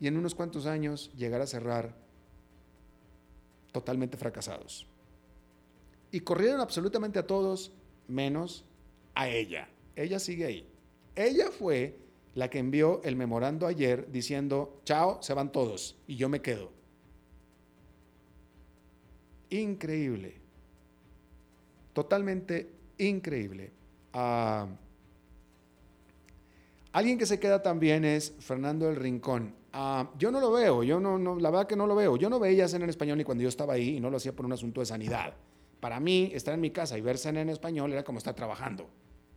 y 0.00 0.06
en 0.06 0.16
unos 0.16 0.34
cuantos 0.34 0.66
años 0.66 1.12
llegar 1.16 1.40
a 1.40 1.46
cerrar 1.46 1.94
totalmente 3.72 4.16
fracasados 4.16 4.86
y 6.10 6.20
corrieron 6.20 6.60
absolutamente 6.60 7.18
a 7.18 7.26
todos 7.26 7.72
menos 8.06 8.64
a 9.14 9.28
ella. 9.28 9.68
Ella 9.96 10.18
sigue 10.18 10.46
ahí. 10.46 10.68
Ella 11.14 11.50
fue 11.50 11.98
la 12.34 12.48
que 12.48 12.58
envió 12.58 13.02
el 13.02 13.16
memorando 13.16 13.66
ayer 13.66 14.10
diciendo, 14.10 14.80
chao, 14.84 15.22
se 15.22 15.34
van 15.34 15.52
todos 15.52 15.96
y 16.06 16.16
yo 16.16 16.28
me 16.28 16.40
quedo. 16.40 16.77
Increíble. 19.50 20.34
Totalmente 21.92 22.70
increíble. 22.98 23.72
Ah, 24.12 24.66
alguien 26.92 27.18
que 27.18 27.26
se 27.26 27.38
queda 27.40 27.62
también 27.62 28.04
es 28.04 28.34
Fernando 28.38 28.86
del 28.86 28.96
Rincón. 28.96 29.54
Ah, 29.72 30.10
yo 30.18 30.30
no 30.30 30.40
lo 30.40 30.52
veo, 30.52 30.82
yo 30.82 31.00
no, 31.00 31.18
la 31.38 31.50
verdad 31.50 31.66
que 31.66 31.76
no 31.76 31.86
lo 31.86 31.94
veo. 31.94 32.16
Yo 32.16 32.30
no 32.30 32.38
veía 32.38 32.68
cena 32.68 32.84
en 32.84 32.90
español 32.90 33.18
ni 33.18 33.24
cuando 33.24 33.42
yo 33.42 33.48
estaba 33.48 33.74
ahí 33.74 33.96
y 33.96 34.00
no 34.00 34.10
lo 34.10 34.16
hacía 34.16 34.32
por 34.32 34.46
un 34.46 34.52
asunto 34.52 34.80
de 34.80 34.86
sanidad. 34.86 35.34
Para 35.80 36.00
mí, 36.00 36.30
estar 36.34 36.54
en 36.54 36.60
mi 36.60 36.70
casa 36.70 36.98
y 36.98 37.00
ver 37.00 37.18
cena 37.18 37.40
en 37.40 37.50
español 37.50 37.92
era 37.92 38.04
como 38.04 38.18
estar 38.18 38.34
trabajando. 38.34 38.88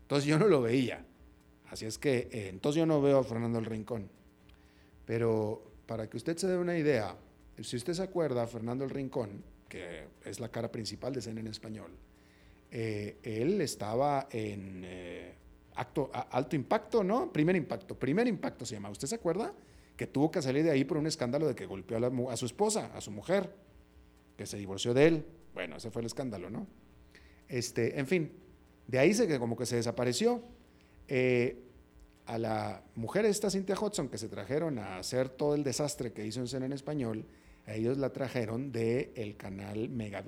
Entonces 0.04 0.28
yo 0.28 0.40
no 0.40 0.48
lo 0.48 0.62
veía. 0.62 1.06
Así 1.70 1.86
es 1.86 1.98
que 1.98 2.28
eh, 2.32 2.50
entonces 2.50 2.80
yo 2.80 2.86
no 2.86 3.02
veo 3.02 3.20
a 3.20 3.24
Fernando 3.24 3.60
el 3.60 3.66
Rincón. 3.66 4.10
Pero 5.06 5.64
para 5.86 6.10
que 6.10 6.18
usted 6.18 6.38
se 6.38 6.48
dé 6.48 6.58
una 6.58 6.78
idea, 6.78 7.16
si 7.62 7.76
usted 7.76 7.94
se 7.94 8.04
acuerda, 8.04 8.46
Fernando 8.48 8.84
el 8.84 8.90
Rincón, 8.90 9.44
que 9.72 10.04
es 10.26 10.42
la 10.42 10.50
cara 10.50 10.70
principal 10.70 11.14
de 11.14 11.22
Cena 11.22 11.40
en 11.40 11.48
Español, 11.48 11.92
eh, 12.70 13.18
él 13.24 13.62
estaba 13.62 14.28
en 14.30 14.82
eh, 14.84 15.34
acto, 15.76 16.12
alto 16.14 16.58
impacto, 16.58 17.06
¿no? 17.06 17.32
Primer 17.32 17.56
impacto, 17.56 17.98
primer 17.98 18.28
impacto 18.28 18.66
se 18.66 18.76
llama. 18.76 18.90
¿Usted 18.90 19.08
se 19.08 19.16
acuerda? 19.16 19.54
Que 19.96 20.08
tuvo 20.08 20.30
que 20.30 20.42
salir 20.42 20.66
de 20.66 20.72
ahí 20.72 20.84
por 20.84 20.98
un 20.98 21.08
escándalo 21.08 21.48
de 21.48 21.56
que 21.56 21.66
golpeó 21.66 21.98
a, 21.98 22.34
a 22.34 22.38
su 22.38 22.46
esposa, 22.46 22.92
a 22.94 23.00
su 23.00 23.12
mujer, 23.12 23.56
que 24.36 24.46
se 24.46 24.58
divorció 24.58 24.94
de 24.94 25.08
él. 25.08 25.26
Bueno, 25.54 25.78
ese 25.78 25.90
fue 25.90 26.02
el 26.02 26.08
escándalo, 26.08 26.50
¿no? 26.50 26.68
Este, 27.48 27.98
en 27.98 28.08
fin, 28.08 28.32
de 28.88 29.00
ahí 29.00 29.14
se 29.14 29.40
como 29.40 29.56
que 29.56 29.66
se 29.66 29.78
desapareció. 29.78 30.44
Eh, 31.08 31.64
a 32.26 32.38
la 32.38 32.84
mujer 32.96 33.26
esta 33.26 33.50
Cynthia 33.50 33.76
Hudson 33.80 34.10
que 34.10 34.18
se 34.18 34.28
trajeron 34.28 34.80
a 34.80 34.98
hacer 34.98 35.30
todo 35.30 35.56
el 35.56 35.64
desastre 35.64 36.14
que 36.14 36.26
hizo 36.26 36.40
en 36.42 36.48
Cena 36.48 36.66
en 36.66 36.74
Español, 36.74 37.26
a 37.26 37.41
ellos 37.74 37.98
la 37.98 38.12
trajeron 38.12 38.72
del 38.72 39.12
el 39.16 39.36
canal 39.38 39.90
Mega, 39.90 40.24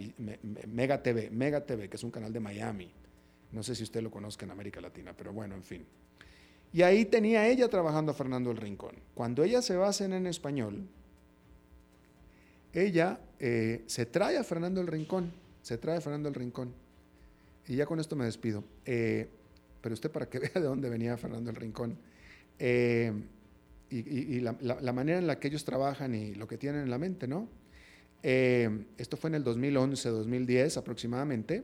TV, 1.03 1.29
Mega 1.31 1.65
TV, 1.65 1.89
que 1.89 1.97
es 1.97 2.03
un 2.03 2.11
canal 2.11 2.31
de 2.31 2.39
Miami. 2.39 2.91
No 3.51 3.63
sé 3.63 3.75
si 3.75 3.83
usted 3.83 4.01
lo 4.01 4.11
conozca 4.11 4.45
en 4.45 4.51
América 4.51 4.81
Latina, 4.81 5.13
pero 5.15 5.33
bueno, 5.33 5.55
en 5.55 5.63
fin. 5.63 5.85
Y 6.71 6.81
ahí 6.81 7.05
tenía 7.05 7.47
ella 7.47 7.67
trabajando 7.69 8.11
a 8.11 8.15
Fernando 8.15 8.49
el 8.51 8.57
Rincón. 8.57 8.95
Cuando 9.13 9.43
ella 9.43 9.61
se 9.61 9.75
va 9.75 9.89
a 9.89 9.93
Cena 9.93 10.17
en 10.17 10.25
Español, 10.25 10.87
ella 12.73 13.19
eh, 13.39 13.83
se 13.85 14.07
trae 14.07 14.37
a 14.37 14.43
Fernando 14.43 14.81
el 14.81 14.87
Rincón, 14.87 15.31
se 15.61 15.77
trae 15.77 15.97
a 15.97 16.01
Fernando 16.01 16.29
el 16.29 16.35
Rincón. 16.35 16.73
Y 17.67 17.75
ya 17.75 17.85
con 17.85 17.99
esto 17.99 18.15
me 18.15 18.25
despido. 18.25 18.63
Eh, 18.85 19.29
pero 19.81 19.93
usted 19.93 20.09
para 20.09 20.27
que 20.27 20.39
vea 20.39 20.51
de 20.55 20.61
dónde 20.61 20.89
venía 20.89 21.15
Fernando 21.17 21.51
el 21.51 21.55
Rincón. 21.55 21.97
Eh, 22.57 23.13
y, 23.89 24.39
la, 24.39 24.93
manera 24.93 25.19
en 25.19 25.27
la 25.27 25.39
que 25.39 25.49
ellos 25.49 25.63
trabajan 25.65 26.15
y 26.15 26.33
lo 26.33 26.47
que 26.47 26.57
tienen 26.57 26.81
en 26.81 26.89
la 26.89 26.97
mente, 26.97 27.27
¿no? 27.27 27.47
esto 28.23 29.17
fue 29.17 29.29
en 29.29 29.35
el 29.35 29.43
2011, 29.43 30.09
2010 30.09 30.77
aproximadamente. 30.77 31.63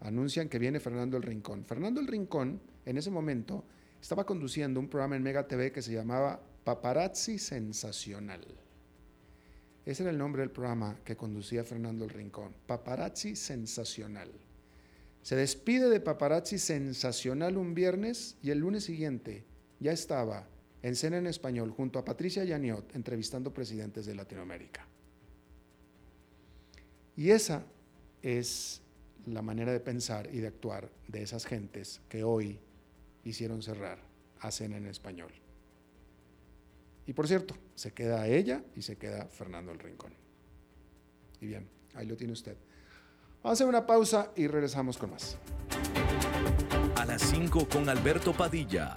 Anuncian 0.00 0.48
que 0.48 0.58
viene 0.58 0.80
Fernando 0.80 1.18
el 1.18 1.22
Rincón. 1.22 1.64
Fernando 1.66 2.00
el 2.00 2.06
Rincón, 2.06 2.58
en 2.86 2.96
ese 2.96 3.10
momento, 3.10 3.64
estaba 4.00 4.24
conduciendo 4.24 4.80
un 4.80 4.88
programa 4.88 5.16
en 5.16 5.22
Mega 5.22 5.46
TV 5.46 5.72
que 5.72 5.82
se 5.82 5.92
llamaba 5.92 6.40
Paparazzi 6.64 7.38
Sensacional. 7.38 8.46
Ese 9.84 10.02
era 10.02 10.10
el 10.10 10.18
nombre 10.18 10.40
del 10.40 10.50
programa 10.50 10.98
que 11.04 11.16
conducía 11.16 11.64
Fernando 11.64 12.04
el 12.04 12.10
Rincón, 12.10 12.54
Paparazzi 12.66 13.36
Sensacional. 13.36 14.30
Se 15.22 15.36
despide 15.36 15.88
de 15.90 16.00
Paparazzi 16.00 16.58
Sensacional 16.58 17.56
un 17.58 17.74
viernes 17.74 18.36
y 18.42 18.50
el 18.50 18.60
lunes 18.60 18.84
siguiente 18.84 19.44
ya 19.80 19.92
estaba 19.92 20.46
en 20.82 20.96
cena 20.96 21.18
en 21.18 21.26
español 21.26 21.70
junto 21.70 21.98
a 21.98 22.04
Patricia 22.04 22.44
Yaniot 22.44 22.94
entrevistando 22.94 23.52
presidentes 23.52 24.06
de 24.06 24.14
Latinoamérica. 24.14 24.86
Y 27.16 27.30
esa 27.30 27.64
es 28.22 28.80
la 29.26 29.42
manera 29.42 29.72
de 29.72 29.80
pensar 29.80 30.28
y 30.32 30.38
de 30.38 30.48
actuar 30.48 30.90
de 31.08 31.22
esas 31.22 31.44
gentes 31.44 32.00
que 32.08 32.24
hoy 32.24 32.58
hicieron 33.24 33.62
cerrar 33.62 33.98
a 34.40 34.50
cena 34.50 34.78
en 34.78 34.86
español. 34.86 35.32
Y 37.06 37.12
por 37.12 37.26
cierto, 37.26 37.54
se 37.74 37.92
queda 37.92 38.26
ella 38.26 38.62
y 38.74 38.82
se 38.82 38.96
queda 38.96 39.26
Fernando 39.26 39.72
el 39.72 39.78
Rincón. 39.78 40.14
Y 41.40 41.46
bien, 41.46 41.68
ahí 41.94 42.06
lo 42.06 42.16
tiene 42.16 42.32
usted. 42.32 42.56
Vamos 43.42 43.50
a 43.50 43.52
hacer 43.52 43.66
una 43.66 43.86
pausa 43.86 44.32
y 44.36 44.46
regresamos 44.46 44.96
con 44.96 45.10
más. 45.10 45.36
A 46.96 47.04
las 47.04 47.22
5 47.22 47.68
con 47.68 47.88
Alberto 47.88 48.32
Padilla, 48.32 48.96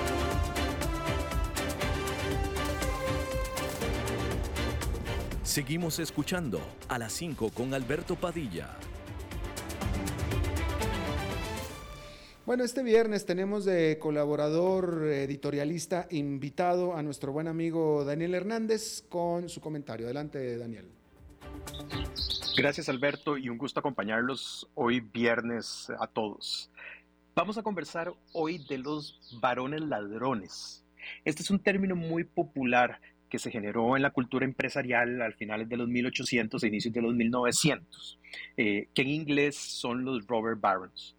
Seguimos 5.51 5.99
escuchando 5.99 6.61
a 6.87 6.97
las 6.97 7.11
5 7.11 7.49
con 7.49 7.73
Alberto 7.73 8.15
Padilla. 8.15 8.69
Bueno, 12.45 12.63
este 12.63 12.83
viernes 12.83 13.25
tenemos 13.25 13.65
de 13.65 13.99
colaborador 13.99 15.03
editorialista 15.03 16.07
invitado 16.09 16.95
a 16.95 17.03
nuestro 17.03 17.33
buen 17.33 17.49
amigo 17.49 18.05
Daniel 18.05 18.33
Hernández 18.33 19.03
con 19.09 19.49
su 19.49 19.59
comentario. 19.59 20.05
Adelante, 20.05 20.57
Daniel. 20.57 20.89
Gracias, 22.55 22.87
Alberto, 22.87 23.37
y 23.37 23.49
un 23.49 23.57
gusto 23.57 23.81
acompañarlos 23.81 24.69
hoy 24.73 25.01
viernes 25.01 25.91
a 25.99 26.07
todos. 26.07 26.71
Vamos 27.35 27.57
a 27.57 27.61
conversar 27.61 28.13
hoy 28.31 28.65
de 28.69 28.77
los 28.77 29.19
varones 29.41 29.81
ladrones. 29.81 30.85
Este 31.25 31.43
es 31.43 31.51
un 31.51 31.59
término 31.59 31.97
muy 31.97 32.23
popular 32.23 33.01
que 33.31 33.39
se 33.39 33.49
generó 33.49 33.95
en 33.95 34.03
la 34.03 34.11
cultura 34.11 34.45
empresarial 34.45 35.21
al 35.21 35.33
finales 35.33 35.69
de 35.69 35.77
los 35.77 35.87
1800 35.87 36.61
e 36.61 36.67
inicios 36.67 36.93
de 36.93 37.01
los 37.01 37.15
1900, 37.15 38.19
eh, 38.57 38.89
que 38.93 39.01
en 39.01 39.07
inglés 39.07 39.55
son 39.55 40.03
los 40.03 40.27
robber 40.27 40.57
barons. 40.57 41.15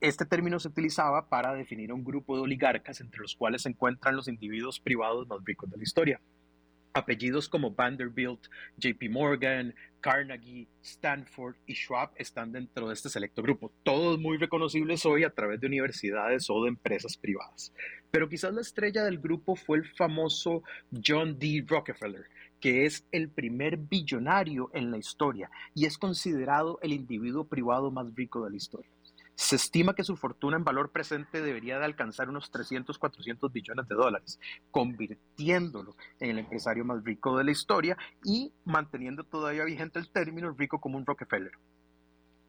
Este 0.00 0.26
término 0.26 0.60
se 0.60 0.68
utilizaba 0.68 1.28
para 1.28 1.54
definir 1.54 1.92
un 1.92 2.04
grupo 2.04 2.36
de 2.36 2.42
oligarcas 2.42 3.00
entre 3.00 3.22
los 3.22 3.34
cuales 3.34 3.62
se 3.62 3.70
encuentran 3.70 4.14
los 4.14 4.28
individuos 4.28 4.78
privados 4.78 5.26
más 5.26 5.38
ricos 5.44 5.70
de 5.70 5.78
la 5.78 5.82
historia. 5.82 6.20
Apellidos 6.96 7.46
como 7.46 7.72
Vanderbilt, 7.72 8.46
JP 8.78 9.10
Morgan, 9.10 9.74
Carnegie, 10.00 10.66
Stanford 10.82 11.54
y 11.66 11.74
Schwab 11.74 12.10
están 12.16 12.52
dentro 12.52 12.88
de 12.88 12.94
este 12.94 13.10
selecto 13.10 13.42
grupo, 13.42 13.70
todos 13.82 14.18
muy 14.18 14.38
reconocibles 14.38 15.04
hoy 15.04 15.22
a 15.22 15.28
través 15.28 15.60
de 15.60 15.66
universidades 15.66 16.48
o 16.48 16.62
de 16.62 16.70
empresas 16.70 17.18
privadas. 17.18 17.70
Pero 18.10 18.30
quizás 18.30 18.54
la 18.54 18.62
estrella 18.62 19.04
del 19.04 19.18
grupo 19.18 19.56
fue 19.56 19.76
el 19.76 19.84
famoso 19.84 20.62
John 21.06 21.38
D. 21.38 21.66
Rockefeller, 21.68 22.24
que 22.62 22.86
es 22.86 23.04
el 23.12 23.28
primer 23.28 23.76
billonario 23.76 24.70
en 24.72 24.90
la 24.90 24.96
historia 24.96 25.50
y 25.74 25.84
es 25.84 25.98
considerado 25.98 26.78
el 26.80 26.94
individuo 26.94 27.46
privado 27.46 27.90
más 27.90 28.14
rico 28.14 28.42
de 28.42 28.52
la 28.52 28.56
historia. 28.56 28.95
Se 29.36 29.56
estima 29.56 29.94
que 29.94 30.02
su 30.02 30.16
fortuna 30.16 30.56
en 30.56 30.64
valor 30.64 30.90
presente 30.90 31.42
debería 31.42 31.78
de 31.78 31.84
alcanzar 31.84 32.30
unos 32.30 32.50
300, 32.50 32.98
400 32.98 33.52
billones 33.52 33.86
de 33.86 33.94
dólares, 33.94 34.40
convirtiéndolo 34.70 35.94
en 36.18 36.30
el 36.30 36.38
empresario 36.38 36.86
más 36.86 37.04
rico 37.04 37.36
de 37.36 37.44
la 37.44 37.50
historia 37.50 37.98
y 38.24 38.50
manteniendo 38.64 39.24
todavía 39.24 39.64
vigente 39.64 39.98
el 39.98 40.08
término 40.08 40.50
rico 40.52 40.80
como 40.80 40.96
un 40.96 41.04
Rockefeller. 41.04 41.52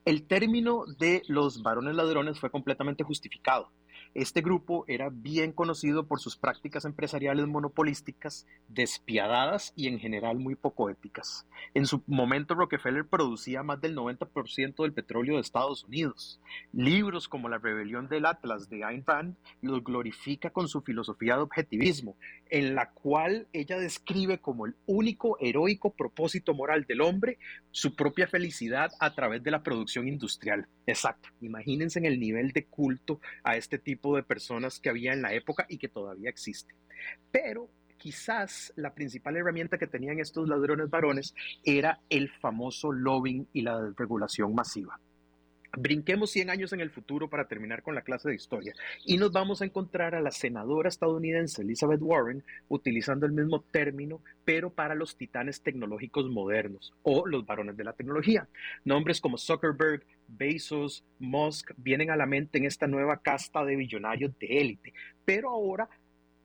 El 0.05 0.23
término 0.23 0.85
de 0.97 1.23
los 1.27 1.61
varones 1.61 1.93
ladrones 1.93 2.39
fue 2.39 2.49
completamente 2.49 3.03
justificado. 3.03 3.69
Este 4.17 4.41
grupo 4.41 4.83
era 4.87 5.09
bien 5.11 5.51
conocido 5.51 6.07
por 6.07 6.19
sus 6.19 6.37
prácticas 6.37 6.85
empresariales 6.85 7.45
monopolísticas, 7.45 8.47
despiadadas 8.67 9.73
y 9.75 9.89
en 9.89 9.99
general 9.99 10.39
muy 10.39 10.55
poco 10.55 10.89
éticas. 10.89 11.45
En 11.75 11.85
su 11.85 12.01
momento 12.07 12.55
Rockefeller 12.55 13.05
producía 13.05 13.61
más 13.61 13.79
del 13.79 13.95
90% 13.95 14.81
del 14.81 14.93
petróleo 14.93 15.35
de 15.35 15.41
Estados 15.41 15.83
Unidos. 15.83 16.41
Libros 16.73 17.27
como 17.27 17.47
La 17.47 17.59
rebelión 17.59 18.07
del 18.07 18.25
Atlas 18.25 18.69
de 18.69 18.83
Ayn 18.83 19.03
Rand 19.05 19.35
los 19.61 19.83
glorifica 19.83 20.49
con 20.49 20.67
su 20.67 20.81
filosofía 20.81 21.35
de 21.35 21.43
objetivismo, 21.43 22.17
en 22.49 22.73
la 22.73 22.89
cual 22.89 23.47
ella 23.53 23.77
describe 23.77 24.39
como 24.39 24.65
el 24.65 24.73
único 24.87 25.37
heroico 25.39 25.93
propósito 25.93 26.55
moral 26.55 26.85
del 26.87 27.01
hombre 27.01 27.37
su 27.69 27.95
propia 27.95 28.27
felicidad 28.27 28.89
a 28.99 29.13
través 29.13 29.43
de 29.43 29.51
la 29.51 29.61
producción 29.61 30.07
industrial. 30.07 30.67
Exacto, 30.87 31.29
imagínense 31.41 31.99
en 31.99 32.05
el 32.05 32.19
nivel 32.19 32.51
de 32.51 32.65
culto 32.65 33.19
a 33.43 33.57
este 33.57 33.77
tipo 33.77 34.06
de 34.15 34.23
personas 34.23 34.79
que 34.79 34.89
había 34.89 35.13
en 35.13 35.21
la 35.21 35.33
época 35.33 35.65
y 35.69 35.77
que 35.77 35.89
todavía 35.89 36.29
existe. 36.29 36.73
Pero 37.31 37.69
quizás 37.97 38.71
la 38.75 38.93
principal 38.93 39.35
herramienta 39.35 39.77
que 39.77 39.87
tenían 39.87 40.19
estos 40.19 40.47
ladrones 40.47 40.89
varones 40.89 41.33
era 41.63 41.99
el 42.09 42.29
famoso 42.29 42.91
lobbying 42.91 43.47
y 43.53 43.61
la 43.61 43.81
desregulación 43.81 44.53
masiva. 44.55 44.99
Brinquemos 45.79 46.31
100 46.31 46.49
años 46.49 46.73
en 46.73 46.79
el 46.79 46.89
futuro 46.89 47.29
para 47.29 47.47
terminar 47.47 47.83
con 47.83 47.93
la 47.93 48.01
clase 48.01 48.29
de 48.29 48.35
historia 48.35 48.73
y 49.05 49.17
nos 49.17 49.31
vamos 49.31 49.61
a 49.61 49.65
encontrar 49.65 50.15
a 50.15 50.21
la 50.21 50.31
senadora 50.31 50.89
estadounidense 50.89 51.61
Elizabeth 51.61 52.01
Warren 52.01 52.43
utilizando 52.67 53.27
el 53.27 53.31
mismo 53.31 53.61
término, 53.61 54.19
pero 54.43 54.71
para 54.71 54.95
los 54.95 55.15
titanes 55.15 55.61
tecnológicos 55.61 56.27
modernos 56.31 56.95
o 57.03 57.27
los 57.27 57.45
varones 57.45 57.77
de 57.77 57.83
la 57.83 57.93
tecnología. 57.93 58.47
Nombres 58.85 59.21
como 59.21 59.37
Zuckerberg, 59.37 60.03
Bezos, 60.27 61.03
Musk 61.19 61.71
vienen 61.77 62.09
a 62.09 62.17
la 62.17 62.25
mente 62.25 62.57
en 62.57 62.65
esta 62.65 62.87
nueva 62.87 63.17
casta 63.17 63.63
de 63.63 63.75
billonarios 63.75 64.31
de 64.39 64.59
élite, 64.59 64.93
pero 65.25 65.51
ahora 65.51 65.87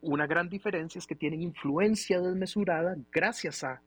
una 0.02 0.26
gran 0.26 0.50
diferencia 0.50 0.98
es 0.98 1.06
que 1.06 1.14
tienen 1.14 1.40
influencia 1.40 2.20
desmesurada 2.20 2.96
gracias 3.10 3.64
a 3.64 3.80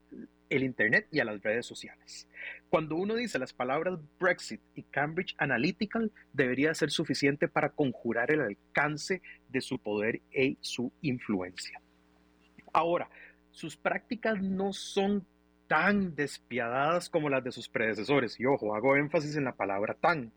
el 0.49 0.63
Internet 0.63 1.07
y 1.11 1.19
a 1.19 1.25
las 1.25 1.41
redes 1.41 1.65
sociales. 1.65 2.27
Cuando 2.69 2.95
uno 2.95 3.15
dice 3.15 3.39
las 3.39 3.53
palabras 3.53 3.99
Brexit 4.19 4.61
y 4.75 4.83
Cambridge 4.83 5.35
Analytical, 5.37 6.11
debería 6.33 6.73
ser 6.73 6.91
suficiente 6.91 7.47
para 7.47 7.69
conjurar 7.69 8.31
el 8.31 8.41
alcance 8.41 9.21
de 9.49 9.61
su 9.61 9.79
poder 9.79 10.21
y 10.31 10.57
su 10.61 10.91
influencia. 11.01 11.81
Ahora, 12.73 13.09
sus 13.51 13.77
prácticas 13.77 14.41
no 14.41 14.73
son 14.73 15.25
tan 15.67 16.15
despiadadas 16.15 17.09
como 17.09 17.29
las 17.29 17.43
de 17.43 17.51
sus 17.51 17.69
predecesores, 17.69 18.39
y 18.39 18.45
ojo, 18.45 18.75
hago 18.75 18.95
énfasis 18.97 19.35
en 19.35 19.45
la 19.45 19.55
palabra 19.55 19.93
tan, 19.93 20.31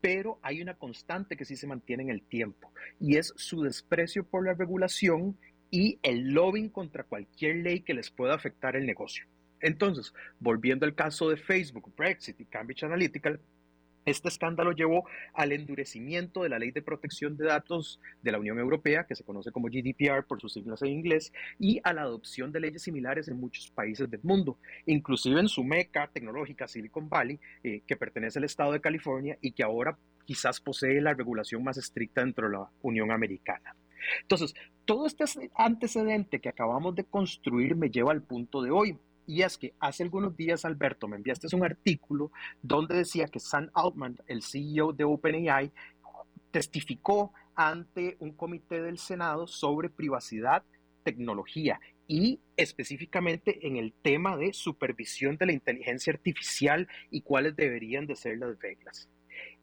pero 0.00 0.38
hay 0.42 0.60
una 0.60 0.74
constante 0.74 1.36
que 1.36 1.44
sí 1.44 1.56
se 1.56 1.66
mantiene 1.66 2.04
en 2.04 2.10
el 2.10 2.22
tiempo, 2.22 2.72
y 2.98 3.16
es 3.16 3.32
su 3.36 3.62
desprecio 3.62 4.24
por 4.24 4.44
la 4.44 4.54
regulación 4.54 5.38
y 5.70 5.98
el 6.02 6.32
lobbying 6.32 6.68
contra 6.68 7.04
cualquier 7.04 7.56
ley 7.56 7.80
que 7.80 7.94
les 7.94 8.10
pueda 8.10 8.34
afectar 8.34 8.76
el 8.76 8.86
negocio. 8.86 9.26
Entonces, 9.64 10.12
volviendo 10.40 10.84
al 10.84 10.94
caso 10.94 11.30
de 11.30 11.38
Facebook, 11.38 11.90
Brexit 11.96 12.38
y 12.38 12.44
Cambridge 12.44 12.84
Analytica, 12.84 13.40
este 14.04 14.28
escándalo 14.28 14.72
llevó 14.72 15.06
al 15.32 15.52
endurecimiento 15.52 16.42
de 16.42 16.50
la 16.50 16.58
Ley 16.58 16.70
de 16.70 16.82
Protección 16.82 17.38
de 17.38 17.46
Datos 17.46 17.98
de 18.20 18.30
la 18.30 18.38
Unión 18.38 18.58
Europea, 18.58 19.06
que 19.06 19.14
se 19.14 19.24
conoce 19.24 19.52
como 19.52 19.68
GDPR 19.68 20.26
por 20.26 20.38
sus 20.38 20.52
siglas 20.52 20.82
en 20.82 20.90
inglés, 20.90 21.32
y 21.58 21.80
a 21.82 21.94
la 21.94 22.02
adopción 22.02 22.52
de 22.52 22.60
leyes 22.60 22.82
similares 22.82 23.26
en 23.28 23.40
muchos 23.40 23.70
países 23.70 24.10
del 24.10 24.20
mundo, 24.22 24.58
inclusive 24.84 25.40
en 25.40 25.48
su 25.48 25.64
meca 25.64 26.10
tecnológica 26.12 26.68
Silicon 26.68 27.08
Valley, 27.08 27.40
eh, 27.62 27.80
que 27.86 27.96
pertenece 27.96 28.38
al 28.38 28.44
estado 28.44 28.72
de 28.72 28.82
California 28.82 29.38
y 29.40 29.52
que 29.52 29.62
ahora 29.62 29.96
quizás 30.26 30.60
posee 30.60 31.00
la 31.00 31.14
regulación 31.14 31.64
más 31.64 31.78
estricta 31.78 32.20
dentro 32.20 32.48
de 32.48 32.52
la 32.52 32.68
Unión 32.82 33.10
Americana. 33.10 33.74
Entonces, 34.20 34.54
todo 34.84 35.06
este 35.06 35.24
antecedente 35.54 36.38
que 36.38 36.50
acabamos 36.50 36.94
de 36.94 37.04
construir 37.04 37.74
me 37.74 37.88
lleva 37.88 38.12
al 38.12 38.20
punto 38.20 38.60
de 38.60 38.70
hoy, 38.70 38.98
y 39.26 39.42
es 39.42 39.56
que 39.58 39.74
hace 39.80 40.02
algunos 40.02 40.36
días, 40.36 40.64
Alberto, 40.64 41.08
me 41.08 41.16
enviaste 41.16 41.54
un 41.54 41.64
artículo 41.64 42.30
donde 42.62 42.96
decía 42.96 43.26
que 43.26 43.40
Sam 43.40 43.70
Altman, 43.74 44.18
el 44.26 44.42
CEO 44.42 44.92
de 44.92 45.04
OpenAI, 45.04 45.72
testificó 46.50 47.32
ante 47.54 48.16
un 48.20 48.32
comité 48.32 48.82
del 48.82 48.98
Senado 48.98 49.46
sobre 49.46 49.88
privacidad, 49.88 50.62
tecnología 51.02 51.80
y 52.06 52.40
específicamente 52.56 53.66
en 53.66 53.76
el 53.76 53.92
tema 53.92 54.36
de 54.36 54.52
supervisión 54.52 55.36
de 55.36 55.46
la 55.46 55.52
inteligencia 55.52 56.12
artificial 56.12 56.88
y 57.10 57.22
cuáles 57.22 57.56
deberían 57.56 58.06
de 58.06 58.16
ser 58.16 58.38
las 58.38 58.58
reglas. 58.58 59.08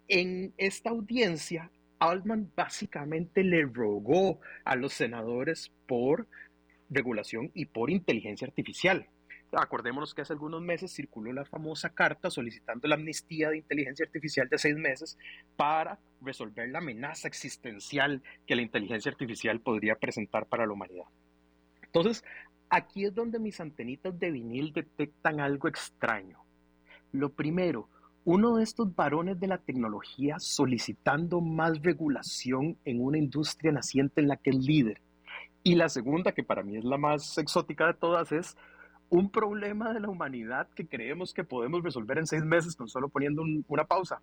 En 0.07 0.53
esta 0.57 0.89
audiencia, 0.89 1.71
Altman 1.99 2.51
básicamente 2.55 3.43
le 3.43 3.63
rogó 3.63 4.39
a 4.65 4.75
los 4.75 4.93
senadores 4.93 5.71
por 5.87 6.27
regulación 6.89 7.51
y 7.53 7.65
por 7.65 7.89
inteligencia 7.89 8.47
artificial. 8.47 9.07
Acordémonos 9.53 10.13
que 10.13 10.21
hace 10.21 10.31
algunos 10.31 10.61
meses 10.61 10.93
circuló 10.93 11.33
la 11.33 11.43
famosa 11.43 11.89
carta 11.89 12.29
solicitando 12.29 12.87
la 12.87 12.95
amnistía 12.95 13.49
de 13.49 13.57
inteligencia 13.57 14.05
artificial 14.05 14.47
de 14.47 14.57
seis 14.57 14.77
meses 14.77 15.17
para 15.57 15.99
resolver 16.21 16.69
la 16.69 16.79
amenaza 16.79 17.27
existencial 17.27 18.21
que 18.47 18.55
la 18.55 18.61
inteligencia 18.61 19.11
artificial 19.11 19.59
podría 19.59 19.95
presentar 19.95 20.45
para 20.45 20.65
la 20.65 20.71
humanidad. 20.71 21.05
Entonces, 21.83 22.23
aquí 22.69 23.03
es 23.03 23.13
donde 23.13 23.39
mis 23.39 23.59
antenitas 23.59 24.17
de 24.17 24.31
vinil 24.31 24.71
detectan 24.71 25.41
algo 25.41 25.67
extraño. 25.67 26.39
Lo 27.11 27.29
primero, 27.33 27.89
uno 28.23 28.55
de 28.55 28.63
estos 28.63 28.95
varones 28.95 29.39
de 29.39 29.47
la 29.47 29.57
tecnología 29.57 30.39
solicitando 30.39 31.41
más 31.41 31.81
regulación 31.81 32.77
en 32.85 33.01
una 33.03 33.17
industria 33.17 33.73
naciente 33.73 34.21
en 34.21 34.29
la 34.29 34.37
que 34.37 34.51
es 34.51 34.55
líder. 34.55 35.01
Y 35.63 35.75
la 35.75 35.89
segunda, 35.89 36.31
que 36.31 36.43
para 36.43 36.63
mí 36.63 36.77
es 36.77 36.85
la 36.85 36.97
más 36.97 37.37
exótica 37.37 37.87
de 37.87 37.95
todas, 37.95 38.31
es 38.31 38.55
un 39.11 39.29
problema 39.29 39.93
de 39.93 39.99
la 39.99 40.07
humanidad 40.07 40.69
que 40.69 40.87
creemos 40.87 41.33
que 41.33 41.43
podemos 41.43 41.83
resolver 41.83 42.17
en 42.17 42.27
seis 42.27 42.45
meses 42.45 42.77
con 42.77 42.87
solo 42.87 43.09
poniendo 43.09 43.43
una 43.67 43.83
pausa. 43.83 44.21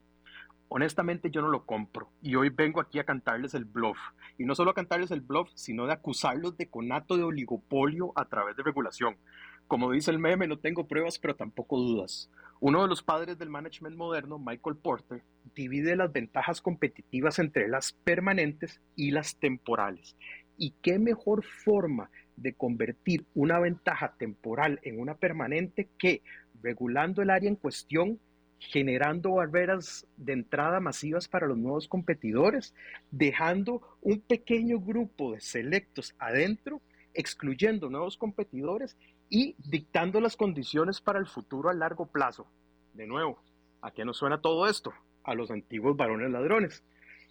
Honestamente 0.68 1.30
yo 1.30 1.42
no 1.42 1.48
lo 1.48 1.66
compro 1.66 2.10
y 2.22 2.36
hoy 2.36 2.48
vengo 2.48 2.80
aquí 2.80 2.98
a 2.98 3.04
cantarles 3.04 3.52
el 3.52 3.66
bluff. 3.66 3.98
Y 4.38 4.46
no 4.46 4.54
solo 4.54 4.70
a 4.70 4.74
cantarles 4.74 5.10
el 5.10 5.20
bluff, 5.20 5.50
sino 5.54 5.86
de 5.86 5.92
acusarlos 5.92 6.56
de 6.56 6.70
conato 6.70 7.18
de 7.18 7.22
oligopolio 7.22 8.12
a 8.16 8.24
través 8.24 8.56
de 8.56 8.62
regulación. 8.62 9.18
Como 9.66 9.92
dice 9.92 10.10
el 10.10 10.18
meme, 10.18 10.48
no 10.48 10.58
tengo 10.58 10.88
pruebas 10.88 11.18
pero 11.18 11.36
tampoco 11.36 11.76
dudas. 11.76 12.30
Uno 12.58 12.80
de 12.80 12.88
los 12.88 13.02
padres 13.02 13.38
del 13.38 13.50
management 13.50 13.94
moderno, 13.94 14.38
Michael 14.38 14.76
Porter, 14.76 15.22
divide 15.54 15.96
las 15.96 16.10
ventajas 16.10 16.62
competitivas 16.62 17.38
entre 17.38 17.68
las 17.68 17.92
permanentes 17.92 18.80
y 18.96 19.10
las 19.10 19.36
temporales. 19.36 20.16
¿Y 20.58 20.72
qué 20.82 20.98
mejor 20.98 21.44
forma 21.44 22.10
de 22.36 22.52
convertir 22.52 23.24
una 23.34 23.58
ventaja 23.58 24.14
temporal 24.18 24.80
en 24.82 25.00
una 25.00 25.14
permanente 25.14 25.88
que, 25.98 26.22
regulando 26.62 27.22
el 27.22 27.30
área 27.30 27.48
en 27.48 27.56
cuestión, 27.56 28.18
generando 28.58 29.34
barreras 29.34 30.06
de 30.16 30.32
entrada 30.32 30.80
masivas 30.80 31.28
para 31.28 31.46
los 31.46 31.56
nuevos 31.56 31.88
competidores, 31.88 32.74
dejando 33.10 33.82
un 34.02 34.20
pequeño 34.20 34.80
grupo 34.80 35.32
de 35.32 35.40
selectos 35.40 36.14
adentro, 36.18 36.80
excluyendo 37.14 37.88
nuevos 37.88 38.16
competidores 38.16 38.96
y 39.30 39.54
dictando 39.58 40.20
las 40.20 40.36
condiciones 40.36 41.00
para 41.00 41.18
el 41.18 41.26
futuro 41.26 41.70
a 41.70 41.74
largo 41.74 42.06
plazo. 42.06 42.46
De 42.94 43.06
nuevo, 43.06 43.40
¿a 43.80 43.92
qué 43.92 44.04
nos 44.04 44.16
suena 44.16 44.40
todo 44.40 44.68
esto? 44.68 44.92
A 45.22 45.34
los 45.34 45.50
antiguos 45.50 45.96
varones 45.96 46.30
ladrones. 46.30 46.82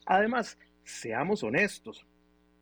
Además, 0.05 0.57
seamos 0.84 1.43
honestos, 1.43 2.05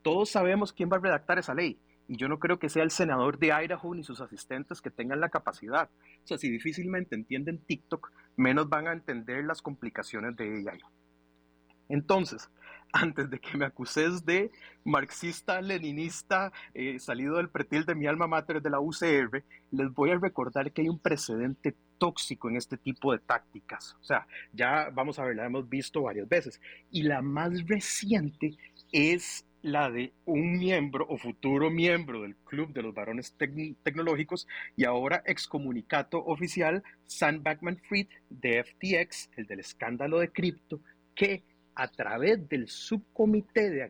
todos 0.05 0.29
sabemos 0.29 0.71
quién 0.71 0.87
va 0.87 0.97
a 0.97 0.99
redactar 0.99 1.39
esa 1.39 1.55
ley 1.55 1.79
y 2.07 2.17
yo 2.17 2.27
no 2.27 2.37
creo 2.37 2.59
que 2.59 2.69
sea 2.69 2.83
el 2.83 2.91
senador 2.91 3.39
de 3.39 3.47
Idaho 3.47 3.95
ni 3.95 4.03
sus 4.03 4.21
asistentes 4.21 4.79
que 4.79 4.91
tengan 4.91 5.19
la 5.19 5.29
capacidad. 5.29 5.89
O 6.23 6.27
sea, 6.27 6.37
si 6.37 6.51
difícilmente 6.51 7.15
entienden 7.15 7.57
TikTok, 7.57 8.11
menos 8.35 8.69
van 8.69 8.87
a 8.87 8.93
entender 8.93 9.43
las 9.45 9.63
complicaciones 9.63 10.35
de 10.35 10.69
AI. 10.69 10.79
Entonces, 11.89 12.51
antes 12.93 13.31
de 13.31 13.39
que 13.39 13.57
me 13.57 13.65
acuses 13.65 14.23
de 14.23 14.51
marxista, 14.83 15.59
leninista, 15.59 16.53
eh, 16.75 16.99
salido 16.99 17.37
del 17.37 17.49
pretil 17.49 17.85
de 17.85 17.95
mi 17.95 18.05
alma 18.05 18.27
mater 18.27 18.61
de 18.61 18.69
la 18.69 18.79
UCR, 18.79 19.43
les 19.71 19.91
voy 19.91 20.11
a 20.11 20.19
recordar 20.19 20.71
que 20.71 20.83
hay 20.83 20.89
un 20.89 20.99
precedente 20.99 21.75
tóxico 21.97 22.47
en 22.47 22.57
este 22.57 22.77
tipo 22.77 23.11
de 23.11 23.17
tácticas. 23.17 23.97
O 24.01 24.03
sea, 24.03 24.27
ya 24.53 24.91
vamos 24.93 25.17
a 25.17 25.25
ver, 25.25 25.35
la 25.35 25.45
hemos 25.45 25.67
visto 25.67 26.03
varias 26.03 26.29
veces. 26.29 26.61
Y 26.91 27.01
la 27.01 27.23
más 27.23 27.67
reciente 27.67 28.55
es 28.91 29.44
la 29.65 29.89
de 29.89 30.13
un 30.25 30.59
miembro 30.59 31.07
o 31.09 31.17
futuro 31.17 31.71
miembro 31.71 32.21
del 32.21 32.35
Club 32.35 32.71
de 32.71 32.83
los 32.83 32.93
Varones 32.93 33.35
Tecnológicos 33.35 34.47
y 34.75 34.85
ahora 34.85 35.23
excomunicato 35.25 36.23
oficial 36.23 36.83
Sam 37.07 37.41
Backman 37.41 37.81
Fried 37.89 38.07
de 38.29 38.63
FTX, 38.63 39.31
el 39.37 39.47
del 39.47 39.61
escándalo 39.61 40.19
de 40.19 40.31
cripto, 40.31 40.81
que 41.15 41.43
a 41.73 41.87
través 41.87 42.47
del 42.47 42.67
subcomité 42.67 43.71
de, 43.71 43.81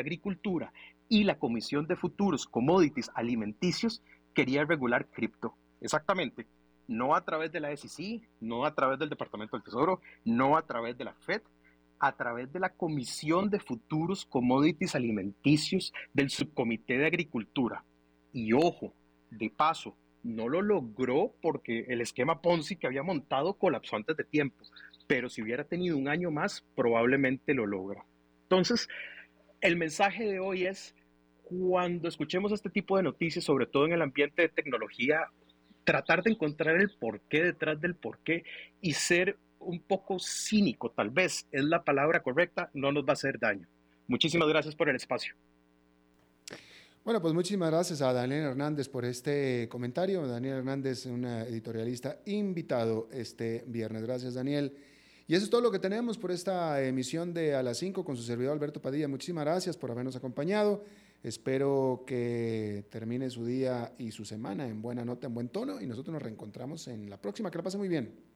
agricultura 0.00 0.72
y 1.10 1.24
la 1.24 1.38
Comisión 1.38 1.86
de 1.86 1.96
Futuros 1.96 2.46
Commodities 2.46 3.10
Alimenticios 3.14 4.02
quería 4.32 4.64
regular 4.64 5.08
cripto. 5.10 5.54
Exactamente. 5.82 6.46
No 6.88 7.14
a 7.14 7.22
través 7.22 7.52
de 7.52 7.60
la 7.60 7.76
SEC, 7.76 8.22
no 8.40 8.64
a 8.64 8.74
través 8.74 8.98
del 8.98 9.10
Departamento 9.10 9.58
del 9.58 9.64
Tesoro, 9.64 10.00
no 10.24 10.56
a 10.56 10.62
través 10.62 10.96
de 10.96 11.04
la 11.04 11.12
Fed, 11.12 11.42
a 11.98 12.16
través 12.16 12.52
de 12.52 12.60
la 12.60 12.70
Comisión 12.70 13.50
de 13.50 13.60
Futuros 13.60 14.26
Commodities 14.26 14.94
Alimenticios 14.94 15.92
del 16.12 16.30
Subcomité 16.30 16.98
de 16.98 17.06
Agricultura. 17.06 17.84
Y 18.32 18.52
ojo, 18.52 18.92
de 19.30 19.50
paso, 19.50 19.96
no 20.22 20.48
lo 20.48 20.60
logró 20.60 21.34
porque 21.40 21.86
el 21.88 22.00
esquema 22.00 22.40
Ponzi 22.42 22.76
que 22.76 22.86
había 22.86 23.02
montado 23.02 23.54
colapsó 23.54 23.96
antes 23.96 24.16
de 24.16 24.24
tiempo, 24.24 24.64
pero 25.06 25.28
si 25.28 25.42
hubiera 25.42 25.64
tenido 25.64 25.96
un 25.96 26.08
año 26.08 26.30
más, 26.30 26.64
probablemente 26.74 27.54
lo 27.54 27.66
logra. 27.66 28.04
Entonces, 28.42 28.88
el 29.60 29.76
mensaje 29.76 30.24
de 30.24 30.40
hoy 30.40 30.66
es, 30.66 30.94
cuando 31.44 32.08
escuchemos 32.08 32.52
este 32.52 32.70
tipo 32.70 32.96
de 32.96 33.04
noticias, 33.04 33.44
sobre 33.44 33.66
todo 33.66 33.86
en 33.86 33.92
el 33.92 34.02
ambiente 34.02 34.42
de 34.42 34.48
tecnología, 34.48 35.28
tratar 35.84 36.22
de 36.22 36.32
encontrar 36.32 36.76
el 36.76 36.90
porqué 36.90 37.44
detrás 37.44 37.80
del 37.80 37.94
porqué 37.94 38.44
y 38.80 38.92
ser 38.94 39.38
un 39.66 39.80
poco 39.80 40.18
cínico, 40.18 40.90
tal 40.90 41.10
vez 41.10 41.46
es 41.52 41.64
la 41.64 41.84
palabra 41.84 42.22
correcta, 42.22 42.70
no 42.74 42.92
nos 42.92 43.04
va 43.04 43.10
a 43.10 43.12
hacer 43.12 43.38
daño. 43.38 43.66
Muchísimas 44.08 44.48
gracias 44.48 44.74
por 44.74 44.88
el 44.88 44.96
espacio. 44.96 45.34
Bueno, 47.04 47.22
pues 47.22 47.34
muchísimas 47.34 47.70
gracias 47.70 48.02
a 48.02 48.12
Daniel 48.12 48.46
Hernández 48.46 48.88
por 48.88 49.04
este 49.04 49.68
comentario. 49.68 50.26
Daniel 50.26 50.56
Hernández, 50.56 51.06
un 51.06 51.24
editorialista 51.24 52.18
invitado 52.26 53.08
este 53.12 53.62
viernes. 53.68 54.02
Gracias, 54.02 54.34
Daniel. 54.34 54.76
Y 55.28 55.34
eso 55.34 55.44
es 55.44 55.50
todo 55.50 55.60
lo 55.60 55.70
que 55.70 55.78
tenemos 55.78 56.18
por 56.18 56.32
esta 56.32 56.82
emisión 56.82 57.32
de 57.32 57.54
A 57.54 57.62
las 57.62 57.78
5 57.78 58.04
con 58.04 58.16
su 58.16 58.24
servidor 58.24 58.52
Alberto 58.52 58.82
Padilla. 58.82 59.06
Muchísimas 59.06 59.44
gracias 59.44 59.76
por 59.76 59.92
habernos 59.92 60.16
acompañado. 60.16 60.84
Espero 61.22 62.02
que 62.06 62.86
termine 62.90 63.30
su 63.30 63.44
día 63.44 63.92
y 63.98 64.10
su 64.10 64.24
semana 64.24 64.66
en 64.66 64.82
buena 64.82 65.04
nota, 65.04 65.28
en 65.28 65.34
buen 65.34 65.48
tono. 65.48 65.80
Y 65.80 65.86
nosotros 65.86 66.12
nos 66.12 66.22
reencontramos 66.22 66.88
en 66.88 67.08
la 67.08 67.20
próxima. 67.20 67.52
Que 67.52 67.58
la 67.58 67.64
pase 67.64 67.78
muy 67.78 67.88
bien. 67.88 68.35